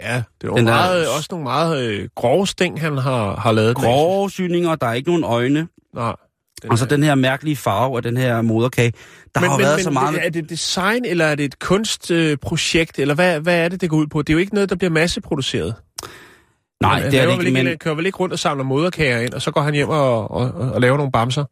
Ja, 0.03 0.23
det 0.41 0.49
er 0.49 0.55
den 0.55 0.65
meget, 0.65 1.09
også 1.09 1.29
nogle 1.31 1.45
meget 1.45 1.85
øh, 1.85 2.09
grove 2.15 2.47
sting, 2.47 2.81
han 2.81 2.99
har, 2.99 3.37
har 3.37 3.53
lavet. 3.53 3.77
Grove 3.77 4.31
syninger, 4.31 4.75
der 4.75 4.87
er 4.87 4.93
ikke 4.93 5.09
nogen 5.09 5.25
øjne, 5.25 5.69
Nej. 5.95 6.17
Den 6.63 6.71
og 6.71 6.79
så 6.79 6.85
er- 6.85 6.89
den 6.89 7.03
her 7.03 7.15
mærkelige 7.15 7.57
farve 7.57 7.97
af 7.97 8.03
den 8.03 8.17
her 8.17 8.43
moderkage. 8.43 8.93
Der 9.35 9.41
har 9.41 9.47
jo 9.47 9.57
været 9.57 9.81
så 9.81 9.91
meget... 9.91 10.27
Er 10.27 10.31
det 10.31 10.51
design, 10.51 11.05
eller 11.05 11.25
er 11.25 11.35
det 11.35 11.45
et 11.45 11.59
kunstprojekt, 11.59 12.99
øh, 12.99 13.03
eller 13.03 13.15
hvad, 13.15 13.41
hvad 13.41 13.65
er 13.65 13.69
det, 13.69 13.81
det 13.81 13.91
går 13.91 13.97
ud 13.97 14.07
på? 14.07 14.23
Det 14.23 14.31
er 14.31 14.35
jo 14.35 14.39
ikke 14.39 14.55
noget, 14.55 14.71
der 14.71 14.77
bliver 14.77 14.91
masseproduceret. 14.91 15.75
Nej, 16.83 17.01
Han 17.01 17.11
det 17.13 17.21
er 17.21 17.27
det 17.27 17.33
ikke, 17.33 17.47
ikke, 17.49 17.65
men 17.65 17.79
kører 17.79 17.95
vel 17.95 18.07
ikke 18.07 18.19
rundt 18.19 18.33
og 18.33 18.39
samler 18.39 18.65
moderkager 18.65 19.21
ind, 19.21 19.35
og 19.35 19.43
så 19.43 19.51
går 19.51 19.61
han 19.61 19.75
hjem 19.75 19.89
og, 19.89 20.31
og, 20.31 20.51
og, 20.55 20.73
og 20.73 20.81
laver 20.81 20.97
nogle 20.97 21.13
bamser? 21.13 21.45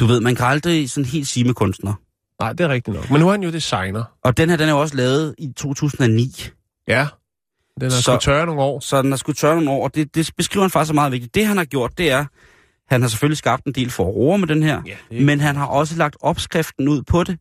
du 0.00 0.06
ved, 0.06 0.20
man 0.20 0.34
kan 0.34 0.46
aldrig 0.46 0.90
sådan 0.90 1.04
helt 1.04 1.26
sige 1.28 1.44
med 1.44 1.54
kunstner. 1.54 1.94
Nej, 2.40 2.52
det 2.52 2.60
er 2.64 2.68
rigtigt 2.68 2.96
nok. 2.96 3.10
Men 3.10 3.20
nu 3.20 3.26
er 3.26 3.30
han 3.30 3.42
jo 3.42 3.50
designer. 3.50 4.04
Og 4.24 4.36
den 4.36 4.50
her, 4.50 4.56
den 4.56 4.68
er 4.68 4.72
jo 4.72 4.80
også 4.80 4.96
lavet 4.96 5.34
i 5.38 5.52
2009. 5.56 6.32
Ja. 6.88 7.06
Den 7.80 7.82
har 7.82 7.90
Så- 7.90 8.02
så... 8.02 8.18
tørre 8.20 8.46
nogle 8.46 8.60
år. 8.62 8.80
Så 8.80 9.02
den 9.02 9.10
har 9.12 9.16
skulle 9.16 9.36
tørre 9.36 9.54
nogle 9.54 9.70
år, 9.70 9.84
og 9.84 9.94
det, 9.94 10.14
det 10.14 10.30
beskriver 10.36 10.64
han 10.64 10.70
faktisk 10.70 10.88
så 10.88 10.94
meget 10.94 11.12
vigtigt. 11.12 11.34
Det 11.34 11.46
han 11.46 11.56
har 11.56 11.64
gjort, 11.64 11.98
det 11.98 12.10
er, 12.10 12.24
han 12.88 13.00
har 13.02 13.08
selvfølgelig 13.08 13.38
skabt 13.38 13.64
en 13.66 13.72
del 13.72 13.90
for 13.90 14.04
roer 14.04 14.36
med 14.36 14.48
den 14.48 14.62
her, 14.62 14.82
Ja, 14.86 14.96
det 15.10 15.22
men 15.24 15.40
han 15.40 15.56
har 15.56 15.66
også 15.66 15.96
lagt 15.96 16.16
opskriften 16.20 16.88
ud 16.88 17.02
på 17.02 17.24
det. 17.24 17.38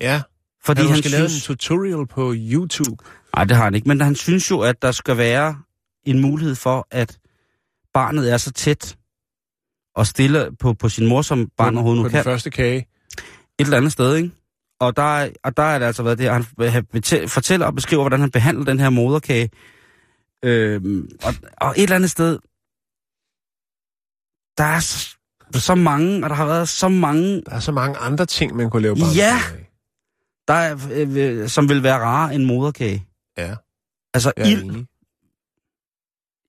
Ja. 0.00 0.22
Fordi 0.64 0.80
Han 0.80 0.88
han, 0.88 0.96
måske 0.98 1.08
synes... 1.08 1.48
en 1.48 1.56
tutorial 1.56 2.06
på 2.06 2.32
YouTube. 2.36 3.04
Nej, 3.36 3.44
det 3.44 3.56
har 3.56 3.64
han 3.64 3.74
ikke, 3.74 3.88
men 3.88 4.00
han 4.00 4.14
synes 4.14 4.50
jo, 4.50 4.60
at 4.60 4.82
der 4.82 4.92
skal 4.92 5.16
være 5.16 5.56
en 6.06 6.20
mulighed 6.20 6.54
for, 6.54 6.86
at 6.90 7.18
barnet 7.94 8.32
er 8.32 8.36
så 8.36 8.52
tæt 8.52 8.96
og 9.96 10.06
stille 10.06 10.50
på, 10.60 10.74
på 10.74 10.88
sin 10.88 11.06
mor, 11.08 11.22
som 11.22 11.48
barnet 11.56 11.74
overhovedet 11.78 12.02
nu 12.02 12.08
på 12.08 12.10
kan. 12.10 12.16
den 12.18 12.24
første 12.24 12.50
kage. 12.50 12.78
et 13.58 13.64
eller 13.64 13.76
andet 13.76 13.92
sted, 13.92 14.16
ikke? 14.16 14.30
Og 14.80 14.96
der, 14.96 15.16
er- 15.18 15.30
og 15.44 15.56
der 15.56 15.62
er 15.62 15.78
det 15.78 15.86
altså 15.86 16.02
været 16.02 16.18
det, 16.18 16.30
han 16.72 16.84
fortæller 17.28 17.66
og 17.66 17.74
beskriver, 17.74 18.02
hvordan 18.02 18.20
han 18.20 18.30
behandler 18.30 18.64
den 18.64 18.80
her 18.80 18.90
moderkage. 18.90 19.50
Øhm, 20.44 21.08
og, 21.24 21.34
og 21.56 21.70
et 21.76 21.82
eller 21.82 21.96
andet 21.96 22.10
sted, 22.10 22.38
der 24.58 24.64
er 24.64 24.80
så, 24.80 25.16
så 25.54 25.74
mange, 25.74 26.24
og 26.24 26.30
der 26.30 26.36
har 26.36 26.46
været 26.46 26.68
så 26.68 26.88
mange, 26.88 27.42
Der 27.46 27.52
er 27.52 27.60
så 27.60 27.72
mange 27.72 27.96
andre 27.98 28.26
ting, 28.26 28.56
man 28.56 28.70
kunne 28.70 28.82
lave 28.82 28.94
bamser 28.96 29.16
Ja. 29.16 29.40
der 30.48 30.54
er, 30.54 30.76
øh, 30.92 31.48
som 31.48 31.68
vil 31.68 31.82
være 31.82 31.98
rare 31.98 32.34
end 32.34 32.44
moderkage. 32.44 33.06
Ja, 33.38 33.54
Altså, 34.14 34.32
jeg 34.36 34.46
ild, 34.46 34.62
enig. 34.62 34.86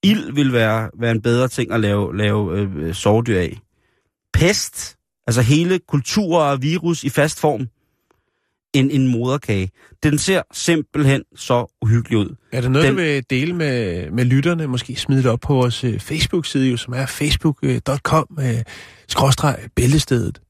ild 0.03 0.31
vil 0.33 0.53
være, 0.53 0.89
være 0.99 1.11
en 1.11 1.21
bedre 1.21 1.47
ting 1.47 1.71
at 1.71 1.79
lave, 1.79 2.17
lave 2.17 2.57
øh, 2.59 2.93
sovdyr 2.95 3.39
af. 3.39 3.59
Pest, 4.33 4.97
altså 5.27 5.41
hele 5.41 5.79
kultur 5.79 6.37
og 6.39 6.61
virus 6.61 7.03
i 7.03 7.09
fast 7.09 7.39
form, 7.39 7.67
end 8.73 8.89
en 8.93 9.07
moderkage. 9.07 9.69
Den 10.03 10.17
ser 10.17 10.41
simpelthen 10.53 11.23
så 11.35 11.77
uhyggelig 11.81 12.17
ud. 12.17 12.35
Er 12.51 12.61
det 12.61 12.71
noget, 12.71 12.87
Den- 12.87 12.95
du 12.95 13.01
vil 13.01 13.23
dele 13.29 13.53
med, 13.53 14.11
med 14.11 14.25
lytterne? 14.25 14.67
Måske 14.67 14.95
smide 14.95 15.23
det 15.23 15.31
op 15.31 15.39
på 15.39 15.53
vores 15.53 15.83
øh, 15.83 15.99
Facebook-side, 15.99 16.69
jo, 16.69 16.77
som 16.77 16.93
er 16.93 17.05
facebook.com 17.05 18.37
øh, 18.41 18.63
bæltestedet. 19.75 20.41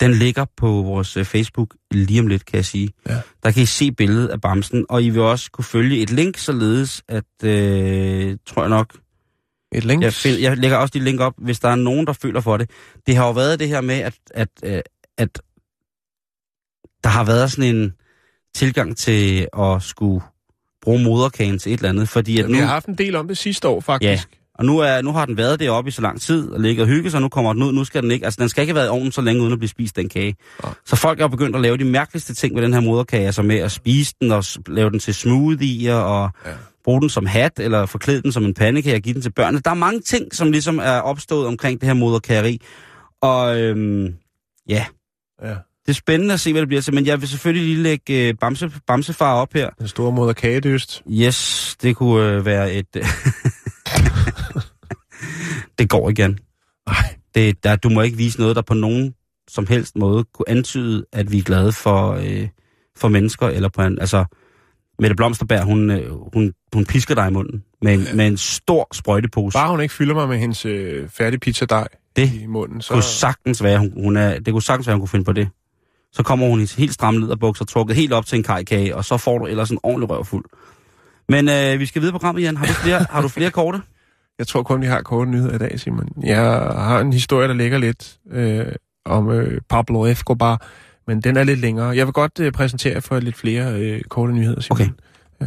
Den 0.00 0.14
ligger 0.14 0.44
på 0.56 0.66
vores 0.66 1.16
øh, 1.16 1.24
Facebook 1.24 1.74
lige 1.90 2.20
om 2.20 2.26
lidt, 2.26 2.44
kan 2.46 2.56
jeg 2.56 2.64
sige. 2.64 2.90
Ja. 3.08 3.20
Der 3.42 3.50
kan 3.50 3.62
I 3.62 3.66
se 3.66 3.92
billedet 3.92 4.28
af 4.28 4.40
bamsen, 4.40 4.86
og 4.88 5.02
I 5.02 5.10
vil 5.10 5.20
også 5.20 5.50
kunne 5.50 5.64
følge 5.64 5.98
et 6.02 6.10
link, 6.10 6.36
således 6.38 7.02
at, 7.08 7.24
øh, 7.44 8.36
tror 8.46 8.62
jeg 8.62 8.70
nok, 8.70 8.96
Et 9.74 9.84
link. 9.84 10.02
jeg, 10.02 10.12
find, 10.12 10.36
jeg 10.38 10.56
lægger 10.56 10.76
også 10.76 10.92
de 10.98 11.04
link 11.04 11.20
op, 11.20 11.34
hvis 11.38 11.60
der 11.60 11.68
er 11.68 11.74
nogen, 11.76 12.06
der 12.06 12.12
føler 12.12 12.40
for 12.40 12.56
det. 12.56 12.70
Det 13.06 13.16
har 13.16 13.26
jo 13.26 13.32
været 13.32 13.60
det 13.60 13.68
her 13.68 13.80
med, 13.80 13.94
at, 13.94 14.14
at, 14.34 14.48
øh, 14.64 14.80
at 15.18 15.40
der 17.06 17.12
har 17.12 17.24
været 17.24 17.52
sådan 17.52 17.76
en 17.76 17.92
tilgang 18.54 18.96
til 18.96 19.46
at 19.58 19.82
skulle 19.82 20.24
bruge 20.82 21.02
moderkagen 21.04 21.58
til 21.58 21.72
et 21.72 21.76
eller 21.76 21.88
andet, 21.88 22.08
fordi 22.08 22.38
at 22.38 22.42
Ja, 22.44 22.48
nu, 22.48 22.52
Vi 22.52 22.58
har 22.58 22.66
haft 22.66 22.86
en 22.86 22.94
del 22.94 23.16
om 23.16 23.28
det 23.28 23.38
sidste 23.38 23.68
år, 23.68 23.80
faktisk. 23.80 24.28
og 24.54 24.64
nu, 24.64 24.78
er, 24.78 25.02
nu 25.02 25.12
har 25.12 25.26
den 25.26 25.36
været 25.36 25.60
deroppe 25.60 25.88
i 25.88 25.90
så 25.90 26.02
lang 26.02 26.20
tid 26.20 26.50
og 26.50 26.60
ligget 26.60 26.82
og 26.82 26.88
hygget 26.88 27.12
sig, 27.12 27.18
og 27.18 27.22
nu 27.22 27.28
kommer 27.28 27.52
den 27.52 27.62
ud, 27.62 27.72
nu 27.72 27.84
skal 27.84 28.02
den 28.02 28.10
ikke, 28.10 28.24
altså 28.24 28.40
den 28.40 28.48
skal 28.48 28.62
ikke 28.62 28.70
have 28.70 28.76
været 28.76 28.86
i 28.86 28.90
ovnen 28.90 29.12
så 29.12 29.20
længe 29.20 29.42
uden 29.42 29.52
at 29.52 29.58
blive 29.58 29.68
spist, 29.68 29.96
den 29.96 30.08
kage. 30.08 30.36
Nej. 30.62 30.72
Så 30.86 30.96
folk 30.96 31.20
er 31.20 31.28
begyndt 31.28 31.56
at 31.56 31.62
lave 31.62 31.76
de 31.76 31.84
mærkeligste 31.84 32.34
ting 32.34 32.54
med 32.54 32.62
den 32.62 32.72
her 32.72 32.80
moderkage, 32.80 33.26
altså 33.26 33.42
med 33.42 33.56
at 33.56 33.72
spise 33.72 34.14
den 34.20 34.32
og 34.32 34.44
lave 34.66 34.90
den 34.90 34.98
til 34.98 35.14
smoothier 35.14 35.94
og 35.96 36.30
Ja. 36.46 36.50
bruge 36.84 37.00
den 37.00 37.08
som 37.10 37.26
hat, 37.26 37.52
eller 37.60 37.86
forklæde 37.86 38.22
den 38.22 38.32
som 38.32 38.44
en 38.44 38.54
pandekage 38.54 38.96
og 38.96 39.00
give 39.02 39.14
den 39.14 39.22
til 39.22 39.32
børnene. 39.32 39.60
Der 39.64 39.70
er 39.70 39.74
mange 39.74 40.00
ting, 40.00 40.34
som 40.34 40.50
ligesom 40.52 40.78
er 40.78 40.98
opstået 41.00 41.46
omkring 41.46 41.80
det 41.80 41.86
her 41.86 41.94
moderkageri. 41.94 42.60
Og 43.22 43.60
øhm, 43.60 44.14
ja, 44.68 44.84
Ja. 45.44 45.54
Det 45.86 45.92
er 45.92 45.94
spændende 45.94 46.34
at 46.34 46.40
se, 46.40 46.52
hvad 46.52 46.60
det 46.60 46.68
bliver 46.68 46.82
til, 46.82 46.94
men 46.94 47.06
jeg 47.06 47.20
vil 47.20 47.28
selvfølgelig 47.28 47.68
lige 47.68 47.82
lægge 47.82 48.28
øh, 48.28 48.34
bamse, 48.40 48.70
bamsefar 48.86 49.34
op 49.34 49.52
her. 49.54 49.70
Den 49.78 49.88
store 49.88 50.12
moder 50.12 50.32
kagedyst. 50.32 51.02
Yes, 51.10 51.76
det 51.82 51.96
kunne 51.96 52.32
øh, 52.32 52.44
være 52.44 52.72
et... 52.72 52.86
det 55.78 55.88
går 55.88 56.10
igen. 56.10 56.38
Nej. 56.86 57.14
Det, 57.34 57.64
der, 57.64 57.76
du 57.76 57.88
må 57.88 58.02
ikke 58.02 58.16
vise 58.16 58.38
noget, 58.40 58.56
der 58.56 58.62
på 58.62 58.74
nogen 58.74 59.14
som 59.48 59.66
helst 59.66 59.96
måde 59.96 60.24
kunne 60.24 60.48
antyde, 60.48 61.04
at 61.12 61.32
vi 61.32 61.38
er 61.38 61.42
glade 61.42 61.72
for, 61.72 62.12
øh, 62.12 62.48
for 62.96 63.08
mennesker. 63.08 63.48
Eller 63.48 63.68
på 63.68 63.82
en, 63.82 63.98
altså, 63.98 64.24
Mette 64.98 65.16
Blomsterberg, 65.16 65.64
hun, 65.64 65.90
øh, 65.90 66.12
hun, 66.34 66.52
hun 66.74 66.84
pisker 66.84 67.14
dig 67.14 67.28
i 67.28 67.30
munden 67.30 67.64
med 67.82 67.94
en, 67.94 68.16
med 68.16 68.26
en 68.26 68.36
stor 68.36 68.88
sprøjtepose. 68.92 69.54
Bare 69.58 69.70
hun 69.70 69.80
ikke 69.80 69.94
fylder 69.94 70.14
mig 70.14 70.28
med 70.28 70.38
hendes 70.38 70.66
øh, 70.66 71.08
færdige 71.08 71.40
pizzadej 71.40 71.88
Det 72.16 72.32
i 72.32 72.46
munden, 72.46 72.80
så... 72.80 72.92
kunne 72.92 73.02
sagtens 73.02 73.62
være, 73.62 73.78
hun, 73.78 73.92
hun 74.02 74.16
er, 74.16 74.38
det 74.38 74.52
kunne 74.52 74.62
sagtens 74.62 74.86
være, 74.86 74.94
hun 74.94 75.00
kunne 75.00 75.08
finde 75.08 75.24
på 75.24 75.32
det. 75.32 75.48
Så 76.16 76.22
kommer 76.22 76.48
hun 76.48 76.60
i 76.60 76.66
helt 76.78 76.94
stramme 76.94 77.20
lederbukser, 77.20 77.64
trukket 77.64 77.96
helt 77.96 78.12
op 78.12 78.26
til 78.26 78.36
en 78.36 78.42
kajkage, 78.42 78.96
og 78.96 79.04
så 79.04 79.16
får 79.16 79.38
du 79.38 79.46
ellers 79.46 79.70
en 79.70 79.78
ordentlig 79.82 80.10
røvfuld. 80.10 80.44
Men 81.28 81.48
øh, 81.48 81.80
vi 81.80 81.86
skal 81.86 82.02
videre 82.02 82.12
på 82.12 82.18
programmet, 82.18 82.42
Jan. 82.42 82.56
Har 82.56 82.66
du 82.66 82.72
flere, 82.72 83.06
har 83.10 83.22
du 83.22 83.28
flere 83.28 83.50
korte? 83.50 83.80
Jeg 84.38 84.46
tror 84.46 84.62
kun, 84.62 84.80
vi 84.80 84.86
har 84.86 85.02
korte 85.02 85.30
nyheder 85.30 85.54
i 85.54 85.58
dag, 85.58 85.80
Simon. 85.80 86.08
Jeg 86.22 86.40
har 86.76 87.00
en 87.00 87.12
historie, 87.12 87.48
der 87.48 87.54
ligger 87.54 87.78
lidt 87.78 88.16
øh, 88.30 88.66
om 89.04 89.30
øh, 89.30 89.60
Pablo 89.68 90.06
Escobar, 90.06 90.66
men 91.06 91.20
den 91.20 91.36
er 91.36 91.44
lidt 91.44 91.60
længere. 91.60 91.96
Jeg 91.96 92.06
vil 92.06 92.12
godt 92.12 92.40
øh, 92.40 92.52
præsentere 92.52 93.02
for 93.02 93.20
lidt 93.20 93.36
flere 93.36 93.80
øh, 93.80 94.02
korte 94.02 94.32
nyheder, 94.32 94.60
Simon. 94.60 94.80
Okay. 94.80 94.90
Ja. 95.40 95.46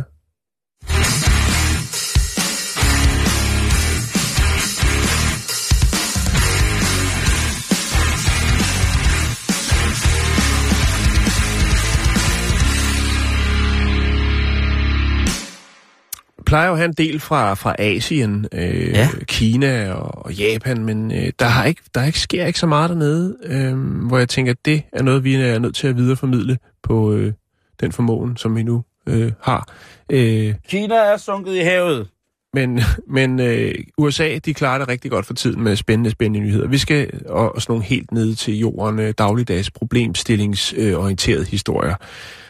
Plejer 16.49 16.67
jo 16.67 16.73
at 16.73 16.77
have 16.77 16.87
en 16.87 16.93
del 16.93 17.19
fra, 17.19 17.53
fra 17.53 17.75
Asien, 17.79 18.45
øh, 18.51 18.89
Ja. 18.89 19.09
Kina 19.27 19.91
og, 19.93 20.25
og 20.25 20.33
Japan, 20.33 20.85
men 20.85 21.11
øh, 21.11 21.31
der, 21.39 21.45
har 21.45 21.65
ikke, 21.65 21.81
der 21.95 22.03
ikke, 22.03 22.19
sker 22.19 22.45
ikke 22.45 22.59
så 22.59 22.67
meget 22.67 22.89
dernede, 22.89 23.37
øh, 23.43 23.77
hvor 24.07 24.17
jeg 24.17 24.29
tænker, 24.29 24.51
at 24.51 24.57
det 24.65 24.83
er 24.93 25.03
noget, 25.03 25.23
vi 25.23 25.35
er 25.35 25.59
nødt 25.59 25.75
til 25.75 25.87
at 25.87 25.97
videreformidle 25.97 26.57
på 26.83 27.13
øh, 27.13 27.33
den 27.79 27.91
formåen, 27.91 28.37
som 28.37 28.55
vi 28.55 28.63
nu 28.63 28.83
øh, 29.07 29.31
har. 29.41 29.67
Øh, 30.09 30.53
Kina 30.69 30.95
er 30.95 31.17
sunket 31.17 31.55
i 31.55 31.59
havet. 31.59 32.07
men 32.53 32.81
men 33.17 33.39
øh, 33.39 33.75
USA, 33.97 34.37
de 34.45 34.53
klarer 34.53 34.77
det 34.77 34.87
rigtig 34.87 35.11
godt 35.11 35.25
for 35.25 35.33
tiden 35.33 35.63
med 35.63 35.75
spændende, 35.75 36.09
spændende 36.09 36.47
nyheder. 36.47 36.67
Vi 36.67 36.77
skal 36.77 37.09
og, 37.25 37.55
og 37.55 37.61
sådan 37.61 37.73
nogle 37.73 37.85
helt 37.85 38.11
ned 38.11 38.35
til 38.35 38.59
jorden, 38.59 38.99
øh, 38.99 39.13
dagligdags 39.17 39.71
problemstillingsorienterede 39.71 41.45
historier. 41.45 41.95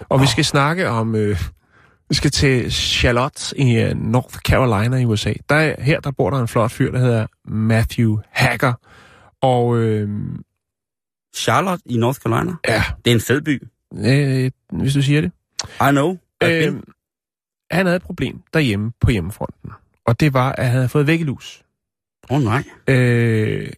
Og 0.10 0.22
vi 0.22 0.28
skal 0.28 0.46
snakke 0.46 0.90
om... 0.90 1.16
Øh, 1.16 1.42
vi 2.10 2.15
skal 2.15 2.32
til 2.32 2.72
Charlotte 2.72 3.58
i 3.60 3.76
øh, 3.76 3.95
North 3.95 4.36
Carolina 4.38 4.98
i 4.98 5.06
USA. 5.06 5.34
Der, 5.50 5.56
er- 5.56 5.82
her 5.82 6.00
der 6.00 6.12
bor 6.12 6.30
der 6.30 6.38
en 6.39 6.48
flot 6.48 6.72
fyr, 6.72 6.92
der 6.92 7.00
hedder 7.00 7.27
Matthew 7.46 8.17
Hacker. 8.31 8.73
Og 9.42 9.77
øh, 9.77 10.10
Charlotte 11.36 11.84
i 11.86 11.98
North 11.98 12.19
Carolina. 12.19 12.54
ja, 12.67 12.84
Det 13.06 13.12
er 13.12 13.15
en 13.15 13.21
fed 13.21 13.42
by. 13.42 13.63
øh, 13.94 14.52
hvis 14.81 14.94
du 14.94 15.02
siger 15.02 15.21
det. 15.21 15.31
I 15.63 15.92
know. 15.92 16.17
Øh, 16.44 16.75
han 17.71 17.86
havde 17.86 17.96
et 17.96 18.02
problem 18.02 18.42
derhjemme 18.54 18.92
på 19.02 19.12
hjemmefronten. 19.12 19.71
Og 20.06 20.19
det 20.19 20.34
var, 20.34 20.52
at 20.52 20.65
han 20.65 20.73
havde 20.75 20.90
fået 20.90 21.08
væggelus. 21.08 21.63
Åh 22.29 22.38
oh, 22.38 22.44
nej. 22.44 22.63
Øh, 22.88 23.69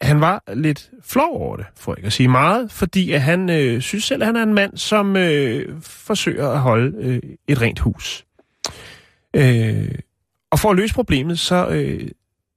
han 0.00 0.20
var 0.20 0.42
lidt 0.54 0.90
flov 1.02 1.36
over 1.36 1.56
det, 1.56 1.66
for 1.76 1.94
ikke 1.94 2.06
at 2.06 2.12
sige 2.12 2.28
meget, 2.28 2.72
fordi 2.72 3.12
at 3.12 3.20
han 3.22 3.50
øh, 3.50 3.80
synes 3.80 4.04
selv, 4.04 4.22
at 4.22 4.26
han 4.26 4.36
er 4.36 4.42
en 4.42 4.54
mand, 4.54 4.76
som 4.76 5.16
øh, 5.16 5.82
forsøger 5.82 6.48
at 6.48 6.60
holde 6.60 6.96
øh, 7.04 7.22
et 7.48 7.60
rent 7.60 7.78
hus. 7.78 8.26
Øh, 9.36 9.94
og 10.50 10.58
for 10.58 10.70
at 10.70 10.76
løse 10.76 10.94
problemet, 10.94 11.38
så 11.38 11.68
øh, 11.68 12.08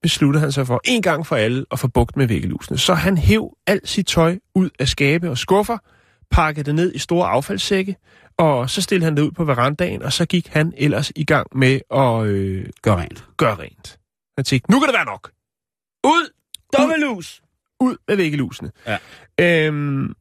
besluttede 0.01 0.41
han 0.41 0.51
sig 0.51 0.67
for 0.67 0.81
en 0.85 1.01
gang 1.01 1.27
for 1.27 1.35
alle 1.35 1.65
at 1.71 1.79
få 1.79 1.87
bugt 1.87 2.17
med 2.17 2.27
væggelusene. 2.27 2.77
Så 2.77 2.93
han 2.93 3.17
hæv 3.17 3.57
alt 3.67 3.89
sit 3.89 4.07
tøj 4.07 4.37
ud 4.55 4.69
af 4.79 4.87
skabe 4.87 5.29
og 5.29 5.37
skuffer, 5.37 5.77
pakkede 6.31 6.65
det 6.65 6.75
ned 6.75 6.93
i 6.95 6.99
store 6.99 7.27
affaldssække, 7.27 7.95
og 8.37 8.69
så 8.69 8.81
stillede 8.81 9.05
han 9.05 9.17
det 9.17 9.21
ud 9.21 9.31
på 9.31 9.43
verandaen, 9.43 10.03
og 10.03 10.13
så 10.13 10.25
gik 10.25 10.47
han 10.47 10.73
ellers 10.77 11.11
i 11.15 11.23
gang 11.23 11.47
med 11.55 11.79
at 11.91 12.25
øh, 12.25 12.65
Gør 12.81 12.95
rent. 12.95 13.25
gøre 13.37 13.55
rent. 13.55 13.99
Han 14.37 14.45
tænkte, 14.45 14.71
nu 14.71 14.79
kan 14.79 14.87
det 14.87 14.95
være 14.95 15.05
nok. 15.05 15.31
Ud! 16.03 16.29
Dummelus! 16.77 17.41
Ud 17.79 17.97
med 18.07 18.15
væggelusene. 18.15 18.71
Ja. 18.87 18.97
Øhm, 19.39 20.15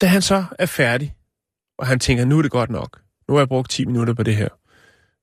da 0.00 0.06
han 0.06 0.22
så 0.22 0.44
er 0.58 0.66
færdig, 0.66 1.16
og 1.78 1.86
han 1.86 2.00
tænker, 2.00 2.24
nu 2.24 2.38
er 2.38 2.42
det 2.42 2.50
godt 2.50 2.70
nok. 2.70 3.00
Nu 3.28 3.34
har 3.34 3.40
jeg 3.40 3.48
brugt 3.48 3.70
10 3.70 3.84
minutter 3.84 4.14
på 4.14 4.22
det 4.22 4.36
her. 4.36 4.48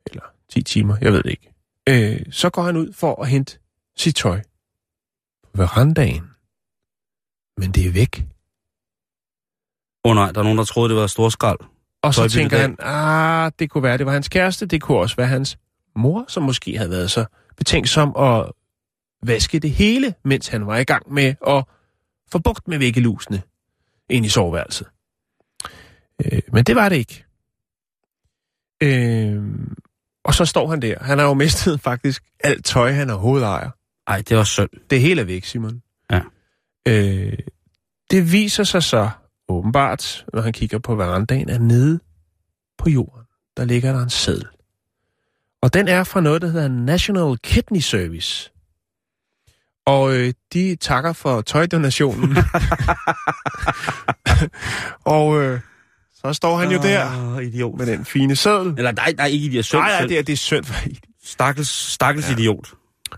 Eller 0.06 0.24
10 0.50 0.64
timer, 0.64 0.98
jeg 1.02 1.14
ved 1.14 1.24
det 1.24 1.30
ikke. 1.30 1.54
Øh, 1.90 2.26
så 2.32 2.50
går 2.50 2.62
han 2.62 2.78
ud 2.78 2.94
for 2.94 3.22
at 3.22 3.30
hente 3.30 3.60
sit 3.98 4.16
tøj 4.16 4.42
på 5.44 5.50
verandaen. 5.54 6.24
Men 7.58 7.72
det 7.72 7.88
er 7.88 7.92
væk. 7.92 8.26
Åh 10.06 10.12
oh, 10.12 10.16
nej, 10.16 10.32
der 10.32 10.40
er 10.40 10.44
nogen, 10.44 10.58
der 10.58 10.64
troede, 10.64 10.90
det 10.90 10.98
var 11.02 11.08
storskrald. 11.08 11.60
Og 12.02 12.14
så 12.14 12.30
tænker 12.30 12.58
han, 12.58 12.76
ah, 12.80 13.52
det 13.60 13.70
kunne 13.70 13.84
være, 13.84 13.98
det 13.98 14.06
var 14.06 14.12
hans 14.12 14.30
kæreste, 14.30 14.66
det 14.66 14.82
kunne 14.82 14.98
også 14.98 15.16
være 15.16 15.28
hans 15.28 15.58
mor, 15.96 16.26
som 16.28 16.44
måske 16.44 16.78
havde 16.78 16.90
været 16.90 17.12
så 17.12 17.26
betænksom 17.58 18.16
at 18.18 18.52
vaske 19.24 19.60
det 19.60 19.72
hele, 19.72 20.14
mens 20.24 20.48
han 20.48 20.68
var 20.68 20.78
i 20.78 20.84
gang 20.84 21.14
med 21.14 21.36
at 21.48 21.64
få 22.32 22.40
bugt 22.40 22.68
med 22.68 22.78
væggelusene 22.78 23.42
ind 24.10 24.26
i 24.26 24.30
soveværelset. 24.30 24.88
Øh, 26.26 26.42
men 26.54 26.64
det 26.64 26.76
var 26.76 26.90
det 26.90 26.96
ikke. 26.96 27.26
Øh, 28.84 29.44
og 30.24 30.34
så 30.34 30.46
står 30.46 30.68
han 30.68 30.82
der. 30.82 31.04
Han 31.04 31.18
har 31.18 31.26
jo 31.26 31.34
mistet 31.34 31.82
faktisk 31.90 32.24
alt 32.40 32.66
tøj, 32.66 32.92
han 32.92 33.10
overhovedet 33.10 33.46
ejer. 33.46 33.70
Ej, 34.08 34.24
det 34.30 34.38
var 34.38 34.44
synd. 34.44 34.70
Det 34.90 35.02
hele 35.02 35.22
er 35.22 35.26
væk, 35.26 35.46
Simon. 35.46 35.82
Ja. 36.12 36.22
Øh, 36.88 37.38
det 38.12 38.32
viser 38.32 38.64
sig 38.64 38.84
så 38.84 39.10
åbenbart, 39.48 40.26
når 40.34 40.42
han 40.42 40.54
kigger 40.54 40.80
på 40.80 40.96
verandaen, 40.96 41.50
at 41.50 41.62
nede 41.62 42.00
på 42.78 42.90
jorden, 42.90 43.24
der 43.58 43.66
ligger 43.66 43.94
der 43.94 44.04
en 44.04 44.10
seddel. 44.10 44.48
Og 45.62 45.74
den 45.74 45.88
er 45.88 46.04
fra 46.04 46.22
noget, 46.22 46.42
der 46.42 46.48
hedder 46.48 46.68
National 46.68 47.38
Kidney 47.38 47.80
Service. 47.80 48.52
Og 49.86 50.16
øh, 50.16 50.34
de 50.54 50.76
takker 50.76 51.14
for 51.14 51.42
tøjdonationen. 51.42 52.38
og 55.06 55.42
øh, 55.42 55.60
så 56.14 56.34
står 56.34 56.58
han 56.58 56.72
jo 56.72 56.80
der 56.82 57.34
Åh, 57.36 57.44
idiot. 57.44 57.78
med 57.78 57.86
den 57.86 58.06
fine 58.06 58.36
seddel. 58.36 58.74
Eller 58.78 58.92
nej, 58.92 59.14
nej, 59.18 59.28
ikke 59.28 59.46
idiot. 59.46 59.66
Synd, 59.66 59.82
Nej, 59.82 59.90
nej, 59.90 60.08
det 60.08 60.20
er, 60.20 60.24
det 60.24 60.34
er 60.34 60.38
synd 60.38 60.64
for 60.66 60.76
Stakkels, 61.24 61.70
stakkels 61.70 62.28
ja. 62.30 62.34
idiot. 62.34 62.74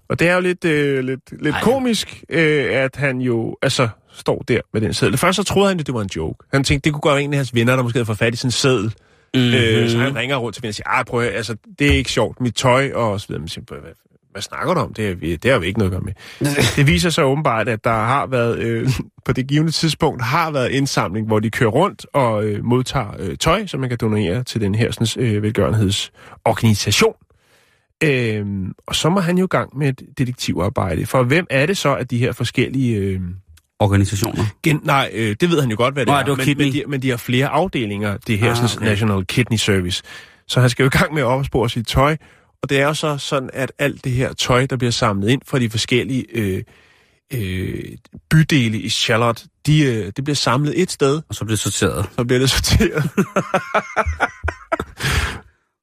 Og 0.10 0.20
det 0.20 0.28
er 0.28 0.34
jo 0.36 0.42
lidt, 0.42 0.66
øh, 0.66 1.04
lidt, 1.04 1.44
lidt 1.44 1.56
Ej. 1.56 1.62
komisk, 1.62 2.24
øh, 2.30 2.66
at 2.76 2.96
han 2.96 3.18
jo 3.22 3.58
altså 3.62 3.90
står 4.14 4.44
der 4.48 4.62
med 4.74 4.82
den 4.82 4.94
seddel. 4.94 5.18
Først 5.18 5.36
så 5.36 5.44
troede 5.44 5.70
han, 5.70 5.80
at 5.80 5.88
det 5.88 5.94
var 5.94 6.02
en 6.02 6.10
joke. 6.16 6.46
Han 6.54 6.64
tænkte, 6.64 6.90
det 6.90 7.02
kunne 7.02 7.12
være 7.12 7.24
en 7.24 7.34
af 7.34 7.38
hans 7.38 7.56
venner, 7.56 7.76
der 7.76 7.84
måske 7.84 7.98
havde 7.98 8.06
fået 8.06 8.18
fat 8.18 8.44
i 8.44 8.48
en 8.48 8.52
seddel. 8.52 8.94
Mm-hmm. 9.34 9.54
Øh, 9.54 9.90
så 9.90 9.98
han 9.98 10.16
ringer 10.16 10.38
rundt 10.38 10.56
til 10.56 10.64
venner 10.64 10.72
og 10.72 10.76
siger, 10.76 11.04
prøv 11.08 11.20
at, 11.20 11.34
altså, 11.34 11.56
det 11.80 11.88
er 11.88 11.94
ikke 11.94 12.12
sjovt, 12.12 12.42
mit 12.42 12.56
tøj 12.56 12.92
og 12.94 13.22
så 13.22 13.28
videre. 13.28 13.40
Men 13.40 13.48
siger, 13.48 13.64
hvad, 14.34 14.42
snakker 14.42 14.74
du 14.74 14.80
om? 14.80 14.94
Det, 14.94 15.22
vi- 15.22 15.36
det 15.36 15.52
har 15.52 15.60
vi 15.60 15.66
ikke 15.68 15.80
noget 15.80 15.92
at 15.94 16.02
gøre 16.02 16.14
med. 16.40 16.56
det 16.76 16.88
viser 16.88 17.10
sig 17.10 17.26
åbenbart, 17.26 17.68
at 17.68 17.84
der 17.84 17.92
har 17.94 18.28
været, 18.28 18.60
øh, 18.60 18.90
på 19.26 19.34
det 19.34 19.48
givende 19.48 19.72
tidspunkt, 19.72 20.22
har 20.22 20.52
været 20.52 20.70
indsamling, 20.70 21.28
hvor 21.28 21.40
de 21.40 21.50
kører 21.50 21.70
rundt 21.70 22.06
og 22.14 22.46
øh, 22.46 22.66
modtager 22.66 23.08
øh, 23.20 23.38
tøj, 23.38 23.66
som 23.68 23.80
man 23.80 23.90
kan 23.90 23.98
donere 24.02 24.44
til 24.44 24.62
den 24.62 24.76
her 24.76 24.92
sådan, 24.92 25.24
øh, 25.26 25.44
velgørenhedsorganisation. 25.44 27.14
Øhm, 28.04 28.72
og 28.88 28.96
så 28.96 29.10
må 29.10 29.20
han 29.20 29.38
jo 29.38 29.44
i 29.46 29.48
gang 29.48 29.78
med 29.78 29.90
et 29.90 30.02
detektivarbejde. 30.18 31.06
For 31.06 31.24
hvem 31.24 31.48
er 31.50 31.66
det 31.66 31.78
så, 31.78 31.96
at 31.96 32.12
de 32.12 32.18
her 32.18 32.32
forskellige... 32.32 32.98
Øh, 32.98 33.20
Organisationer. 33.80 34.44
gen, 34.64 34.80
nej, 34.84 35.10
øh, 35.14 35.36
det 35.42 35.50
ved 35.50 35.62
han 35.62 35.70
jo 35.70 35.76
godt, 35.78 35.94
hvad 35.94 36.06
det 36.06 36.12
Nej, 36.12 36.20
er. 36.20 36.24
det 36.26 36.32
var 36.38 36.44
men, 36.46 36.58
men, 36.58 36.74
de, 36.74 36.84
men 36.88 37.02
de 37.02 37.10
har 37.10 37.18
flere 37.18 37.48
afdelinger, 37.48 38.18
det 38.28 38.40
her 38.40 38.52
Ah, 38.52 38.64
okay. 38.76 38.86
National 38.86 39.26
Kidney 39.26 39.58
Service. 39.58 40.04
Så 40.48 40.62
han 40.62 40.70
skal 40.70 40.84
jo 40.84 40.88
i 40.88 40.98
gang 40.98 41.14
med 41.14 41.22
at 41.22 41.26
opspore 41.26 41.70
sit 41.70 41.88
tøj. 41.88 42.18
Og 42.64 42.70
det 42.70 42.80
er 42.80 42.86
jo 42.88 42.94
så 42.94 43.18
sådan, 43.18 43.50
at 43.54 43.72
alt 43.80 44.04
det 44.04 44.12
her 44.12 44.34
tøj, 44.34 44.66
der 44.66 44.78
bliver 44.78 44.92
samlet 44.92 45.30
ind 45.30 45.42
fra 45.46 45.60
de 45.60 45.70
forskellige 45.70 46.26
øh, 46.34 46.64
øh, 47.34 47.98
bydele 48.30 48.78
i 48.78 48.90
Charlotte, 48.90 49.48
de, 49.66 49.84
øh, 49.84 50.12
det 50.16 50.24
bliver 50.24 50.36
samlet 50.36 50.82
et 50.82 50.92
sted, 50.92 51.22
Og 51.30 51.36
så 51.36 51.46
blev 51.46 51.52
det 51.52 51.60
sorteret. 51.60 52.06
så 52.18 52.24
bliver 52.24 52.40
det 52.40 52.50
sorteret. 52.50 53.04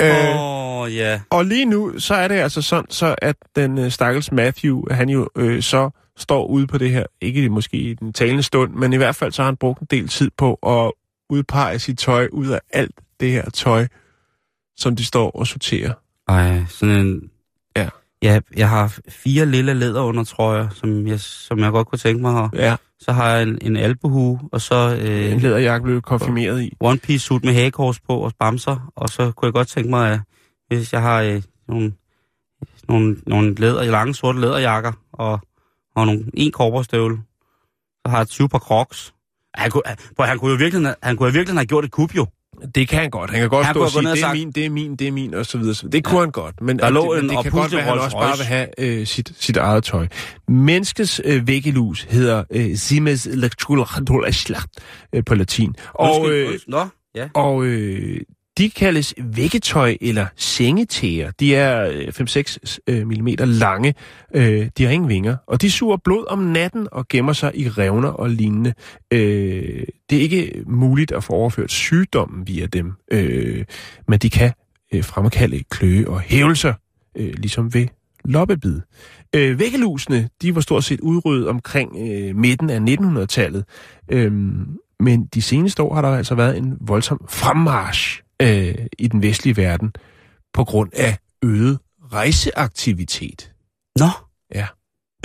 Åh, 0.03 0.09
øh, 0.09 0.37
oh, 0.37 0.95
ja. 0.95 1.21
Og 1.31 1.45
lige 1.45 1.65
nu, 1.65 1.99
så 1.99 2.15
er 2.15 2.29
det 2.29 2.35
altså 2.35 2.63
sådan, 2.63 2.91
så 2.91 3.15
at 3.23 3.37
den 3.57 3.79
øh, 3.79 3.91
stakkels 3.91 4.33
Matthew, 4.33 4.83
han 4.91 5.09
jo 5.09 5.29
øh, 5.37 5.63
så 5.63 5.91
står 6.17 6.47
ude 6.47 6.67
på 6.67 6.79
det 6.79 6.91
her, 6.91 7.05
ikke 7.21 7.49
måske 7.49 7.77
i 7.77 7.95
den 7.95 8.13
talende 8.13 8.43
stund, 8.43 8.75
men 8.75 8.93
i 8.93 8.97
hvert 8.97 9.17
fald 9.17 9.33
så 9.33 9.43
har 9.43 9.47
han 9.47 9.57
brugt 9.57 9.81
en 9.81 9.87
del 9.91 10.09
tid 10.09 10.31
på 10.39 10.55
at 10.55 10.93
udpege 11.31 11.79
sit 11.79 11.99
tøj 11.99 12.29
ud 12.33 12.49
af 12.49 12.61
alt 12.71 12.95
det 13.21 13.33
her 13.33 13.51
tøj, 13.51 13.87
som 14.77 14.97
de 14.97 15.05
står 15.05 15.31
og 15.31 15.47
sorterer. 15.47 15.93
Ej, 16.31 16.65
sådan 16.69 16.97
en... 16.97 17.31
Ja. 17.77 17.89
Ja, 18.23 18.41
jeg 18.57 18.69
har 18.69 18.99
fire 19.09 19.47
lille 19.47 19.75
læderundertrøjer, 19.75 20.69
som 20.69 21.07
jeg, 21.07 21.21
som 21.21 21.59
jeg 21.59 21.71
godt 21.71 21.89
kunne 21.89 21.99
tænke 21.99 22.23
mig 22.23 22.33
her. 22.33 22.49
Ja, 22.55 22.77
Så 23.01 23.13
har 23.13 23.29
jeg 23.29 23.43
en, 23.43 23.59
en 23.63 23.77
albuhue, 23.77 24.41
og 24.53 24.61
så 24.61 24.99
øh, 25.03 25.33
en 25.33 25.41
læderjakke 25.41 25.85
blev 25.85 26.03
konfirmeret 26.03 26.63
i. 26.63 26.77
one 26.81 26.99
piece 26.99 27.27
suit 27.27 27.45
med 27.45 27.53
hagekors 27.53 28.01
på 28.01 28.17
og 28.17 28.33
bamser. 28.39 28.93
Og 28.97 29.09
så 29.09 29.33
kunne 29.33 29.47
jeg 29.47 29.53
godt 29.53 29.69
tænke 29.69 29.91
mig, 29.91 30.13
at 30.13 30.21
hvis 30.69 30.93
jeg 30.93 31.03
har 31.03 31.23
øh, 31.23 31.43
nogle, 31.69 31.93
nogle, 32.89 33.17
nogle 33.27 33.55
læder, 33.55 33.85
lange 33.85 34.15
sorte 34.15 34.41
læderjakker 34.41 34.93
og, 35.13 35.41
og 35.97 36.07
nogle, 36.07 36.25
en 36.35 36.53
korperstøvle, 36.53 37.17
så 38.07 38.11
har 38.11 38.19
jeg 38.19 38.29
20 38.29 38.49
par 38.49 38.59
crocs. 38.59 39.15
Han 39.55 39.71
kunne, 39.71 39.83
han 40.21 40.39
kunne 40.39 40.51
jo 40.51 40.57
virkelig, 40.57 40.95
han 41.03 41.17
kunne 41.17 41.27
jo 41.27 41.33
virkelig 41.33 41.59
have 41.59 41.67
gjort 41.67 41.85
et 41.85 41.91
kub 41.91 42.15
jo. 42.17 42.27
Det 42.75 42.89
kan 42.89 42.99
han 42.99 43.11
godt. 43.11 43.31
Han 43.31 43.41
kan 43.41 43.49
godt 43.49 43.67
Han 43.67 43.75
stå 43.75 43.83
og 43.83 43.91
sige, 43.91 44.03
det 44.03 44.11
er 44.13 44.17
sagt- 44.17 44.39
min, 44.39 44.51
det 44.53 44.67
er 44.67 44.71
min, 44.71 44.97
det 44.97 45.09
er 45.09 45.13
min, 45.13 45.35
og 45.35 45.47
så 45.47 45.59
videre. 45.59 45.75
så 45.75 45.83
videre. 45.83 45.93
Det 45.97 46.05
kunne 46.05 46.21
han 46.21 46.31
godt. 46.31 46.61
Men 46.61 46.79
Der 46.79 46.91
lå 46.91 47.15
det, 47.15 47.23
en 47.23 47.29
det 47.29 47.39
kan 47.43 47.53
godt 47.53 47.73
være, 47.73 47.81
at 47.81 47.87
han 47.89 47.99
også 47.99 48.17
bare 48.17 48.37
vil 48.37 48.47
have 48.47 48.67
øh, 48.79 49.07
sit, 49.07 49.33
sit 49.39 49.57
eget 49.57 49.85
tøj. 49.85 50.07
Menneskets 50.49 51.21
øh, 51.25 51.47
væggelus 51.47 52.03
hedder 52.11 52.45
øh, 52.51 52.77
Siemens 52.77 53.27
Electroschlacht 53.27 54.69
øh, 55.13 55.25
på 55.25 55.35
latin. 55.35 55.75
Og, 55.95 56.31
øh. 56.31 56.59
Nå, 56.69 56.87
ja. 57.15 57.29
Og 57.35 57.65
øh, 57.65 58.21
de 58.59 58.71
kaldes 58.71 59.15
vækketøj 59.19 59.97
eller 60.01 60.27
sengetæer. 60.37 61.31
De 61.31 61.55
er 61.55 61.89
øh, 61.89 62.09
5-6 62.09 62.79
øh, 62.87 63.07
mm 63.07 63.27
lange. 63.39 63.95
Øh, 64.35 64.69
de 64.79 64.85
har 64.85 64.91
ingen 64.91 65.09
vinger. 65.09 65.37
Og 65.47 65.63
de 65.63 65.71
suger 65.71 65.97
blod 65.97 66.25
om 66.29 66.39
natten 66.39 66.89
og 66.93 67.09
gemmer 67.09 67.33
sig 67.33 67.53
i 67.55 67.69
revner 67.69 68.09
og 68.09 68.31
lignende. 68.31 68.75
Det 69.11 70.17
er 70.17 70.21
ikke 70.21 70.63
muligt 70.67 71.13
at 71.13 71.25
få 71.25 71.33
overført 71.33 71.71
sygdommen 71.71 72.47
via 72.47 72.67
dem. 72.67 72.93
Men 74.09 74.19
de 74.19 74.31
kan 74.31 74.53
fremkalde 75.03 75.65
kløe 75.71 76.09
og 76.09 76.21
hævelser, 76.21 76.75
ligesom 77.17 77.75
ved 77.75 77.87
loppebid. 78.25 78.81
Øh, 79.35 79.59
væggelusene, 79.59 80.29
de 80.43 80.55
var 80.55 80.61
stort 80.61 80.85
set 80.85 81.01
udryddet 81.01 81.49
omkring 81.49 81.97
øh, 81.99 82.37
midten 82.37 82.71
af 82.71 82.79
1900-tallet. 82.79 83.65
Øhm, 84.13 84.79
men 85.01 85.27
de 85.27 85.43
seneste 85.43 85.83
år 85.83 85.95
har 85.95 86.03
der 86.03 86.09
altså 86.09 86.35
været 86.35 86.57
en 86.57 86.77
voldsom 86.81 87.25
fremmarsch 87.29 88.23
øh, 88.43 88.75
i 88.99 89.09
den 89.09 89.23
vestlige 89.23 89.57
verden 89.57 89.93
på 90.55 90.65
grund 90.65 90.91
af 90.93 91.19
øget 91.45 91.79
rejseaktivitet. 92.13 93.53
Nå, 93.99 94.09
Ja. 94.55 94.67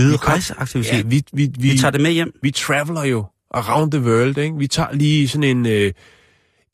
øget 0.01 0.27
rejseaktivitet. 0.27 0.93
Ja, 0.93 1.01
vi, 1.01 1.23
vi, 1.33 1.51
vi, 1.57 1.69
Vi 1.71 1.77
tager 1.77 1.91
det 1.91 2.01
med 2.01 2.11
hjem. 2.11 2.31
vi 2.41 2.51
traveler 2.51 3.03
jo 3.03 3.25
around 3.51 3.91
the 3.91 4.01
world, 4.01 4.37
ikke? 4.37 4.57
Vi 4.57 4.67
tager 4.67 4.91
lige 4.93 5.27
sådan 5.27 5.43
en, 5.57 5.65
øh, 5.65 5.91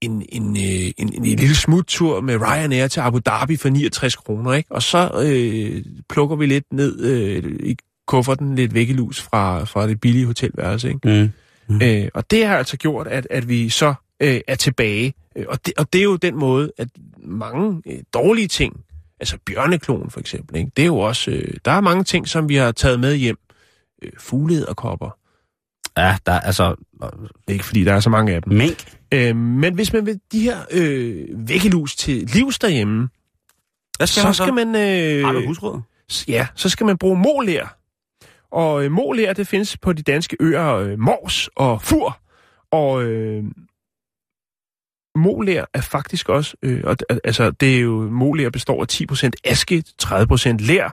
en, 0.01 0.25
en, 0.29 0.57
øh, 0.57 0.63
en, 0.63 0.93
en, 0.97 1.13
en 1.25 1.35
lille 1.35 1.55
smuttur 1.55 2.21
med 2.21 2.35
Ryanair 2.41 2.87
til 2.87 2.99
Abu 2.99 3.19
Dhabi 3.25 3.55
for 3.57 3.69
69 3.69 4.15
kroner, 4.15 4.53
ikke? 4.53 4.71
Og 4.71 4.83
så 4.83 5.21
øh, 5.25 5.83
plukker 6.09 6.35
vi 6.35 6.45
lidt 6.45 6.73
ned 6.73 6.99
øh, 6.99 7.43
i 7.63 7.75
kufferten, 8.07 8.55
lidt 8.55 8.73
væggelus 8.73 9.21
fra, 9.21 9.63
fra 9.63 9.87
det 9.87 10.01
billige 10.01 10.25
hotelværelse, 10.25 10.87
ikke? 10.89 11.31
Mm. 11.69 11.81
Øh, 11.81 12.07
og 12.13 12.31
det 12.31 12.45
har 12.45 12.57
altså 12.57 12.77
gjort, 12.77 13.07
at, 13.07 13.27
at 13.29 13.49
vi 13.49 13.69
så 13.69 13.93
øh, 14.19 14.41
er 14.47 14.55
tilbage. 14.55 15.13
Øh, 15.35 15.45
Og 15.47 15.65
det, 15.65 15.73
og 15.77 15.93
det 15.93 15.99
er 15.99 16.03
jo 16.03 16.15
den 16.15 16.35
måde, 16.35 16.71
at 16.77 16.87
mange 17.23 17.81
øh, 17.87 17.99
dårlige 18.13 18.47
ting, 18.47 18.83
altså 19.19 19.37
bjørneklon 19.45 20.09
for 20.09 20.19
eksempel, 20.19 20.55
ikke? 20.57 20.71
det 20.77 20.81
er 20.81 20.87
jo 20.87 20.97
også, 20.99 21.31
øh, 21.31 21.53
der 21.65 21.71
er 21.71 21.81
mange 21.81 22.03
ting, 22.03 22.27
som 22.27 22.49
vi 22.49 22.55
har 22.55 22.71
taget 22.71 22.99
med 22.99 23.15
hjem. 23.15 23.37
Øh, 24.03 24.11
fugled 24.17 24.65
og 24.65 24.75
kopper. 24.75 25.17
Ja, 25.97 26.17
der 26.25 26.31
er 26.31 26.39
altså... 26.39 26.75
Er 27.47 27.51
ikke, 27.51 27.65
fordi 27.65 27.83
der 27.83 27.93
er 27.93 27.99
så 27.99 28.09
mange 28.09 28.33
af 28.35 28.43
dem. 28.43 28.53
Mink. 28.53 28.97
Øh, 29.13 29.35
men 29.35 29.73
hvis 29.75 29.93
man 29.93 30.05
vil 30.05 30.19
de 30.31 30.39
her 30.39 30.57
øh, 30.71 31.25
væggelus 31.47 31.95
til 31.95 32.23
livs 32.33 32.59
derhjemme, 32.59 33.09
Hvad 33.97 34.07
skal 34.07 34.21
så 34.21 34.27
man 34.27 34.33
så? 34.33 34.43
skal 34.43 34.53
man... 34.53 34.67
Øh, 34.75 35.25
Har 35.25 35.31
du 35.31 35.45
husråd? 35.47 35.81
Ja, 36.27 36.47
så 36.55 36.69
skal 36.69 36.85
man 36.85 36.97
bruge 36.97 37.17
molær. 37.19 37.77
Og 38.51 38.85
øh, 38.85 38.91
molær, 38.91 39.33
det 39.33 39.47
findes 39.47 39.77
på 39.77 39.93
de 39.93 40.01
danske 40.01 40.37
øer 40.39 40.73
øh, 40.75 40.99
Mors 40.99 41.47
og 41.55 41.81
Fur. 41.81 42.19
Og 42.71 43.03
øh, 43.03 43.43
moler 45.21 45.65
er 45.73 45.81
faktisk 45.81 46.29
også, 46.29 46.55
øh, 46.63 46.81
og, 46.83 46.97
altså 47.23 47.51
det 47.51 47.75
er 47.75 47.79
jo, 47.79 48.09
moler 48.11 48.49
består 48.49 48.81
af 48.81 48.87
10% 49.23 49.29
aske, 49.43 49.83
30% 50.03 50.49
ler, 50.59 50.89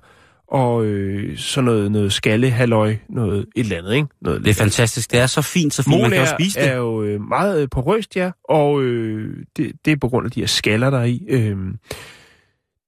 og 0.49 0.85
øh, 0.85 1.39
så 1.39 1.61
noget, 1.61 1.93
noget 1.93 2.13
skalle, 2.13 2.51
halløj, 2.51 2.97
noget 3.09 3.39
et 3.39 3.47
eller 3.57 3.79
andet, 3.79 3.95
ikke? 3.95 4.09
Noget 4.21 4.45
Det 4.45 4.51
er 4.51 4.55
fantastisk. 4.55 5.13
Det 5.13 5.21
er 5.21 5.27
så 5.27 5.43
fint, 5.43 5.75
så 5.75 5.83
fint. 5.83 6.01
Man 6.01 6.11
kan 6.11 6.21
jo 6.21 6.27
spise 6.27 6.61
det. 6.61 6.69
er 6.69 6.77
jo 6.77 7.03
øh, 7.03 7.21
meget 7.21 7.63
øh, 7.63 7.69
porøst, 7.71 8.17
ja, 8.17 8.31
og 8.45 8.83
øh, 8.83 9.45
det, 9.57 9.73
det 9.85 9.93
er 9.93 9.97
på 9.97 10.09
grund 10.09 10.27
af 10.27 10.31
de 10.31 10.41
her 10.41 10.47
skaller, 10.47 10.91
der 10.91 10.99
er 10.99 11.05
i. 11.05 11.25
Øh, 11.29 11.57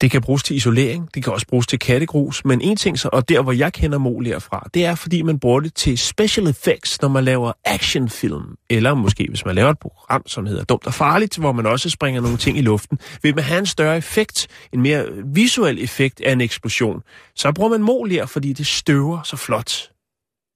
det 0.00 0.10
kan 0.10 0.20
bruges 0.22 0.42
til 0.42 0.56
isolering, 0.56 1.08
det 1.14 1.24
kan 1.24 1.32
også 1.32 1.46
bruges 1.46 1.66
til 1.66 1.78
kattegrus, 1.78 2.44
men 2.44 2.60
en 2.60 2.76
ting, 2.76 2.98
så, 2.98 3.08
og 3.12 3.28
der 3.28 3.42
hvor 3.42 3.52
jeg 3.52 3.72
kender 3.72 3.98
moler 3.98 4.38
fra, 4.38 4.68
det 4.74 4.84
er 4.84 4.94
fordi 4.94 5.22
man 5.22 5.38
bruger 5.38 5.60
det 5.60 5.74
til 5.74 5.98
special 5.98 6.46
effects, 6.48 7.02
når 7.02 7.08
man 7.08 7.24
laver 7.24 7.52
actionfilm, 7.64 8.56
eller 8.70 8.94
måske 8.94 9.26
hvis 9.28 9.44
man 9.44 9.54
laver 9.54 9.70
et 9.70 9.78
program, 9.78 10.22
som 10.26 10.46
hedder 10.46 10.64
Dumt 10.64 10.86
og 10.86 10.94
Farligt, 10.94 11.36
hvor 11.38 11.52
man 11.52 11.66
også 11.66 11.90
springer 11.90 12.20
nogle 12.20 12.36
ting 12.36 12.58
i 12.58 12.62
luften. 12.62 12.98
Vil 13.22 13.34
man 13.34 13.44
have 13.44 13.58
en 13.58 13.66
større 13.66 13.96
effekt, 13.96 14.48
en 14.72 14.80
mere 14.82 15.06
visuel 15.24 15.84
effekt 15.84 16.20
af 16.20 16.32
en 16.32 16.40
eksplosion, 16.40 17.02
så 17.36 17.52
bruger 17.52 17.70
man 17.70 17.82
moler, 17.82 18.26
fordi 18.26 18.52
det 18.52 18.66
støver 18.66 19.22
så 19.22 19.36
flot. 19.36 19.90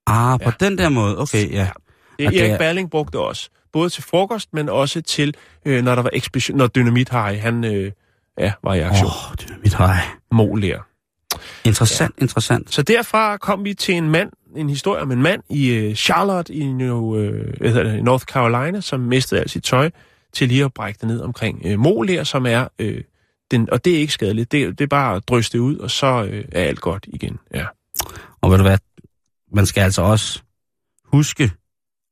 Ah, 0.07 0.39
på 0.39 0.51
Ja. 0.61 0.65
den 0.65 0.77
der 0.77 0.89
måde. 0.89 1.19
Okay, 1.19 1.51
ja. 1.51 1.67
Det, 2.19 2.29
det 2.31 2.39
Erik 2.41 2.51
er- 2.51 2.57
Berling 2.57 2.89
brugte 2.91 3.19
også. 3.19 3.49
Både 3.73 3.89
til 3.89 4.03
frokost, 4.03 4.49
men 4.53 4.69
også 4.69 5.01
til, 5.01 5.33
øh, 5.65 5.83
når 5.83 5.95
der 5.95 6.01
var 6.01 6.09
eksplosion, 6.13 6.57
når 6.57 6.67
Dynamit 6.67 7.09
Harry, 7.09 7.35
han 7.37 7.63
øh, 7.63 7.91
ja, 8.37 8.53
var 8.63 8.73
i 8.73 8.79
aktion. 8.79 9.05
Åh, 9.05 9.31
oh, 9.31 9.35
dynamit 9.35 9.73
hej. 9.73 9.97
Moler. 10.31 10.79
Interessant, 11.65 12.15
ja. 12.17 12.23
interessant. 12.23 12.73
Så 12.73 12.81
derfra 12.81 13.37
kom 13.37 13.65
vi 13.65 13.73
til 13.73 13.95
en 13.95 14.09
mand, 14.09 14.31
en 14.55 14.69
historie 14.69 15.01
om 15.01 15.11
en 15.11 15.21
mand 15.21 15.43
i 15.49 15.69
øh, 15.69 15.95
Charlotte 15.95 16.53
i 16.53 16.65
New, 16.65 17.17
øh, 17.17 17.53
det, 17.59 18.03
North 18.03 18.25
Carolina, 18.25 18.81
som 18.81 18.99
mistede 18.99 19.41
alt 19.41 19.51
sit 19.51 19.63
tøj 19.63 19.89
til 20.33 20.47
lige 20.47 20.65
at 20.65 20.73
brække 20.73 20.97
det 20.97 21.07
ned 21.07 21.21
omkring 21.21 21.61
øh, 21.65 21.79
moler, 21.79 22.23
som 22.23 22.45
er, 22.45 22.67
øh, 22.79 23.03
den, 23.51 23.69
og 23.69 23.85
det 23.85 23.95
er 23.95 23.99
ikke 23.99 24.13
skadeligt, 24.13 24.51
det, 24.51 24.79
det 24.79 24.83
er 24.83 24.87
bare 24.87 25.15
at 25.15 25.27
drysse 25.27 25.51
det 25.51 25.59
ud, 25.59 25.77
og 25.77 25.91
så 25.91 26.23
øh, 26.23 26.45
er 26.51 26.63
alt 26.63 26.81
godt 26.81 27.05
igen. 27.07 27.39
Ja. 27.53 27.65
Og 28.41 28.51
ved 28.51 28.57
du 28.57 28.63
hvad? 28.63 28.77
Man 29.51 29.65
skal 29.65 29.81
altså 29.81 30.01
også 30.01 30.41
huske 31.03 31.51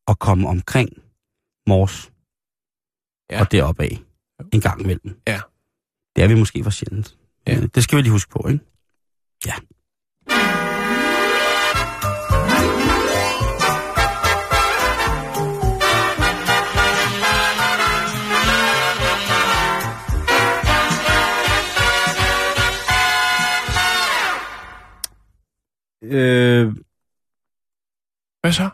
at 0.08 0.20
komme 0.20 0.50
omkring 0.50 0.90
Mors 1.68 2.12
ja. 3.32 3.40
og 3.40 3.52
deroppe 3.52 3.84
af 3.84 4.00
en 4.54 4.62
gang 4.62 4.82
imellem. 4.82 5.18
Ja. 5.28 5.40
Det 6.16 6.24
er 6.24 6.28
vi 6.28 6.36
måske 6.36 6.64
for 6.64 6.72
sjældent. 6.72 7.18
Ja. 7.48 7.60
Det 7.76 7.84
skal 7.84 7.98
vi 7.98 8.02
lige 8.02 8.12
huske 8.12 8.32
på, 8.32 8.48
ikke? 8.48 8.66
Ja. 9.46 9.54
Øh, 26.04 26.76
Hvad 28.42 28.52
så? 28.54 28.70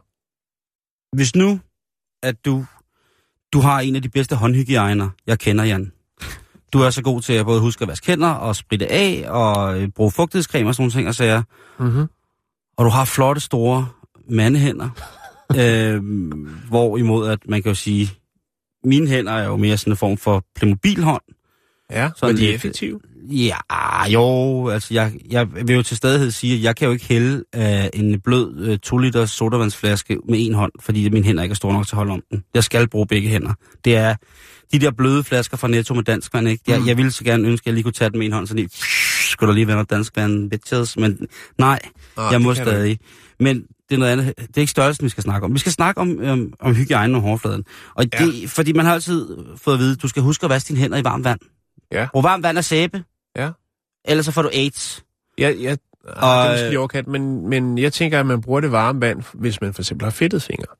hvis 1.16 1.36
nu, 1.36 1.60
at 2.24 2.46
du, 2.46 2.66
du 3.54 3.60
har 3.60 3.80
en 3.80 3.96
af 3.96 4.02
de 4.02 4.10
bedste 4.10 4.36
håndhygiejner, 4.36 5.10
jeg 5.28 5.40
kender, 5.40 5.64
Jan. 5.64 5.92
Du 6.74 6.82
er 6.82 6.90
så 6.90 7.02
god 7.02 7.22
til 7.22 7.34
at 7.34 7.46
både 7.46 7.62
huske 7.62 7.82
at 7.82 7.88
vaske 7.88 8.08
hænder 8.08 8.30
og 8.30 8.56
spritte 8.56 8.92
af 8.92 9.26
og 9.28 9.82
øh, 9.82 9.90
bruge 9.96 10.12
fugtighedscreme 10.12 10.70
og 10.70 10.76
sådan 10.76 10.84
nogle 10.84 10.92
ting 10.92 11.08
og 11.08 11.16
sager. 11.16 11.44
Mm-hmm. 11.80 12.08
Og 12.78 12.86
du 12.86 12.90
har 12.90 13.06
flotte, 13.06 13.42
store 13.42 13.88
mandehænder. 14.30 14.90
øh, 15.60 16.04
hvorimod, 16.68 17.28
at 17.28 17.40
man 17.48 17.64
kan 17.64 17.70
jo 17.70 17.76
sige, 17.76 18.12
mine 18.84 19.08
hænder 19.08 19.32
er 19.32 19.46
jo 19.46 19.58
mere 19.58 19.78
sådan 19.78 19.94
en 19.94 19.98
form 19.98 20.18
for 20.18 20.44
Playmobil-hånd. 20.56 21.22
Ja, 21.92 22.10
Sådan 22.18 22.36
men 22.36 22.38
de 22.38 22.44
er 22.44 22.46
lidt- 22.48 22.56
effektive. 22.56 23.00
Ja, 23.32 23.56
jo, 24.08 24.68
altså 24.70 24.94
jeg, 24.94 25.14
jeg 25.30 25.48
vil 25.68 25.76
jo 25.76 25.84
til 25.84 25.98
stadighed 25.98 26.32
sige, 26.32 26.56
at 26.56 26.64
jeg 26.64 26.76
kan 26.76 26.86
jo 26.86 26.92
ikke 26.92 27.06
hælde 27.06 27.44
øh, 27.56 27.86
en 27.94 28.20
blød 28.22 28.66
øh, 28.68 28.78
2 28.78 28.98
liters 28.98 29.32
sodavandsflaske 29.32 30.18
med 30.30 30.46
en 30.46 30.54
hånd, 30.54 30.72
fordi 30.80 31.10
mine 31.10 31.26
hænder 31.26 31.44
ikke 31.44 31.54
er 31.54 31.56
store 31.56 31.74
nok 31.74 31.88
til 31.88 31.94
at 31.96 31.98
holde 31.98 32.12
om 32.12 32.22
den. 32.32 32.44
Jeg 32.54 32.64
skal 32.64 32.88
bruge 32.90 33.08
begge 33.08 33.30
hænder. 33.30 33.54
Det 33.86 33.96
er 33.96 34.16
de 34.74 34.80
der 34.80 34.92
bløde 34.92 35.24
flasker 35.24 35.58
fra 35.58 35.68
Netto 35.68 35.94
med 35.94 36.04
danskvand, 36.04 36.48
ikke? 36.48 36.64
Jeg, 36.68 36.80
Mm. 36.80 36.88
jeg 36.88 36.98
ville 36.98 37.12
så 37.12 37.24
gerne 37.24 37.48
ønske, 37.48 37.64
at 37.64 37.66
jeg 37.68 37.74
lige 37.74 37.84
kunne 37.84 37.92
tage 37.92 38.10
den 38.10 38.20
med 38.20 38.26
en 38.28 38.34
hånd, 38.34 38.48
så 38.48 38.54
lige, 38.54 38.70
skulle 39.30 39.48
der 39.48 39.54
lige 39.56 39.68
være 39.68 39.76
noget 39.76 39.90
danskvand, 39.90 40.50
bitches, 40.50 40.98
men 40.98 41.20
nej, 41.58 41.80
Ah, 42.18 42.32
jeg 42.34 42.42
må 42.42 42.54
stadig. 42.54 43.00
Men 43.40 43.56
det 43.90 43.96
er 43.96 44.00
noget 44.00 44.12
andet. 44.12 44.34
Det 44.38 44.58
er 44.58 44.62
ikke 44.62 44.72
størrelsen, 44.72 45.04
vi 45.06 45.10
skal 45.10 45.24
snakke 45.24 45.46
om. 45.46 45.54
Vi 45.54 45.60
skal 45.60 45.72
snakke 45.72 46.02
om, 46.02 46.20
øhm, 46.22 46.54
om 46.60 46.76
hygiejne 46.76 47.16
og 47.18 47.22
hårfladen. 47.22 47.64
Og 47.96 48.06
Ja. 48.20 48.26
det, 48.26 48.50
fordi 48.50 48.74
man 48.74 48.86
har 48.86 48.94
altid 48.94 49.28
fået 49.58 49.74
at 49.76 49.80
vide, 49.80 49.96
du 49.96 50.08
skal 50.08 50.22
huske 50.22 50.44
at 50.44 50.50
vaske 50.50 50.68
dine 50.68 50.80
hænder 50.80 50.98
i 50.98 51.04
varmt 51.04 51.24
vand. 51.26 51.40
Ja. 51.92 52.08
Brug 52.12 52.24
varmt 52.24 52.44
vand 52.44 52.58
og 52.58 52.64
sæbe. 52.64 53.04
Ja. 53.36 53.52
Ellers 54.06 54.26
så 54.26 54.32
får 54.32 54.42
du 54.42 54.50
AIDS. 54.54 55.04
Jeg, 55.38 55.58
jeg, 55.60 55.78
og, 56.04 56.14
det 56.14 56.22
er 56.22 56.52
måske 56.52 56.68
lige 56.68 56.80
overkat, 56.80 57.08
men, 57.08 57.50
men 57.50 57.78
jeg 57.78 57.94
tænker, 57.94 58.20
at 58.20 58.26
man 58.26 58.42
bruger 58.42 58.60
det 58.60 58.72
varme 58.72 59.02
vand, 59.02 59.24
hvis 59.34 59.62
man 59.62 59.74
for 59.74 59.82
eksempel 59.82 60.06
har 60.06 60.12
fedtet 60.12 60.44
fingre. 60.44 60.76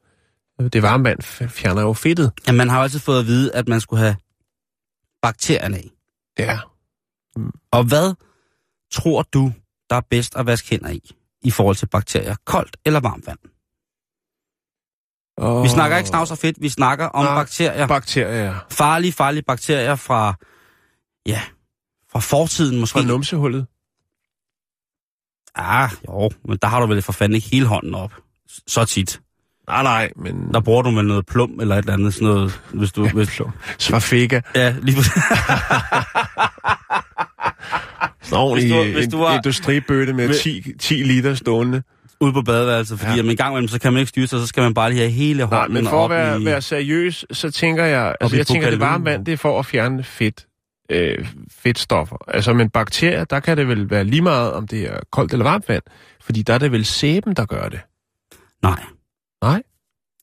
Det 0.70 0.82
varme 0.82 1.04
vand 1.04 1.22
fjerner 1.50 1.82
jo 1.82 1.94
fedtet. 1.94 2.32
Ja, 2.48 2.52
man 2.52 2.70
har 2.70 2.78
jo 2.78 2.84
altid 2.84 3.00
fået 3.00 3.20
at 3.20 3.26
vide, 3.26 3.56
at 3.56 3.68
man 3.68 3.82
skulle 3.82 4.00
have 4.04 4.16
bakterierne 5.22 5.78
af. 5.78 5.90
Ja. 6.40 6.60
Og 7.72 7.84
hvad 7.84 8.14
tror 8.92 9.22
du, 9.22 9.52
der 9.90 9.96
er 9.96 10.02
bedst 10.10 10.36
at 10.36 10.46
vaske 10.46 10.70
hænder 10.70 10.90
i, 10.90 11.12
i 11.42 11.52
forhold 11.52 11.76
til 11.76 11.86
bakterier? 11.86 12.36
Koldt 12.46 12.78
eller 12.86 13.00
varmt 13.00 13.28
vand? 13.28 13.40
Og... 15.38 15.64
Vi 15.64 15.70
snakker 15.70 15.98
ikke 15.98 16.10
snavs 16.10 16.32
og 16.32 16.38
fedt, 16.38 16.58
vi 16.62 16.70
snakker 16.70 17.06
om 17.06 17.26
Nej. 17.26 17.36
bakterier. 17.36 17.88
Bakterier 17.88 18.66
Farlige, 18.70 19.14
farlige 19.14 19.44
bakterier 19.44 19.96
fra, 19.96 20.36
ja, 21.30 21.42
fra 22.12 22.20
fortiden 22.20 22.80
måske. 22.80 23.00
fra 23.00 23.06
numsehullet. 23.06 23.66
Ah, 25.56 25.90
jo, 26.08 26.30
men 26.46 26.58
der 26.62 26.68
har 26.68 26.80
du 26.80 26.86
vel 26.88 27.02
for 27.02 27.12
fanden 27.14 27.36
ikke 27.36 27.48
hele 27.52 27.66
hånden 27.66 27.96
op. 27.96 28.14
Så 28.68 28.86
tit. 28.86 29.20
Nej, 29.68 29.84
nej, 29.84 30.12
men... 30.16 30.54
Der 30.54 30.60
bruger 30.62 30.82
du 30.82 30.92
vel 30.96 31.06
noget 31.06 31.26
plum 31.26 31.60
eller 31.62 31.76
et 31.76 31.80
eller 31.80 31.94
andet 31.94 32.14
sådan 32.14 32.28
noget, 32.28 32.62
hvis 32.74 32.92
du... 32.92 33.08
Hvis, 33.10 33.42
Svafega. 33.80 34.42
ja, 34.56 34.76
lige 34.82 34.96
præcis. 34.96 35.14
Sådan 38.22 38.38
ordentlig 38.44 38.74
Hvis 38.76 38.94
du- 38.94 38.94
hvis 39.00 39.08
du 39.08 39.18
har- 39.24 39.36
industribøtte 39.36 40.14
med 40.14 40.28
Hvis- 40.28 40.40
10, 40.42 40.64
10 40.80 40.94
liter 40.94 41.36
stående. 41.36 41.84
ude 42.20 42.34
på 42.34 42.42
badeværelset, 42.42 43.00
fordi 43.00 43.08
Ja. 43.10 43.14
ja. 43.14 43.18
jamen, 43.18 43.32
en 43.32 43.38
gang 43.38 43.52
imellem, 43.54 43.68
så 43.68 43.80
kan 43.80 43.94
man 43.94 44.00
ikke 44.00 44.10
styre 44.10 44.28
sig, 44.28 44.40
så 44.40 44.48
skal 44.48 44.64
man 44.64 44.74
bare 44.74 44.90
lige 44.90 45.00
have 45.00 45.12
hele 45.12 45.40
Nej, 45.46 45.60
hånden 45.60 45.74
men 45.74 45.88
for 45.88 46.04
at 46.06 46.10
være, 46.10 46.42
i... 46.42 46.46
være 46.46 46.62
seriøs, 46.62 47.26
så 47.32 47.52
tænker 47.52 47.86
jeg... 47.86 48.16
Altså, 48.22 48.38
jeg 48.38 48.48
tænker, 48.48 48.70
det 48.70 48.80
varme 48.80 49.06
vand, 49.06 49.26
det 49.26 49.32
er 49.32 49.38
for 49.38 49.60
at 49.60 49.66
fjerne 49.66 50.04
fedt. 50.04 50.46
Øh, 50.90 51.28
fedtstoffer. 51.52 52.18
Altså, 52.28 52.54
men 52.54 52.70
bakterier, 52.70 53.24
der 53.24 53.40
kan 53.40 53.58
det 53.58 53.68
vel 53.68 53.90
være 53.90 54.04
lige 54.04 54.22
meget, 54.22 54.54
om 54.54 54.68
det 54.68 54.82
er 54.94 55.00
koldt 55.12 55.32
eller 55.34 55.46
varmt 55.46 55.70
vand. 55.70 55.84
Fordi 56.22 56.42
der 56.42 56.54
er 56.54 56.58
det 56.58 56.72
vel 56.72 56.86
sæben, 56.86 57.34
der 57.36 57.46
gør 57.46 57.70
det. 57.70 57.80
Nej. 58.64 58.84
Nej? 59.42 59.64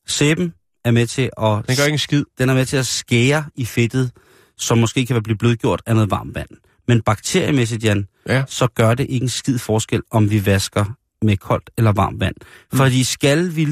Sæben 0.07 0.53
er 0.85 0.91
med 0.91 1.07
til 1.07 1.21
at... 1.41 1.67
Den 1.67 1.75
gør 1.77 1.83
ikke 1.83 1.93
en 1.93 1.97
skid. 1.97 2.25
den 2.37 2.49
er 2.49 2.53
med 2.53 2.65
til 2.65 2.77
at 2.77 2.85
skære 2.85 3.45
i 3.55 3.65
fedtet, 3.65 4.11
som 4.57 4.77
måske 4.77 5.05
kan 5.05 5.23
blive 5.23 5.37
blødgjort 5.37 5.81
af 5.85 5.95
noget 5.95 6.11
varmt 6.11 6.35
vand. 6.35 6.49
Men 6.87 7.01
bakteriemæssigt, 7.01 7.83
Jan, 7.83 8.07
Ja. 8.27 8.43
så 8.47 8.67
gør 8.67 8.93
det 8.93 9.05
ikke 9.09 9.23
en 9.23 9.29
skid 9.29 9.57
forskel, 9.59 10.01
om 10.11 10.31
vi 10.31 10.45
vasker 10.45 10.85
med 11.21 11.37
koldt 11.37 11.69
eller 11.77 11.91
varmt 11.91 12.19
vand. 12.19 12.35
Mm. 12.71 12.77
Fordi 12.77 13.03
skal 13.03 13.55
vi 13.55 13.67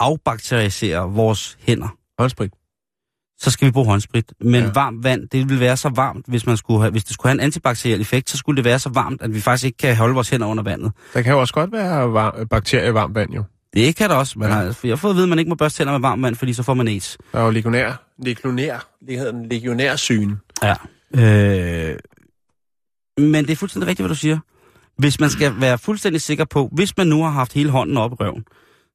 afbakterisere 0.00 1.10
vores 1.10 1.58
hænder, 1.60 1.96
Håndsprit. 2.18 2.52
Så 3.42 3.50
skal 3.50 3.66
vi 3.66 3.70
bruge 3.72 3.86
håndsprit. 3.86 4.32
Men 4.40 4.54
Ja. 4.64 4.70
varmt 4.74 5.04
vand, 5.04 5.28
det 5.28 5.48
vil 5.48 5.60
være 5.60 5.76
så 5.76 5.88
varmt, 5.88 6.26
hvis, 6.28 6.46
man 6.46 6.56
skulle 6.56 6.80
have, 6.80 6.90
hvis 6.90 7.04
det 7.04 7.14
skulle 7.14 7.30
have 7.30 7.34
en 7.34 7.40
antibakteriel 7.40 8.00
effekt, 8.00 8.30
så 8.30 8.36
skulle 8.36 8.56
det 8.56 8.64
være 8.64 8.78
så 8.78 8.88
varmt, 8.88 9.22
at 9.22 9.34
vi 9.34 9.40
faktisk 9.40 9.64
ikke 9.64 9.78
kan 9.78 9.96
holde 9.96 10.14
vores 10.14 10.28
hænder 10.30 10.46
under 10.46 10.62
vandet. 10.62 10.92
Der 11.14 11.22
kan 11.22 11.32
jo 11.32 11.40
også 11.40 11.54
godt 11.54 11.72
være 11.72 12.12
var- 12.12 12.46
bakterier 12.50 12.90
i 12.90 12.94
varmt 12.94 13.14
vand, 13.14 13.30
jo. 13.34 13.44
Det 13.74 13.96
kan 13.96 14.10
der 14.10 14.16
også. 14.16 14.38
Man 14.38 14.48
Ja. 14.48 14.54
har, 14.54 14.62
jeg 14.84 14.90
har 14.90 14.96
fået 14.96 15.10
at 15.12 15.16
vide, 15.16 15.22
at 15.24 15.28
man 15.28 15.38
ikke 15.38 15.48
må 15.48 15.54
børste 15.54 15.78
tænder 15.78 15.92
med 15.92 16.00
varmt 16.00 16.22
vand, 16.22 16.34
fordi 16.34 16.52
så 16.52 16.62
får 16.62 16.74
man 16.74 16.88
AIDS. 16.88 17.18
Der 17.32 17.38
er 17.38 17.44
jo 17.44 17.50
legionær. 17.50 18.06
Legionær. 18.24 18.88
Det 19.08 19.18
hedder 19.18 19.32
den 19.32 19.46
legionærsygen. 19.48 20.36
Ja. 20.62 20.74
Øh, 21.16 21.96
men 23.18 23.34
det 23.44 23.50
er 23.50 23.56
fuldstændig 23.56 23.88
rigtigt, 23.88 24.04
hvad 24.04 24.14
du 24.14 24.20
siger. 24.20 24.38
Hvis 24.98 25.20
man 25.20 25.30
skal 25.30 25.52
være 25.60 25.78
fuldstændig 25.78 26.20
sikker 26.22 26.44
på, 26.44 26.68
hvis 26.72 26.96
man 26.96 27.06
nu 27.06 27.22
har 27.22 27.30
haft 27.30 27.52
hele 27.52 27.70
hånden 27.70 27.96
op 27.96 28.12
i 28.12 28.14
røven, 28.14 28.44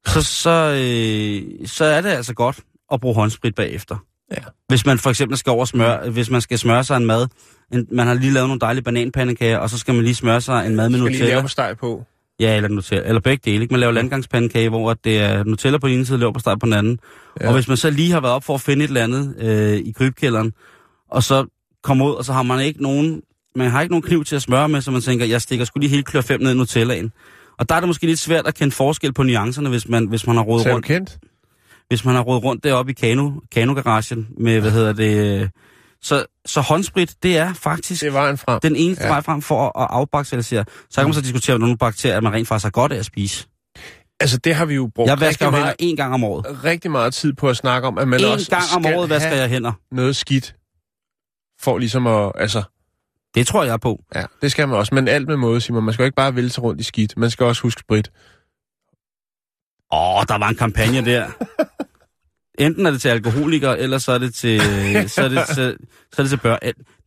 så, 0.06 0.22
så, 0.22 0.50
øh, 0.50 1.68
så 1.68 1.84
er 1.84 2.00
det 2.00 2.08
altså 2.08 2.34
godt 2.34 2.60
at 2.92 3.00
bruge 3.00 3.14
håndsprit 3.14 3.54
bagefter. 3.54 3.96
Ja. 4.32 4.42
Hvis 4.68 4.86
man 4.86 4.98
for 4.98 5.10
eksempel 5.10 5.38
skal 5.38 5.50
over 5.50 5.64
smøre, 5.64 6.10
hvis 6.10 6.30
man 6.30 6.40
skal 6.40 6.58
smøre 6.58 6.84
sig 6.84 6.96
en 6.96 7.06
mad, 7.06 7.26
en, 7.72 7.86
man 7.92 8.06
har 8.06 8.14
lige 8.14 8.32
lavet 8.32 8.48
nogle 8.48 8.60
dejlige 8.60 8.84
bananpandekager, 8.84 9.58
og 9.58 9.70
så 9.70 9.78
skal 9.78 9.94
man 9.94 10.04
lige 10.04 10.14
smøre 10.14 10.40
sig 10.40 10.66
en 10.66 10.76
mad 10.76 10.88
med 10.88 10.98
Skal 10.98 11.10
lige 11.10 11.18
lave 11.18 11.26
Nutella. 11.28 11.42
på 11.42 11.48
steg 11.48 11.76
på. 11.80 12.04
Ja, 12.40 12.56
eller 12.56 12.68
Nutella, 12.68 13.08
eller 13.08 13.20
begge 13.20 13.50
dele. 13.50 13.62
Ikke? 13.62 13.72
Man 13.72 13.80
laver 13.80 13.92
landgangspandekage, 13.92 14.68
hvor 14.68 14.94
det 14.94 15.18
er 15.18 15.44
Nutella 15.44 15.78
på 15.78 15.88
den 15.88 15.94
ene 15.94 16.06
side, 16.06 16.26
og 16.26 16.34
på 16.34 16.40
steg 16.40 16.58
på 16.60 16.66
den 16.66 16.72
anden. 16.74 16.98
Ja. 17.40 17.46
Og 17.48 17.54
hvis 17.54 17.68
man 17.68 17.76
så 17.76 17.90
lige 17.90 18.12
har 18.12 18.20
været 18.20 18.34
op 18.34 18.44
for 18.44 18.54
at 18.54 18.60
finde 18.60 18.84
et 18.84 18.88
eller 18.88 19.02
andet 19.04 19.34
øh, 19.38 19.76
i 19.76 19.92
krybkælderen, 19.92 20.52
og 21.10 21.22
så 21.22 21.46
kommer 21.82 22.06
ud, 22.06 22.14
og 22.14 22.24
så 22.24 22.32
har 22.32 22.42
man 22.42 22.60
ikke 22.60 22.82
nogen, 22.82 23.22
man 23.56 23.70
har 23.70 23.80
ikke 23.82 23.92
nogen 23.92 24.02
kniv 24.02 24.24
til 24.24 24.36
at 24.36 24.42
smøre 24.42 24.68
med, 24.68 24.80
så 24.80 24.90
man 24.90 25.00
tænker, 25.00 25.26
jeg 25.26 25.42
stikker 25.42 25.64
skulle 25.64 25.82
lige 25.82 25.90
hele 25.90 26.02
klør 26.02 26.20
5 26.20 26.40
ned 26.40 26.50
i 26.50 26.54
Nutellaen. 26.54 27.12
Og 27.58 27.68
der 27.68 27.74
er 27.74 27.80
det 27.80 27.86
måske 27.86 28.06
lidt 28.06 28.18
svært 28.18 28.46
at 28.46 28.54
kende 28.54 28.74
forskel 28.74 29.12
på 29.12 29.22
nuancerne, 29.22 29.68
hvis 29.68 29.88
man, 29.88 30.06
hvis 30.08 30.26
man 30.26 30.36
har 30.36 30.44
du 30.44 30.50
rundt. 30.50 30.86
kendt? 30.86 31.18
Hvis 31.88 32.04
man 32.04 32.14
har 32.14 32.22
rådet 32.22 32.44
rundt 32.44 32.64
deroppe 32.64 32.92
i 32.92 32.94
kano, 32.94 33.30
kanogaragen 33.52 34.28
med, 34.38 34.60
hvad 34.60 34.70
hedder 34.70 34.92
det... 34.92 35.50
Så, 36.02 36.24
så 36.46 36.60
håndsprit, 36.60 37.14
det 37.22 37.38
er 37.38 37.52
faktisk 37.54 38.00
Det 38.00 38.06
er 38.08 38.12
vejen 38.12 38.38
frem. 38.38 38.60
den 38.60 38.76
eneste 38.76 39.04
Ja. 39.04 39.10
vej 39.10 39.20
frem 39.22 39.42
for 39.42 39.78
at 39.80 39.86
afbakterialisere. 39.90 40.64
Så 40.90 41.00
kan 41.00 41.04
man 41.08 41.14
så 41.14 41.20
diskutere, 41.20 41.54
om 41.54 41.60
nogle 41.60 41.76
bakterier, 41.78 42.20
man 42.20 42.32
rent 42.32 42.48
faktisk 42.48 42.64
har 42.64 42.70
godt 42.70 42.92
af 42.92 42.96
at 42.96 43.04
spise. 43.04 43.46
Altså, 44.20 44.38
det 44.38 44.54
har 44.54 44.64
vi 44.64 44.74
jo 44.74 44.90
brugt 44.94 45.08
Jeg 45.08 45.20
vasker 45.20 45.46
rigtig, 45.46 45.58
hænder 45.58 45.74
meget, 45.80 45.92
én 45.92 45.96
gang 45.96 46.14
om 46.14 46.24
året. 46.24 46.64
rigtig 46.64 46.90
meget 46.90 47.14
tid 47.14 47.32
på 47.32 47.48
at 47.48 47.56
snakke 47.56 47.88
om, 47.88 47.98
at 47.98 48.08
man 48.08 48.20
En 48.20 48.26
også 48.26 48.50
gang 48.50 48.64
om 48.76 48.86
året 48.98 49.10
vasker 49.10 49.34
jeg 49.34 49.48
hænder. 49.48 49.72
noget 49.92 50.16
skidt. 50.16 50.56
For 51.60 51.78
ligesom 51.78 52.06
at, 52.06 52.32
altså, 52.34 52.62
Det 53.34 53.46
tror 53.46 53.64
jeg 53.64 53.80
på. 53.80 54.04
ja, 54.14 54.24
det 54.42 54.50
skal 54.50 54.68
man 54.68 54.78
også. 54.78 54.94
Men 54.94 55.08
alt 55.08 55.28
med 55.28 55.36
måde, 55.36 55.60
Simon. 55.60 55.84
Man 55.84 55.94
skal 55.94 56.02
jo 56.02 56.06
ikke 56.06 56.16
bare 56.16 56.36
vælge 56.36 56.50
sig 56.50 56.62
rundt 56.62 56.80
i 56.80 56.84
skidt. 56.84 57.16
Man 57.16 57.30
skal 57.30 57.46
også 57.46 57.62
huske 57.62 57.80
sprit. 57.80 58.10
Åh, 59.92 60.22
der 60.28 60.38
var 60.38 60.48
en 60.48 60.54
kampagne 60.56 61.04
der. 61.04 61.30
Enten 62.58 62.86
er 62.86 62.90
det 62.90 63.00
til 63.00 63.08
alkoholikere, 63.08 63.78
eller 63.78 63.98
så 63.98 64.12
er 64.12 64.18
det 64.18 64.34
til, 64.34 64.60
så 65.14 65.22
er 65.22 65.28
det, 65.28 65.46
til, 65.46 65.76
så 66.12 66.22
er 66.22 66.22
det 66.22 66.30
til 66.30 66.36
børn. 66.36 66.58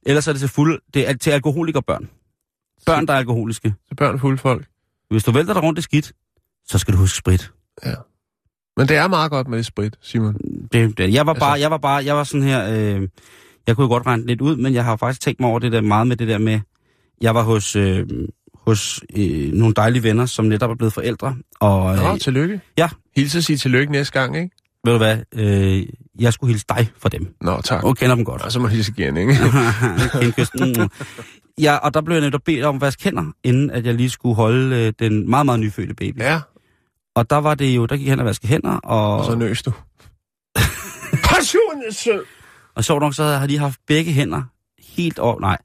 Eller 0.06 0.22
så 0.22 0.32
er 0.32 0.34
det 0.34 0.40
til 0.40 0.50
fuld, 0.50 0.82
det 0.94 1.10
er 1.10 1.14
til 1.14 1.32
alkoholikerbørn. 1.32 2.10
Børn, 2.86 3.06
der 3.08 3.14
er 3.14 3.18
alkoholiske. 3.18 3.74
Til 3.88 3.96
børn 3.96 4.20
fulde 4.20 4.38
folk. 4.38 4.66
Hvis 5.10 5.24
du 5.24 5.32
vælter 5.32 5.54
dig 5.54 5.64
rundt 5.64 5.80
i 5.80 5.82
skidt, 5.82 6.14
så 6.66 6.78
skal 6.78 6.94
du 6.94 7.00
huske 7.00 7.18
sprit. 7.18 7.52
Men 8.78 8.88
det 8.88 8.98
er 8.98 9.08
meget 9.08 9.32
godt 9.32 9.48
med 9.48 9.64
sprit, 9.64 9.98
Simon. 10.02 10.34
Det, 10.72 10.98
det. 10.98 11.14
Jeg 11.14 11.26
var 11.26 11.34
Altså- 11.34 11.46
bare, 11.46 11.60
jeg 11.60 11.72
var 11.72 11.78
bare, 11.78 12.06
jeg 12.06 12.16
var 12.16 12.24
sådan 12.24 12.44
her, 12.48 12.70
øh, 12.96 13.08
jeg 13.68 13.76
kunne 13.76 13.88
godt 13.88 14.06
regne 14.06 14.26
lidt 14.26 14.42
ud, 14.42 14.56
men 14.56 14.74
jeg 14.74 14.86
har 14.86 14.96
faktisk 14.96 15.22
tænkt 15.22 15.40
mig 15.40 15.50
over 15.50 15.60
det 15.60 15.72
der 15.72 15.82
meget 15.82 16.08
med 16.08 16.16
det 16.18 16.28
der 16.28 16.38
med, 16.38 16.60
jeg 17.22 17.36
var 17.36 17.44
hos, 17.44 17.76
øh, 17.76 18.08
hos 18.68 19.02
øh, 19.18 19.54
nogle 19.54 19.74
dejlige 19.74 20.04
venner, 20.04 20.26
som 20.26 20.46
netop 20.46 20.70
er 20.72 20.76
blevet 20.76 20.94
forældre, 20.94 21.36
og 21.60 21.96
Nå, 21.96 22.14
øh, 22.14 22.20
tillykke. 22.20 22.62
ja. 22.78 22.90
Hils 23.16 23.36
at 23.36 23.44
sige 23.44 23.58
tillykke 23.58 23.92
næste 23.92 24.20
gang, 24.20 24.38
ikke? 24.38 24.56
ved 24.86 24.94
du 24.94 24.98
hvad, 24.98 25.18
øh, 25.36 25.86
jeg 26.20 26.34
skulle 26.34 26.52
hilse 26.54 26.66
dig 26.70 26.90
for 26.98 27.10
dem. 27.10 27.36
Nå, 27.42 27.62
tak. 27.62 27.84
Og 27.84 27.98
kender 27.98 28.16
dem 28.16 28.26
godt. 28.26 28.42
Og 28.42 28.52
så 28.52 28.60
må 28.60 28.68
jeg 28.68 28.76
hilse 28.76 28.94
igen, 28.98 29.18
ikke? 29.18 29.34
Kindkysten. 30.22 30.76
Mm. 30.78 30.90
Ja, 31.62 31.76
og 31.76 31.94
der 31.94 32.02
blev 32.02 32.16
jeg 32.16 32.24
netop 32.26 32.42
bedt 32.46 32.66
om 32.66 32.76
at 32.76 32.82
vaske 32.82 33.04
hænder, 33.04 33.24
inden 33.44 33.72
at 33.72 33.86
jeg 33.86 33.94
lige 33.94 34.10
skulle 34.10 34.36
holde 34.36 34.76
øh, 34.76 34.94
den 35.00 35.30
meget, 35.30 35.46
meget 35.46 35.60
nyfødte 35.60 35.94
baby. 35.94 36.20
ja, 36.20 36.40
Og 37.16 37.30
der 37.30 37.36
var 37.38 37.56
det 37.56 37.76
jo, 37.76 37.86
der 37.86 37.98
gik 37.98 38.08
hen 38.08 38.20
og 38.20 38.26
vaske 38.26 38.48
hænder, 38.48 38.72
og, 38.78 39.18
og 39.18 39.26
så 39.26 39.36
nøs 39.36 39.62
du. 39.64 39.72
Passion 41.30 41.84
er 41.90 41.94
sød! 41.94 42.24
og 42.76 42.84
sjovt 42.84 43.02
nok, 43.02 43.14
så 43.16 43.24
havde 43.24 43.38
jeg 43.38 43.48
lige 43.48 43.60
haft 43.60 43.80
begge 43.88 44.12
hænder 44.12 44.42
helt 44.98 45.20
over, 45.20 45.40
nej. 45.40 45.58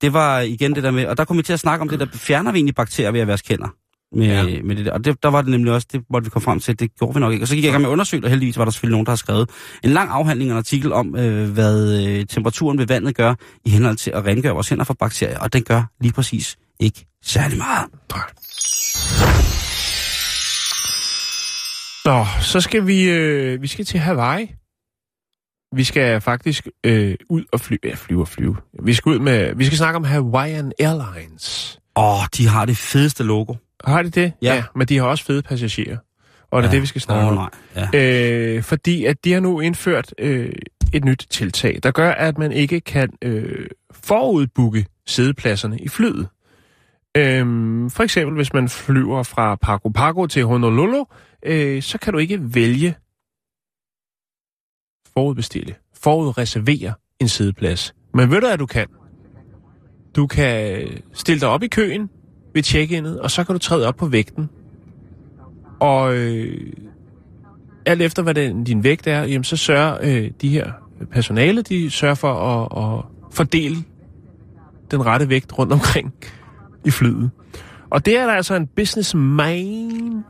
Det 0.00 0.12
var 0.12 0.40
igen 0.40 0.74
det 0.74 0.82
der 0.82 0.90
med, 0.90 1.06
og 1.06 1.16
der 1.16 1.24
kom 1.24 1.36
vi 1.38 1.42
til 1.42 1.52
at 1.52 1.60
snakke 1.60 1.82
om 1.82 1.88
det 1.88 2.00
der, 2.00 2.06
fjerner 2.14 2.52
vi 2.52 2.58
egentlig 2.58 2.74
bakterier 2.74 3.10
ved 3.10 3.20
at 3.20 3.26
vaske 3.26 3.48
hænder? 3.48 3.68
Med, 4.16 4.26
Ja. 4.26 4.62
med 4.62 4.76
det 4.76 4.86
der. 4.86 4.92
Og 4.92 5.04
det, 5.04 5.22
der 5.22 5.28
var 5.28 5.42
det 5.42 5.50
nemlig 5.50 5.72
også, 5.72 5.86
det 5.92 6.02
måtte 6.10 6.24
vi 6.26 6.30
komme 6.30 6.44
frem 6.44 6.60
til, 6.60 6.78
det 6.78 6.90
gjorde 6.98 7.14
vi 7.14 7.20
nok 7.20 7.32
ikke. 7.32 7.44
Og 7.44 7.48
så 7.48 7.54
gik 7.54 7.64
jeg 7.64 7.68
i 7.68 7.72
gang 7.72 7.82
med 7.82 7.88
at 7.90 7.92
undersøge, 7.92 8.24
og 8.24 8.30
heldigvis 8.30 8.58
var 8.58 8.64
der 8.64 8.70
selvfølgelig 8.72 8.92
nogen, 8.92 9.06
der 9.06 9.10
har 9.12 9.16
skrevet 9.16 9.50
en 9.84 9.90
lang 9.90 10.10
afhandling 10.10 10.50
og 10.50 10.54
en 10.54 10.58
artikel 10.58 10.92
om, 10.92 11.16
øh, 11.16 11.50
hvad 11.50 12.06
øh, 12.06 12.26
temperaturen 12.26 12.78
ved 12.78 12.86
vandet 12.86 13.16
gør 13.16 13.34
i 13.64 13.70
henhold 13.70 13.96
til 13.96 14.10
at 14.10 14.24
rengøre 14.26 14.52
vores 14.52 14.68
hænder 14.68 14.84
for 14.84 14.94
bakterier. 14.94 15.38
Og 15.38 15.52
den 15.52 15.62
gør 15.62 15.82
lige 16.00 16.12
præcis 16.12 16.56
ikke 16.80 17.06
særlig 17.24 17.58
meget. 17.58 17.86
Nej. 18.12 18.22
Nå, 22.04 22.26
så 22.40 22.60
skal 22.60 22.86
vi, 22.86 23.02
øh, 23.02 23.62
vi 23.62 23.66
skal 23.66 23.84
til 23.84 24.00
Hawaii. 24.00 24.46
Vi 25.74 25.84
skal 25.84 26.20
faktisk 26.20 26.68
øh, 26.84 27.14
ud 27.30 27.44
og 27.52 27.60
flyve. 27.60 27.78
Ja, 27.84 27.94
flyve 27.94 28.20
og 28.20 28.28
flyve. 28.28 28.56
Vi 28.82 28.94
skal 28.94 29.10
ud 29.10 29.18
med, 29.18 29.54
vi 29.54 29.64
skal 29.64 29.78
snakke 29.78 29.96
om 29.96 30.04
Hawaiian 30.04 30.72
Airlines. 30.78 31.78
Åh, 31.96 32.24
de 32.36 32.46
har 32.48 32.64
det 32.64 32.76
fedeste 32.76 33.24
logo. 33.24 33.54
Har 33.84 34.02
de 34.02 34.10
det? 34.10 34.32
Ja. 34.42 34.62
men 34.74 34.86
de 34.86 34.96
har 34.96 35.04
også 35.04 35.24
fede 35.24 35.42
passagerer. 35.42 35.96
Og 36.50 36.62
det 36.62 36.68
er 36.68 36.70
ja. 36.70 36.74
det, 36.74 36.82
vi 36.82 36.86
skal 36.86 37.00
snakke 37.00 37.24
Åh, 37.24 37.38
om. 37.38 37.50
nej. 37.74 37.88
Ja. 37.92 38.56
Øh, 38.56 38.62
fordi 38.62 39.04
at 39.04 39.24
de 39.24 39.32
har 39.32 39.40
nu 39.40 39.60
indført 39.60 40.14
øh, 40.18 40.52
et 40.92 41.04
nyt 41.04 41.26
tiltag, 41.30 41.78
der 41.82 41.90
gør, 41.90 42.10
at 42.10 42.38
man 42.38 42.52
ikke 42.52 42.80
kan 42.80 43.08
øh, 43.22 43.66
forudbooke 43.92 44.86
sædepladserne 45.06 45.78
i 45.78 45.88
flyet. 45.88 46.28
Øhm, 47.16 47.90
for 47.90 48.02
eksempel, 48.02 48.34
hvis 48.36 48.52
man 48.52 48.68
flyver 48.68 49.22
fra 49.22 49.54
Pago 49.54 49.88
Pago 49.88 50.26
til 50.26 50.44
Honolulu, 50.44 51.04
øh, 51.42 51.82
så 51.82 51.98
kan 51.98 52.12
du 52.12 52.18
ikke 52.18 52.54
vælge 52.54 52.94
forudbestille, 55.16 55.74
forudreservere 55.94 56.92
en 57.20 57.28
sideplads. 57.28 57.94
Men 58.14 58.30
ved 58.30 58.40
du, 58.40 58.46
at 58.46 58.58
du 58.58 58.66
kan? 58.66 58.86
Du 60.16 60.26
kan 60.26 60.82
stille 61.12 61.40
dig 61.40 61.48
op 61.48 61.62
i 61.62 61.68
køen 61.68 62.10
ved 62.54 62.62
check-inet, 62.62 63.20
og 63.20 63.30
så 63.30 63.44
kan 63.44 63.54
du 63.54 63.58
træde 63.58 63.88
op 63.88 63.96
på 63.96 64.06
vægten. 64.06 64.48
Og 65.80 66.16
øh, 66.16 66.72
alt 67.86 68.02
efter 68.02 68.22
hvad 68.22 68.34
den, 68.34 68.64
din 68.64 68.84
vægt 68.84 69.06
er, 69.06 69.24
jamen, 69.24 69.44
så 69.44 69.56
sørger 69.56 69.98
øh, 70.02 70.30
de 70.40 70.48
her 70.48 70.72
personale, 71.12 71.62
de 71.62 71.90
sørger 71.90 72.14
for 72.14 72.32
at, 72.32 72.94
at 72.94 73.04
fordele 73.32 73.76
den 74.90 75.06
rette 75.06 75.28
vægt 75.28 75.58
rundt 75.58 75.72
omkring 75.72 76.14
i 76.84 76.90
flyet. 76.90 77.30
Og 77.90 78.06
det 78.06 78.18
er 78.18 78.26
der 78.26 78.32
altså 78.32 78.54
en 78.54 78.66
businessman, 78.66 80.24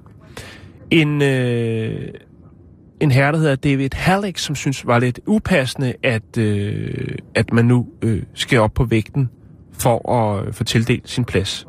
en, 0.90 1.22
øh, 1.22 2.08
en 3.00 3.10
herre, 3.10 3.32
der 3.32 3.38
hedder 3.38 3.56
David 3.56 3.90
Halleck, 3.94 4.38
som 4.38 4.54
synes 4.54 4.86
var 4.86 4.98
lidt 4.98 5.20
upassende, 5.26 5.94
at, 6.02 6.38
øh, 6.38 7.18
at 7.34 7.52
man 7.52 7.64
nu 7.64 7.86
øh, 8.02 8.22
skal 8.34 8.58
op 8.58 8.74
på 8.74 8.84
vægten 8.84 9.30
for 9.72 10.12
at 10.12 10.46
øh, 10.46 10.52
få 10.52 10.64
tildelt 10.64 11.08
sin 11.08 11.24
plads. 11.24 11.66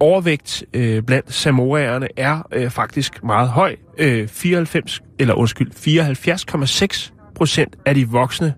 Overvægt 0.00 0.64
øh, 0.74 1.02
blandt 1.02 1.32
samoaerne 1.32 2.08
er 2.16 2.42
øh, 2.52 2.70
faktisk 2.70 3.24
meget 3.24 3.48
høj. 3.48 3.76
Øh, 3.98 4.28
94, 4.28 5.02
eller 5.18 5.34
undskyld, 5.34 5.70
74,6 5.70 7.12
procent 7.34 7.76
af 7.86 7.94
de 7.94 8.08
voksne 8.08 8.54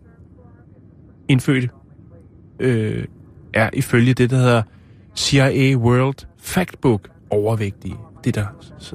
indfødte 1.29 1.69
øh, 2.61 3.05
er 3.55 3.71
ifølge 3.73 4.15
det, 4.15 4.31
der 4.31 4.37
hedder 4.37 4.63
CIA 5.17 5.77
World 5.77 6.27
Factbook 6.39 7.09
overvægtige. 7.31 7.95
Det, 8.25 8.35
der 8.35 8.47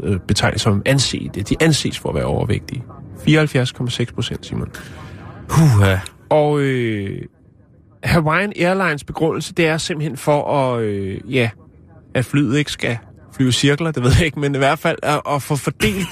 øh, 0.03 0.19
betegnes 0.19 0.61
som 0.61 0.81
anset. 0.85 1.49
De 1.49 1.55
anses 1.59 1.99
for 1.99 2.09
at 2.09 2.15
være 2.15 2.25
overvægtige. 2.25 2.83
74,6 3.27 4.13
procent, 4.15 4.45
Simon. 4.45 4.69
Puha. 5.47 5.95
Og 6.29 6.59
øh, 6.59 7.21
Hawaiian 8.03 8.53
Airlines 8.59 9.03
begrundelse, 9.03 9.53
det 9.53 9.67
er 9.67 9.77
simpelthen 9.77 10.17
for 10.17 10.53
at, 10.53 10.81
øh, 10.83 11.33
ja, 11.33 11.49
at 12.13 12.25
flyet 12.25 12.57
ikke 12.57 12.71
skal 12.71 12.97
flyve 13.35 13.51
cirkler, 13.51 13.91
det 13.91 14.03
ved 14.03 14.11
jeg 14.17 14.25
ikke, 14.25 14.39
men 14.39 14.55
i 14.55 14.57
hvert 14.57 14.79
fald 14.79 14.97
at, 15.03 15.21
at 15.29 15.41
få 15.41 15.55
fordelt, 15.55 16.07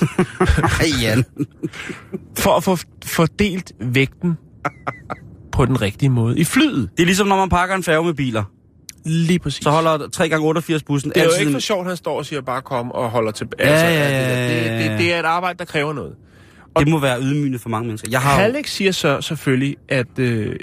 Jan. 1.04 1.26
for 2.38 2.52
at 2.58 2.64
få 2.64 2.78
fordelt 3.06 3.72
vægten 3.80 4.38
på 5.52 5.66
den 5.66 5.82
rigtige 5.82 6.10
måde 6.10 6.40
i 6.40 6.44
flyet. 6.44 6.90
Det 6.98 7.04
er 7.04 7.06
ligesom, 7.06 7.28
når 7.28 7.38
man 7.38 7.50
pakker 7.50 7.76
en 7.76 7.84
færge 7.84 8.04
med 8.06 8.14
biler. 8.14 8.44
Lige 9.06 9.40
præcis. 9.40 9.64
Så 9.64 9.70
holder 9.70 9.98
3x88 9.98 10.84
bussen 10.86 11.12
det 11.12 11.22
er 11.22 11.26
jo 11.26 11.32
ikke 11.40 11.52
for 11.52 11.60
sjovt, 11.60 11.88
han 11.88 11.98
står 11.98 12.18
og 12.18 12.26
siger, 12.26 12.42
bare 12.42 12.62
kom 12.62 12.92
og 12.92 13.10
holder 13.10 13.32
tilbage. 13.32 13.70
Ja, 13.70 13.74
Altså, 13.74 13.86
ja, 13.86 14.10
ja, 14.10 14.28
ja, 14.28 14.84
det, 14.84 14.92
det, 14.92 15.00
det 15.00 15.14
er 15.14 15.20
et 15.20 15.26
arbejde, 15.26 15.60
der 15.60 15.66
kræver 15.66 15.94
noget. 15.94 16.16
Det 16.80 16.88
må 16.88 17.00
være 17.00 17.22
ydmygende 17.22 17.60
for 17.60 17.70
mange 17.70 17.88
mennesker. 17.88 18.08
Jeg 18.12 18.22
har 18.22 18.34
jo- 18.36 18.42
Halleck 18.42 18.68
siger 18.68 18.92
så 18.92 19.22
selvfølgelig, 19.22 19.76
at 19.90 20.20
øh, 20.20 20.56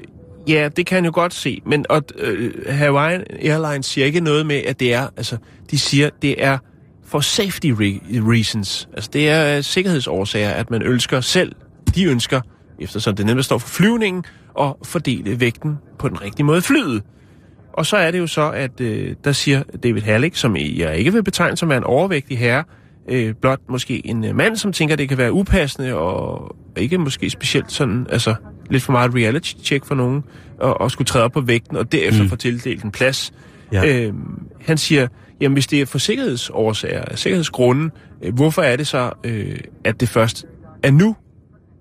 ja, 0.49 0.69
det 0.77 0.87
kan 0.87 0.95
han 0.97 1.05
jo 1.05 1.11
godt 1.15 1.35
se, 1.35 1.61
men 1.67 1.87
og, 1.89 2.03
øh, 2.19 2.53
Hawaiian 2.69 3.25
Airlines 3.43 3.87
siger 3.87 4.05
ikke 4.07 4.21
noget 4.21 4.47
med, 4.47 4.57
at 4.57 4.81
det 4.81 4.95
er, 4.95 5.09
altså, 5.17 5.37
de 5.71 5.79
siger, 5.79 6.11
det 6.23 6.45
er 6.45 6.59
for 7.07 7.21
safety 7.21 7.67
re- 7.67 8.31
reasons. 8.31 8.89
Altså, 8.95 9.11
det 9.13 9.29
er 9.31 9.57
øh, 9.57 9.63
sikkerhedsårsager, 9.63 10.51
at 10.51 10.71
man 10.71 10.83
ønsker 10.83 11.21
selv, 11.21 11.53
de 11.95 12.05
ønsker, 12.05 12.41
eftersom 12.81 13.17
det 13.17 13.27
nemlig 13.27 13.45
står 13.45 13.59
for 13.59 13.69
flyvningen, 13.69 14.25
at 14.61 14.73
fordele 14.85 15.41
vægten 15.41 15.79
på 15.99 16.09
den 16.09 16.23
rigtige 16.23 16.45
måde 16.47 16.63
flyet. 16.63 17.03
Og 17.73 17.87
så 17.87 17.97
er 17.97 18.11
det 18.11 18.19
jo 18.19 18.27
så, 18.27 18.51
at 18.51 18.81
øh, 18.81 19.15
der 19.25 19.33
siger 19.33 19.63
David 19.83 20.03
Halleck, 20.03 20.37
som 20.37 20.57
jeg 20.57 20.97
ikke 20.97 21.13
vil 21.13 21.23
betegne 21.25 21.57
som 21.57 21.73
en 21.73 21.85
overvægtig 21.85 22.39
herre, 22.39 22.65
øh, 23.09 23.35
blot 23.41 23.61
måske 23.69 24.07
en 24.07 24.25
øh, 24.25 24.37
mand, 24.37 24.57
som 24.57 24.73
tænker, 24.73 24.97
det 24.97 25.09
kan 25.09 25.19
være 25.19 25.33
upassende 25.33 25.95
og 25.95 26.57
ikke 26.77 26.99
måske 26.99 27.31
specielt 27.31 27.73
sådan, 27.73 28.07
altså 28.11 28.35
lidt 28.71 28.83
for 28.83 28.93
meget 28.93 29.15
reality-check 29.15 29.87
for 29.87 29.95
nogen, 29.95 30.25
og, 30.59 30.81
og 30.81 30.91
skulle 30.91 31.07
træde 31.07 31.25
op 31.25 31.33
på 31.33 31.41
vægten 31.41 31.77
og 31.77 31.93
derefter 31.93 32.23
mm. 32.23 32.29
få 32.29 32.37
tildelt 32.37 32.85
en 32.85 32.91
plads. 32.91 33.33
Ja. 33.73 34.07
Øh, 34.07 34.15
han 34.61 34.79
siger, 34.79 35.09
jamen 35.41 35.53
hvis 35.53 35.67
det 35.67 35.81
er 35.81 35.87
for 35.87 35.99
sikkerhedsårsager, 35.99 37.17
sikkerhedsgrunden, 37.17 37.91
øh, 38.23 38.35
hvorfor 38.35 38.63
er 38.63 38.77
det 38.77 38.87
så, 38.87 39.13
øh, 39.25 39.59
at 39.85 40.01
det 40.01 40.09
først 40.09 40.45
er 40.83 40.91
nu, 40.91 41.17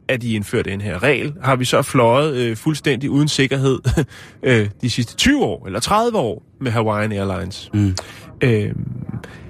at 0.08 0.22
de 0.22 0.34
indførte 0.34 0.72
den 0.72 0.82
her 0.82 1.04
regel? 1.04 1.34
Har 1.44 1.56
vi 1.56 1.66
så 1.66 1.82
fløjet 1.82 2.36
øh, 2.36 2.58
fuldstændig 2.58 3.10
uden 3.10 3.28
sikkerhed 3.28 3.80
øh, 4.44 4.70
de 4.82 4.90
sidste 4.90 5.16
20 5.16 5.44
år 5.44 5.66
eller 5.66 5.80
30 5.80 6.18
år 6.18 6.44
med 6.62 6.72
Hawaiian 6.72 7.12
Airlines? 7.12 7.70
Mm. 7.74 7.96
Øh, 8.42 8.72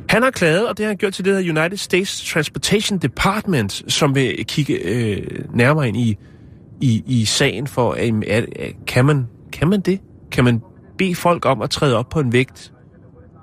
han 0.10 0.24
har 0.24 0.32
klaget, 0.32 0.68
og 0.68 0.78
det 0.78 0.84
har 0.86 0.89
han 0.89 0.97
gjort 0.97 1.14
til 1.14 1.26
det 1.26 1.34
her 1.45 1.62
United 1.62 1.78
States 1.78 2.30
Transportation 2.32 2.97
Department, 2.99 3.84
som 3.93 4.16
vil 4.16 4.45
kigge 4.45 4.74
øh, 4.74 5.28
nærmere 5.53 5.88
ind 5.88 5.97
i, 5.97 6.18
i, 6.82 7.03
i 7.08 7.26
sagen 7.26 7.68
for, 7.68 7.91
at, 7.91 8.14
at, 8.28 8.45
at, 8.60 8.74
kan, 8.88 9.06
man, 9.06 9.28
kan 9.53 9.68
man 9.70 9.82
det? 9.82 9.99
Kan 10.32 10.43
man 10.43 10.62
bede 10.97 11.16
folk 11.16 11.45
om 11.45 11.62
at 11.62 11.70
træde 11.70 11.97
op 11.97 12.10
på 12.10 12.20
en 12.20 12.34
vægt, 12.34 12.74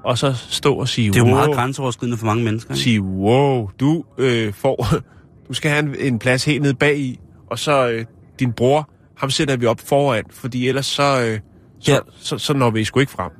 og 0.04 0.18
så 0.18 0.32
stå 0.48 0.74
og 0.74 0.88
sige, 0.88 1.08
Det 1.08 1.16
er 1.16 1.20
jo 1.20 1.24
wow, 1.24 1.34
meget 1.34 1.54
grænseoverskridende 1.54 2.18
for 2.18 2.26
mange 2.26 2.44
mennesker. 2.44 2.70
Ikke? 2.70 2.82
sige, 2.82 3.00
wow, 3.02 3.70
du 3.80 4.04
øh, 4.18 4.52
får, 4.52 4.86
du 5.48 5.54
skal 5.54 5.70
have 5.70 5.82
en, 5.84 5.94
en 5.98 6.18
plads 6.18 6.44
helt 6.44 6.62
nede 6.62 6.74
bag 6.74 6.98
i, 6.98 7.20
og 7.50 7.58
så 7.58 7.88
øh, 7.88 8.04
din 8.38 8.52
bror, 8.52 8.90
ham 9.16 9.30
sætter 9.30 9.56
vi 9.56 9.66
op 9.66 9.80
foran, 9.80 10.24
fordi 10.30 10.68
ellers 10.68 10.86
så, 10.86 11.02
øh, 11.02 11.38
så, 11.80 11.92
Ja. 11.92 11.98
så, 12.20 12.38
så 12.38 12.52
når 12.54 12.70
vi 12.70 12.84
sgu 12.84 13.00
ikke 13.00 13.12
frem. 13.12 13.30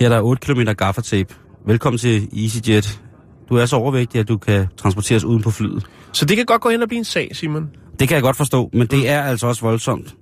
Her 0.00 0.08
der 0.08 0.16
er 0.16 0.22
8 0.22 0.54
km 0.54 0.60
gaffertape. 0.76 1.34
Velkommen 1.66 1.98
til 1.98 2.28
EasyJet. 2.44 3.00
Du 3.48 3.56
er 3.56 3.66
så 3.66 3.76
overvægtig, 3.76 4.20
at 4.20 4.28
du 4.28 4.38
kan 4.38 4.66
transporteres 4.76 5.24
uden 5.24 5.42
på 5.42 5.50
flyet. 5.50 5.86
Så 6.12 6.24
det 6.24 6.36
kan 6.36 6.46
godt 6.46 6.60
gå 6.60 6.68
hen 6.70 6.82
og 6.82 6.88
blive 6.88 6.98
en 6.98 7.04
sag, 7.04 7.30
Simon. 7.36 7.68
Det 8.00 8.08
kan 8.08 8.14
jeg 8.14 8.22
godt 8.22 8.36
forstå, 8.36 8.70
men 8.72 8.86
det 8.86 9.08
er 9.08 9.22
altså 9.22 9.46
også 9.46 9.62
voldsomt. 9.62 10.14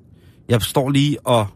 Jeg 0.48 0.62
står 0.62 0.90
lige 0.90 1.26
og, 1.26 1.46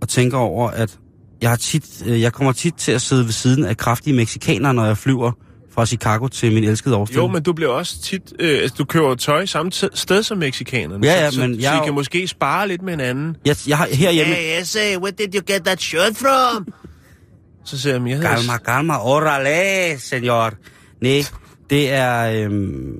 og 0.00 0.08
tænker 0.08 0.38
over, 0.38 0.70
at 0.70 0.98
jeg, 1.42 1.50
har 1.50 1.56
tit, 1.56 2.02
øh, 2.06 2.20
jeg 2.20 2.32
kommer 2.32 2.52
tit 2.52 2.74
til 2.74 2.92
at 2.92 3.02
sidde 3.02 3.24
ved 3.24 3.32
siden 3.32 3.64
af 3.64 3.76
kraftige 3.76 4.16
meksikanere, 4.16 4.74
når 4.74 4.84
jeg 4.84 4.98
flyver 4.98 5.32
fra 5.74 5.86
Chicago 5.86 6.26
til 6.28 6.52
min 6.54 6.64
elskede 6.64 6.94
Austin. 6.94 7.16
Jo, 7.18 7.26
men 7.26 7.42
du 7.42 7.52
bliver 7.52 7.70
også 7.70 8.02
tit... 8.02 8.32
Øh, 8.38 8.58
altså, 8.62 8.74
du 8.78 8.84
køber 8.84 9.14
tøj 9.14 9.46
samme 9.46 9.72
t- 9.74 9.88
sted 9.94 10.22
som 10.22 10.38
mexikanerne. 10.38 11.06
Ja, 11.06 11.24
ja, 11.24 11.30
så, 11.30 11.40
men 11.40 11.54
så, 11.54 11.60
jeg 11.60 11.70
så 11.70 11.74
I 11.74 11.78
jo- 11.78 11.84
kan 11.84 11.94
måske 11.94 12.28
spare 12.28 12.68
lidt 12.68 12.82
med 12.82 12.92
hinanden. 12.92 13.36
Jeg, 13.44 13.56
jeg 13.68 13.78
har 13.78 13.86
herhjemme... 13.92 14.34
I 14.60 14.64
say, 14.64 14.96
where 14.96 15.10
did 15.18 15.34
you 15.34 15.42
get 15.46 15.64
that 15.64 15.80
shirt 15.82 16.16
from? 16.16 16.68
Så 17.64 17.80
siger 17.80 17.92
jeg, 17.94 18.08
jeg 18.08 18.16
hedder... 18.16 18.36
Calma, 18.36 18.56
calma, 18.58 18.94
orale, 18.98 20.00
senor. 20.00 20.52
Nej, 21.00 21.22
det 21.70 21.92
er... 21.92 22.44
Øhm, 22.44 22.96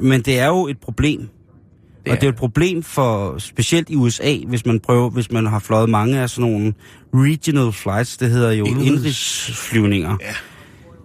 men 0.00 0.22
det 0.22 0.38
er 0.38 0.46
jo 0.46 0.66
et 0.66 0.78
problem. 0.78 1.20
Det 1.20 2.10
er 2.10 2.14
og 2.14 2.20
det 2.20 2.26
er 2.26 2.30
et 2.30 2.36
problem 2.36 2.82
for, 2.82 3.38
specielt 3.38 3.90
i 3.90 3.96
USA, 3.96 4.36
hvis 4.46 4.66
man 4.66 4.80
prøver, 4.80 5.10
hvis 5.10 5.30
man 5.32 5.46
har 5.46 5.58
fløjet 5.58 5.88
mange 5.88 6.18
af 6.20 6.30
sådan 6.30 6.50
nogle 6.50 6.74
regional 7.14 7.72
flights, 7.72 8.16
det 8.16 8.30
hedder 8.30 8.52
jo 8.52 8.64
Indrigs- 8.64 8.82
indrigsflyvninger. 8.82 10.16
Ja. 10.20 10.34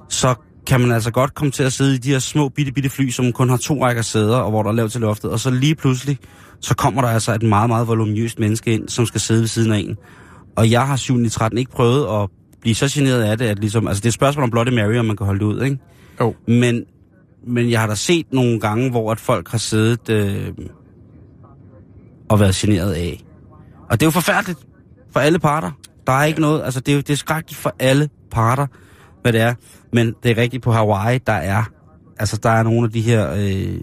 Så 0.10 0.36
kan 0.68 0.82
man 0.82 0.92
altså 0.92 1.12
godt 1.12 1.34
komme 1.34 1.52
til 1.52 1.64
at 1.64 1.74
sidde 1.74 1.96
i 1.96 1.98
de 1.98 2.10
her 2.10 2.20
små 2.20 2.50
bitte, 2.50 2.72
bitte 2.72 2.90
fly, 2.90 3.10
som 3.10 3.34
kun 3.34 3.50
har 3.50 3.58
to 3.58 3.86
rækker 3.86 4.02
sæder, 4.02 4.38
og 4.38 4.50
hvor 4.50 4.64
der 4.64 4.70
er 4.70 4.74
lavt 4.74 4.92
til 4.92 5.02
loftet. 5.02 5.32
Og 5.32 5.40
så 5.40 5.50
lige 5.50 5.76
pludselig, 5.76 6.18
så 6.62 6.76
kommer 6.76 7.02
der 7.02 7.10
altså 7.10 7.34
et 7.34 7.44
meget, 7.44 7.70
meget 7.70 7.88
voluminøst 7.88 8.40
menneske 8.40 8.74
ind, 8.74 8.90
som 8.90 9.06
skal 9.06 9.22
sidde 9.22 9.42
ved 9.42 9.48
siden 9.48 9.72
af 9.72 9.78
en. 9.78 9.96
Og 10.56 10.72
jeg 10.72 10.88
har 10.88 10.96
7 10.96 11.20
i 11.20 11.30
13 11.30 11.58
ikke 11.58 11.72
prøvet 11.72 12.22
at 12.22 12.30
blive 12.62 12.76
så 12.76 12.90
generet 12.94 13.24
af 13.24 13.38
det, 13.38 13.46
at 13.46 13.60
ligesom, 13.60 13.88
altså 13.88 14.02
det 14.02 14.06
er 14.06 14.10
et 14.10 14.14
spørgsmål 14.14 14.44
om 14.44 14.52
Bloody 14.52 14.70
Mary, 14.70 14.98
om 14.98 15.06
man 15.06 15.18
kan 15.18 15.26
holde 15.26 15.40
det 15.40 15.46
ud, 15.46 15.62
ikke? 15.62 15.78
Jo. 16.20 16.36
Men, 16.48 16.86
men 17.48 17.72
jeg 17.72 17.80
har 17.80 17.88
da 17.88 17.96
set 17.96 18.26
nogle 18.34 18.60
gange, 18.60 18.90
hvor 18.90 19.12
at 19.12 19.20
folk 19.20 19.50
har 19.50 19.58
siddet 19.58 20.10
øh, 20.10 20.52
og 22.30 22.40
været 22.40 22.56
generet 22.56 22.94
af. 22.94 23.24
Og 23.90 24.00
det 24.00 24.02
er 24.02 24.08
jo 24.08 24.12
forfærdeligt 24.12 24.60
for 25.12 25.20
alle 25.20 25.40
parter. 25.40 25.72
Der 26.08 26.14
er 26.14 26.24
ikke 26.24 26.42
noget, 26.42 26.64
altså 26.64 26.80
det 26.80 26.92
er 26.92 26.96
jo 26.96 27.02
det 27.02 27.10
er 27.10 27.18
skrækkeligt 27.18 27.60
for 27.60 27.76
alle 27.80 28.10
parter, 28.32 28.68
hvad 29.22 29.34
det 29.34 29.42
er. 29.42 29.54
Men 29.94 30.16
det 30.24 30.32
er 30.32 30.38
rigtigt 30.38 30.64
på 30.64 30.72
Hawaii, 30.72 31.18
der 31.28 31.34
er, 31.34 31.64
altså 32.20 32.40
der 32.44 32.50
er 32.50 32.64
nogle 32.64 32.84
af 32.84 32.92
de 32.92 33.02
her 33.02 33.34
øh, 33.34 33.80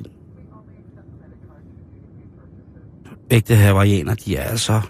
ægte 3.30 3.54
hawaiianer, 3.54 4.14
de 4.14 4.36
er 4.36 4.42
altså 4.42 4.80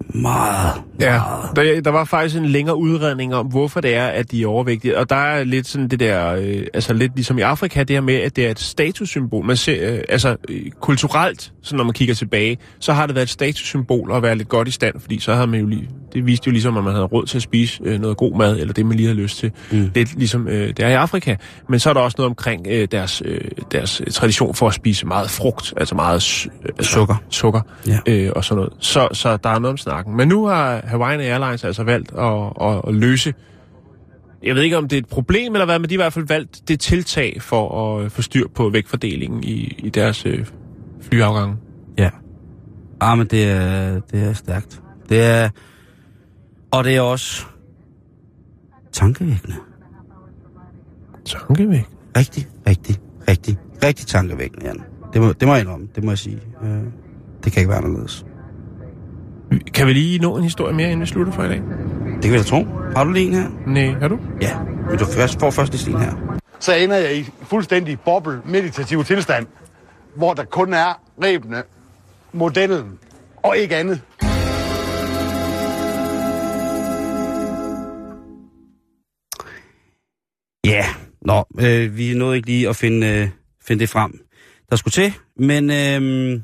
meget, 0.00 0.74
Ja, 1.00 1.10
meget 1.18 1.56
der, 1.56 1.80
der 1.80 1.90
var 1.90 2.04
faktisk 2.04 2.36
en 2.36 2.46
længere 2.46 2.76
udredning 2.76 3.34
om, 3.34 3.46
hvorfor 3.46 3.80
det 3.80 3.94
er, 3.94 4.06
at 4.06 4.30
de 4.30 4.42
er 4.42 4.46
overvægtige. 4.46 4.98
Og 4.98 5.10
der 5.10 5.16
er 5.16 5.44
lidt 5.44 5.66
sådan 5.66 5.88
det 5.88 6.00
der, 6.00 6.34
øh, 6.34 6.66
altså 6.74 6.92
lidt 6.92 7.14
ligesom 7.14 7.38
i 7.38 7.40
Afrika, 7.40 7.82
det 7.82 7.96
her 7.96 8.00
med, 8.00 8.14
at 8.14 8.36
det 8.36 8.46
er 8.46 8.50
et 8.50 8.58
statussymbol. 8.58 9.44
Man 9.44 9.56
ser, 9.56 9.92
øh, 9.94 10.00
altså 10.08 10.36
øh, 10.48 10.60
kulturelt, 10.80 11.52
så 11.62 11.76
når 11.76 11.84
man 11.84 11.92
kigger 11.92 12.14
tilbage, 12.14 12.58
så 12.80 12.92
har 12.92 13.06
det 13.06 13.14
været 13.14 13.26
et 13.26 13.30
statussymbol 13.30 14.12
at 14.12 14.22
være 14.22 14.36
lidt 14.36 14.48
godt 14.48 14.68
i 14.68 14.70
stand, 14.70 15.00
fordi 15.00 15.18
så 15.20 15.34
havde 15.34 15.46
man 15.46 15.60
jo 15.60 15.66
lige, 15.66 15.88
det 16.12 16.26
viste 16.26 16.48
jo 16.48 16.52
ligesom, 16.52 16.76
at 16.76 16.84
man 16.84 16.92
havde 16.92 17.06
råd 17.06 17.26
til 17.26 17.38
at 17.38 17.42
spise 17.42 17.80
øh, 17.84 18.00
noget 18.00 18.16
god 18.16 18.36
mad, 18.38 18.58
eller 18.58 18.74
det 18.74 18.86
man 18.86 18.96
lige 18.96 19.06
havde 19.06 19.20
lyst 19.20 19.38
til. 19.38 19.50
Mm. 19.70 19.90
Lidt 19.94 20.18
ligesom 20.18 20.48
øh, 20.48 20.68
det 20.68 20.80
er 20.80 20.88
i 20.88 20.92
Afrika. 20.94 21.36
Men 21.68 21.80
så 21.80 21.90
er 21.90 21.94
der 21.94 22.00
også 22.00 22.14
noget 22.18 22.28
omkring 22.30 22.66
øh, 22.70 22.88
deres, 22.92 23.22
øh, 23.24 23.40
deres 23.72 24.02
tradition 24.12 24.54
for 24.54 24.68
at 24.68 24.74
spise 24.74 25.06
meget 25.06 25.30
frugt, 25.30 25.74
altså 25.76 25.94
meget 25.94 26.46
øh, 26.46 26.68
altså, 26.78 26.92
Sukker. 26.92 27.14
sukker 27.30 27.60
Ja. 27.86 27.98
øh, 28.06 28.32
og 28.36 28.44
sådan 28.44 28.56
noget. 28.56 28.72
Så, 28.80 29.08
så 29.12 29.36
der 29.36 29.50
er 29.50 29.58
noget 29.58 29.72
om 29.72 29.78
snakken. 29.88 30.16
Men 30.16 30.28
nu 30.28 30.46
har 30.46 30.80
Hawaiian 30.84 31.20
Airlines 31.20 31.64
altså 31.64 31.82
valgt 31.82 32.12
at, 32.12 32.52
at, 32.60 32.80
at 32.88 32.94
løse... 32.94 33.34
Jeg 34.42 34.54
ved 34.54 34.62
ikke, 34.62 34.76
om 34.76 34.88
det 34.88 34.96
er 34.96 35.00
et 35.00 35.08
problem 35.08 35.54
eller 35.54 35.64
hvad, 35.64 35.78
men 35.78 35.90
de 35.90 35.94
har 35.94 36.00
i 36.00 36.04
hvert 36.04 36.12
fald 36.12 36.26
valgt 36.26 36.68
det 36.68 36.80
tiltag 36.80 37.42
for 37.42 37.96
at 37.96 38.04
øh, 38.04 38.10
få 38.10 38.22
styr 38.22 38.48
på 38.54 38.68
vægtfordelingen 38.68 39.44
i, 39.44 39.74
i 39.78 39.88
deres 39.88 40.26
øh, 40.26 40.46
flyafgange. 41.00 41.56
Ja. 41.98 42.10
Ah, 43.00 43.18
men 43.18 43.26
det 43.26 43.44
er, 43.50 44.00
det 44.00 44.28
er 44.28 44.32
stærkt. 44.32 44.82
Det 45.08 45.22
er... 45.22 45.48
Og 46.70 46.84
det 46.84 46.96
er 46.96 47.00
også 47.00 47.46
tankevækkende. 48.92 49.56
Tankevæk. 51.24 51.84
Rigtig, 52.16 52.46
rigtig, 52.66 52.96
rigtig, 53.28 53.58
rigtig 53.84 54.06
tankevækkende, 54.06 54.66
Jan. 54.66 54.82
Det 55.12 55.20
må, 55.20 55.32
det 55.32 55.48
må 55.48 55.54
jeg 55.54 55.62
indrømme, 55.62 55.88
det 55.94 56.04
må 56.04 56.10
jeg 56.10 56.18
sige. 56.18 56.40
Øh, 56.62 56.82
det 57.44 57.52
kan 57.52 57.60
ikke 57.60 57.68
være 57.68 57.78
anderledes. 57.78 58.26
Kan 59.74 59.86
vi 59.86 59.92
lige 59.92 60.18
nå 60.18 60.36
en 60.36 60.42
historie 60.42 60.74
mere, 60.74 60.86
inden 60.86 61.00
vi 61.00 61.06
slutter 61.06 61.32
for 61.32 61.44
i 61.44 61.48
dag? 61.48 61.62
Det 62.14 62.22
kan 62.22 62.32
vi 62.32 62.38
da 62.38 62.42
tro. 62.42 62.64
Har 62.96 63.04
du 63.04 63.10
lige 63.10 63.26
en 63.26 63.34
her? 63.34 63.48
Nej, 63.66 63.90
har 64.00 64.08
du? 64.08 64.18
Ja, 64.40 64.58
men 64.90 64.98
du 64.98 65.04
først, 65.04 65.40
får 65.40 65.50
først 65.50 65.72
lige 65.72 65.96
en 65.96 66.00
her. 66.02 66.40
så 66.60 66.74
ender 66.74 66.96
jeg 66.96 67.16
i 67.16 67.24
fuldstændig 67.42 68.00
boble 68.00 68.40
meditativ 68.44 69.04
tilstand, 69.04 69.46
hvor 70.16 70.34
der 70.34 70.44
kun 70.44 70.72
er 70.74 71.00
rebene, 71.24 71.62
modellen 72.32 72.98
og 73.42 73.56
ikke 73.56 73.76
andet. 73.76 74.00
Ja, 80.64 80.84
nå, 81.22 81.44
øh, 81.60 81.96
vi 81.96 82.14
nåede 82.14 82.36
ikke 82.36 82.48
lige 82.48 82.68
at 82.68 82.76
finde, 82.76 83.06
øh, 83.06 83.28
finde 83.66 83.80
det 83.80 83.88
frem, 83.88 84.20
der 84.70 84.76
skulle 84.76 84.92
til. 84.92 85.12
Men 85.36 85.70
øh, 85.70 86.40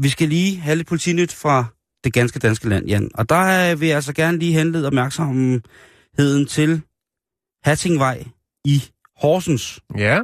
vi 0.00 0.08
skal 0.08 0.28
lige 0.28 0.56
have 0.56 0.76
lidt 0.76 0.88
politinyt 0.88 1.32
fra 1.32 1.64
det 2.04 2.12
ganske 2.12 2.38
danske 2.38 2.68
land, 2.68 2.86
Jan. 2.86 3.10
Og 3.14 3.28
der 3.28 3.74
vil 3.74 3.88
jeg 3.88 3.96
altså 3.96 4.12
gerne 4.12 4.38
lige 4.38 4.52
henlede 4.52 4.86
opmærksomheden 4.86 6.46
til 6.48 6.80
Hattingvej 7.64 8.24
i 8.64 8.82
Horsens. 9.16 9.80
Ja. 9.98 10.20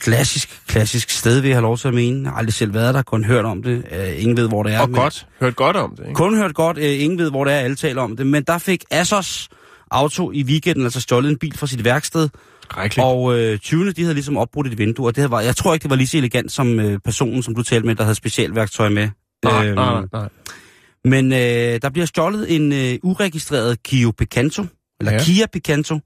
Klassisk, 0.00 0.62
klassisk 0.66 1.10
sted, 1.10 1.40
vil 1.40 1.48
jeg 1.48 1.56
have 1.56 1.62
lov 1.62 1.78
til 1.78 1.88
at 1.88 1.94
mene. 1.94 2.22
Jeg 2.22 2.30
har 2.30 2.38
aldrig 2.38 2.54
selv 2.54 2.74
været 2.74 2.94
der, 2.94 3.02
kun 3.02 3.24
hørt 3.24 3.44
om 3.44 3.62
det. 3.62 3.84
Øh, 3.92 4.22
ingen 4.22 4.36
ved, 4.36 4.48
hvor 4.48 4.62
det 4.62 4.72
er. 4.74 4.80
Og 4.80 4.90
men- 4.90 5.00
godt. 5.00 5.26
Hørt 5.40 5.56
godt 5.56 5.76
om 5.76 5.96
det, 5.96 6.02
ikke? 6.02 6.14
kun 6.14 6.36
hørt 6.36 6.54
godt, 6.54 6.78
øh, 6.78 7.00
ingen 7.02 7.18
ved, 7.18 7.30
hvor 7.30 7.44
det 7.44 7.54
er, 7.54 7.58
alle 7.58 7.76
taler 7.76 8.02
om 8.02 8.16
det. 8.16 8.26
Men 8.26 8.42
der 8.42 8.58
fik 8.58 8.84
Assos 8.90 9.48
Auto 9.90 10.32
i 10.32 10.42
weekenden 10.44 10.84
altså 10.84 11.00
stjålet 11.00 11.30
en 11.30 11.38
bil 11.38 11.58
fra 11.58 11.66
sit 11.66 11.84
værksted. 11.84 12.28
Skrækkeligt. 12.62 13.04
Og 13.04 13.38
øh, 13.38 13.58
20. 13.58 13.92
de 13.92 14.02
havde 14.02 14.14
ligesom 14.14 14.36
opbrudt 14.36 14.66
et 14.66 14.78
vindue, 14.78 15.06
og 15.06 15.16
det 15.16 15.30
var, 15.30 15.40
jeg 15.40 15.56
tror 15.56 15.74
ikke, 15.74 15.82
det 15.82 15.90
var 15.90 15.96
lige 15.96 16.06
så 16.06 16.16
elegant 16.18 16.52
som 16.52 16.80
øh, 16.80 16.98
personen, 16.98 17.42
som 17.42 17.54
du 17.54 17.62
talte 17.62 17.86
med, 17.86 17.94
der 17.94 18.02
havde 18.02 18.14
specialværktøj 18.14 18.88
med. 18.88 19.08
Nej, 19.44 19.66
Øhm, 19.66 19.74
nej, 19.74 20.02
nej. 20.12 20.28
Men 21.04 21.32
øh, 21.32 21.38
der 21.82 21.90
bliver 21.92 22.06
stjålet 22.06 22.56
en 22.56 22.72
øh, 22.72 22.98
uregistreret 23.02 23.82
Kia 23.82 24.10
Picanto, 24.18 24.64
eller 25.00 25.12
Ja. 25.12 25.18
Kia 25.24 25.46
Picanto, 25.52 25.98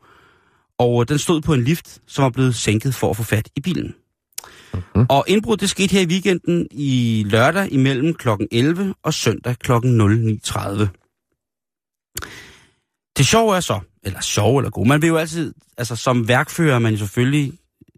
og 0.79 1.01
øh, 1.03 1.09
den 1.09 1.19
stod 1.19 1.41
på 1.41 1.55
en 1.55 1.65
lift, 1.65 1.99
som 2.07 2.23
var 2.23 2.31
blevet 2.31 2.55
sænket 2.55 2.95
for 2.95 3.11
at 3.11 3.17
få 3.17 3.23
fat 3.23 3.49
i 3.57 3.61
bilen. 3.61 3.95
Mhm. 4.75 4.83
Mm-hmm. 4.95 5.07
Og 5.09 5.25
indbruddet 5.29 5.61
det 5.61 5.71
skete 5.71 5.93
her 5.93 6.01
i 6.01 6.07
weekenden 6.07 6.67
i 6.71 7.25
lørdag 7.29 7.73
imellem 7.73 8.15
kl. 8.15 8.29
11 8.53 8.95
og 9.03 9.15
søndag 9.15 9.57
kl. 9.59 9.73
09.30. 9.73 10.87
Det 13.17 13.27
sjove 13.27 13.57
er 13.57 13.61
så, 13.61 13.81
eller 14.03 14.21
sjov 14.21 14.57
eller 14.59 14.71
god, 14.71 14.87
man 14.87 15.03
vil 15.03 15.09
jo 15.09 15.17
altid, 15.17 15.55
altså 15.79 15.97
som 15.97 16.29
værkfører 16.29 16.75
er 16.75 16.79
man 16.79 16.93
jo 16.93 16.99
selvfølgelig 16.99 17.53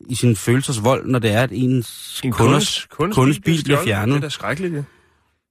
i 0.07 0.15
sin 0.15 0.37
følelsers 0.37 0.85
vold, 0.85 1.07
når 1.07 1.19
det 1.19 1.31
er, 1.31 1.43
at 1.43 1.51
ens 1.53 2.21
En 2.25 2.33
kunders, 2.33 2.87
kundes, 2.91 3.15
kundes 3.15 3.41
bil 3.45 3.65
bliver 3.65 3.85
fjernet. 3.85 4.15
Det 4.15 4.19
er 4.19 4.21
da 4.21 4.29
skrækkeligt, 4.29 4.75
ja. 4.75 4.83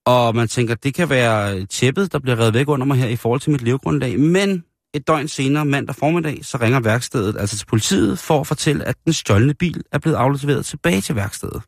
Og 0.06 0.34
man 0.34 0.48
tænker, 0.48 0.74
det 0.74 0.94
kan 0.94 1.10
være 1.10 1.64
tæppet, 1.64 2.12
der 2.12 2.18
bliver 2.18 2.38
revet 2.38 2.54
væk 2.54 2.68
under 2.68 2.86
mig 2.86 2.98
her 2.98 3.08
i 3.08 3.16
forhold 3.16 3.40
til 3.40 3.50
mit 3.50 3.62
levegrundlag. 3.62 4.20
Men 4.20 4.64
et 4.94 5.06
døgn 5.08 5.28
senere, 5.28 5.64
mandag 5.64 5.96
formiddag, 5.96 6.38
så 6.42 6.58
ringer 6.60 6.80
værkstedet 6.80 7.36
altså 7.38 7.58
til 7.58 7.66
politiet 7.66 8.18
for 8.18 8.40
at 8.40 8.46
fortælle, 8.46 8.84
at 8.84 8.96
den 9.04 9.12
stjålne 9.12 9.54
bil 9.54 9.82
er 9.92 9.98
blevet 9.98 10.16
afleveret 10.16 10.66
tilbage 10.66 11.00
til 11.00 11.16
værkstedet. 11.16 11.62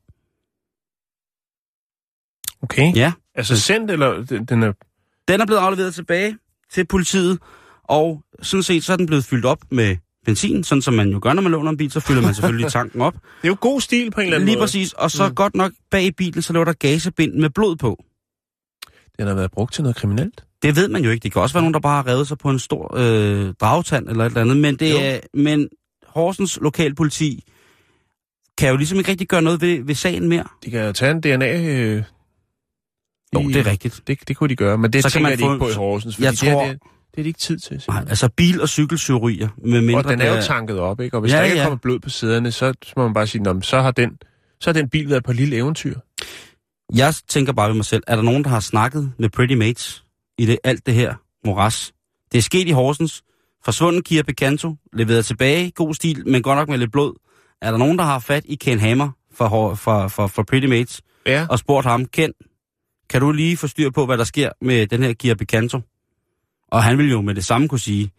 Okay. 2.62 2.96
Ja, 2.96 3.12
Altså 3.34 3.60
sendt, 3.60 3.90
eller 3.90 4.24
den 4.24 4.62
er... 4.62 4.72
den 5.28 5.40
er 5.40 5.46
blevet 5.46 5.60
afleveret 5.60 5.94
tilbage 5.94 6.38
til 6.72 6.86
politiet, 6.86 7.38
og 7.90 8.22
sådan 8.42 8.62
set 8.62 8.84
så 8.84 8.92
er 8.92 8.96
den 8.96 9.06
blevet 9.06 9.24
fyldt 9.24 9.44
op 9.44 9.58
med 9.70 9.96
benzin, 10.26 10.64
sådan 10.64 10.82
som 10.82 10.94
man 10.94 11.08
jo 11.10 11.18
gør, 11.22 11.32
når 11.32 11.42
man 11.42 11.52
låner 11.52 11.70
en 11.70 11.76
bil, 11.76 11.90
så 11.90 12.00
fylder 12.00 12.22
man 12.22 12.34
selvfølgelig 12.34 12.72
tanken 12.78 13.00
op. 13.00 13.12
Det 13.14 13.20
er 13.42 13.48
jo 13.48 13.56
god 13.60 13.80
stil 13.80 14.10
på 14.10 14.20
en 14.20 14.24
eller 14.26 14.36
anden 14.36 14.46
Lige 14.46 14.56
måde. 14.56 14.62
præcis, 14.62 14.92
og 14.92 15.10
så 15.10 15.28
Mm. 15.28 15.34
godt 15.34 15.54
nok 15.54 15.72
bag 15.90 16.04
i 16.04 16.10
bilen, 16.10 16.42
så 16.42 16.52
lå 16.52 16.64
der 16.64 16.72
gasebind 16.72 17.34
med 17.34 17.50
blod 17.50 17.76
på. 17.76 18.04
Den 19.18 19.26
har 19.26 19.34
været 19.34 19.50
brugt 19.50 19.74
til 19.74 19.82
noget 19.82 19.96
kriminelt. 19.96 20.44
Det 20.62 20.76
ved 20.76 20.88
man 20.88 21.04
jo 21.04 21.10
ikke. 21.10 21.22
Det 21.22 21.32
kan 21.32 21.42
også 21.42 21.52
være 21.54 21.62
nogen, 21.62 21.74
der 21.74 21.80
bare 21.80 22.02
har 22.02 22.06
revet 22.06 22.28
sig 22.28 22.38
på 22.38 22.50
en 22.50 22.58
stor 22.58 22.94
øh, 22.96 23.54
dragtand 23.60 24.08
eller 24.08 24.24
et 24.24 24.28
eller 24.30 24.40
andet. 24.40 24.56
Men, 24.56 24.76
det 24.76 24.90
Jo. 24.92 24.96
er, 25.00 25.18
men 25.34 25.68
Horsens 26.06 26.58
lokalpoliti 26.62 27.44
kan 28.58 28.68
jo 28.70 28.76
ligesom 28.76 28.98
ikke 28.98 29.10
rigtig 29.10 29.28
gøre 29.28 29.42
noget 29.42 29.60
ved, 29.60 29.82
ved 29.84 29.94
sagen 29.94 30.28
mere. 30.28 30.44
De 30.64 30.70
kan 30.70 30.84
jo 30.86 30.92
tage 30.92 31.10
en 31.12 31.20
DNA... 31.20 31.62
Øh, 31.62 32.02
Jo, 33.34 33.40
i- 33.40 33.52
det 33.52 33.56
er 33.66 33.70
rigtigt. 33.70 34.00
Det, 34.06 34.28
det 34.28 34.36
kunne 34.36 34.48
de 34.48 34.56
gøre, 34.56 34.78
men 34.78 34.92
det 34.92 35.02
Så 35.02 35.08
så 35.08 35.12
kan 35.18 35.24
tænker 35.24 35.24
man 35.24 35.30
jeg, 35.30 35.38
de 35.38 35.42
få- 35.60 35.66
ikke 35.66 35.74
på 35.74 35.80
i 35.80 35.84
Horsens, 35.84 36.14
fordi 36.14 36.24
Jeg 36.24 36.32
det, 36.32 36.40
her, 36.42 36.52
tror- 36.52 36.66
det, 36.66 36.78
det 37.14 37.18
er 37.18 37.22
de 37.22 37.28
ikke 37.28 37.38
tid 37.40 37.58
til. 37.58 37.72
Nej, 37.74 37.78
simpelthen. 37.80 38.08
altså 38.08 38.28
bil- 38.36 38.60
og 38.60 38.68
cykelsyrier 38.68 39.48
med 39.64 39.80
mindre... 39.80 40.00
Og 40.02 40.08
den 40.08 40.20
er 40.20 40.36
jo 40.36 40.42
tanket 40.42 40.78
op, 40.78 41.00
ikke? 41.00 41.16
Og 41.16 41.20
hvis 41.20 41.32
Ja, 41.32 41.36
der 41.38 41.42
ikke 41.44 41.56
ja. 41.56 41.62
er 41.62 41.66
kommet 41.66 41.80
blod 41.80 41.98
på 42.00 42.08
sæderne, 42.10 42.52
så, 42.52 42.72
så 42.84 42.92
må 42.96 43.02
man 43.02 43.14
bare 43.14 43.26
sige, 43.26 43.42
"Nå, 43.42 43.60
så 43.60 43.80
har 43.80 43.90
den 43.90 44.18
så 44.60 44.70
har 44.70 44.72
den 44.72 44.88
bil 44.88 45.10
været 45.10 45.24
på 45.24 45.30
et 45.30 45.36
lille 45.36 45.56
eventyr. 45.56 45.94
Jeg 46.94 47.14
tænker 47.28 47.52
bare 47.52 47.68
ved 47.68 47.76
mig 47.76 47.84
selv, 47.84 48.02
er 48.06 48.16
der 48.16 48.22
nogen, 48.22 48.44
der 48.44 48.50
har 48.50 48.60
snakket 48.60 49.12
med 49.18 49.28
Pretty 49.28 49.54
Mates 49.54 50.04
i 50.38 50.46
det, 50.46 50.58
alt 50.64 50.86
det 50.86 50.94
her 50.94 51.14
moras? 51.44 51.92
Det 52.32 52.38
er 52.38 52.42
sket 52.42 52.68
i 52.68 52.70
Horsens. 52.70 53.22
Forsvunden 53.64 54.02
Kia 54.02 54.22
Picanto, 54.22 54.74
leveret 54.92 55.24
tilbage, 55.26 55.70
god 55.70 55.94
stil, 55.94 56.28
men 56.28 56.42
godt 56.42 56.56
nok 56.58 56.68
med 56.68 56.78
lidt 56.78 56.92
blod. 56.92 57.14
Er 57.62 57.70
der 57.70 57.78
nogen, 57.78 57.98
der 57.98 58.04
har 58.04 58.18
fat 58.18 58.42
i 58.46 58.54
Ken 58.54 58.80
Hammer 58.80 59.10
for, 59.34 59.48
for, 59.48 59.74
for, 59.74 60.08
for, 60.08 60.26
for 60.26 60.42
Pretty 60.42 60.66
Mates 60.66 61.00
Ja. 61.26 61.46
og 61.50 61.58
spurgt 61.58 61.86
ham, 61.86 62.04
Ken, 62.04 62.32
kan 63.10 63.20
du 63.20 63.32
lige 63.32 63.56
få 63.56 63.66
styr 63.66 63.90
på, 63.90 64.06
hvad 64.06 64.18
der 64.18 64.24
sker 64.24 64.50
med 64.62 64.86
den 64.86 65.02
her 65.02 65.12
Kia 65.12 65.34
Picanto? 65.34 65.80
Og 66.70 66.82
han 66.82 66.98
vil 66.98 67.10
jo 67.10 67.20
med 67.20 67.34
det 67.34 67.44
samme 67.44 67.68
kunne 67.68 67.78
sige, 67.78 68.10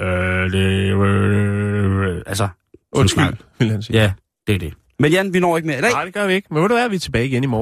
øh, 0.00 0.52
det, 0.52 0.94
øh, 0.94 2.16
altså, 2.26 2.34
sådan 2.36 2.48
Undskyld, 2.92 3.24
snak. 3.24 3.34
vil 3.58 3.70
han 3.70 3.82
sige. 3.82 4.00
Ja, 4.02 4.12
det 4.46 4.54
er 4.54 4.58
det. 4.58 4.74
Men 4.98 5.12
Jan, 5.12 5.34
vi 5.34 5.40
når 5.40 5.56
ikke 5.56 5.66
mere 5.66 5.78
i 5.78 5.82
dag. 5.82 5.90
Nej, 5.92 6.04
det 6.04 6.14
gør 6.14 6.26
vi 6.26 6.34
ikke. 6.34 6.48
Men 6.50 6.62
ved 6.62 6.68
du 6.68 6.74
hvad, 6.74 6.88
vi 6.88 6.96
er 6.96 7.00
tilbage 7.00 7.26
igen 7.26 7.44
i 7.44 7.46
morgen. 7.46 7.60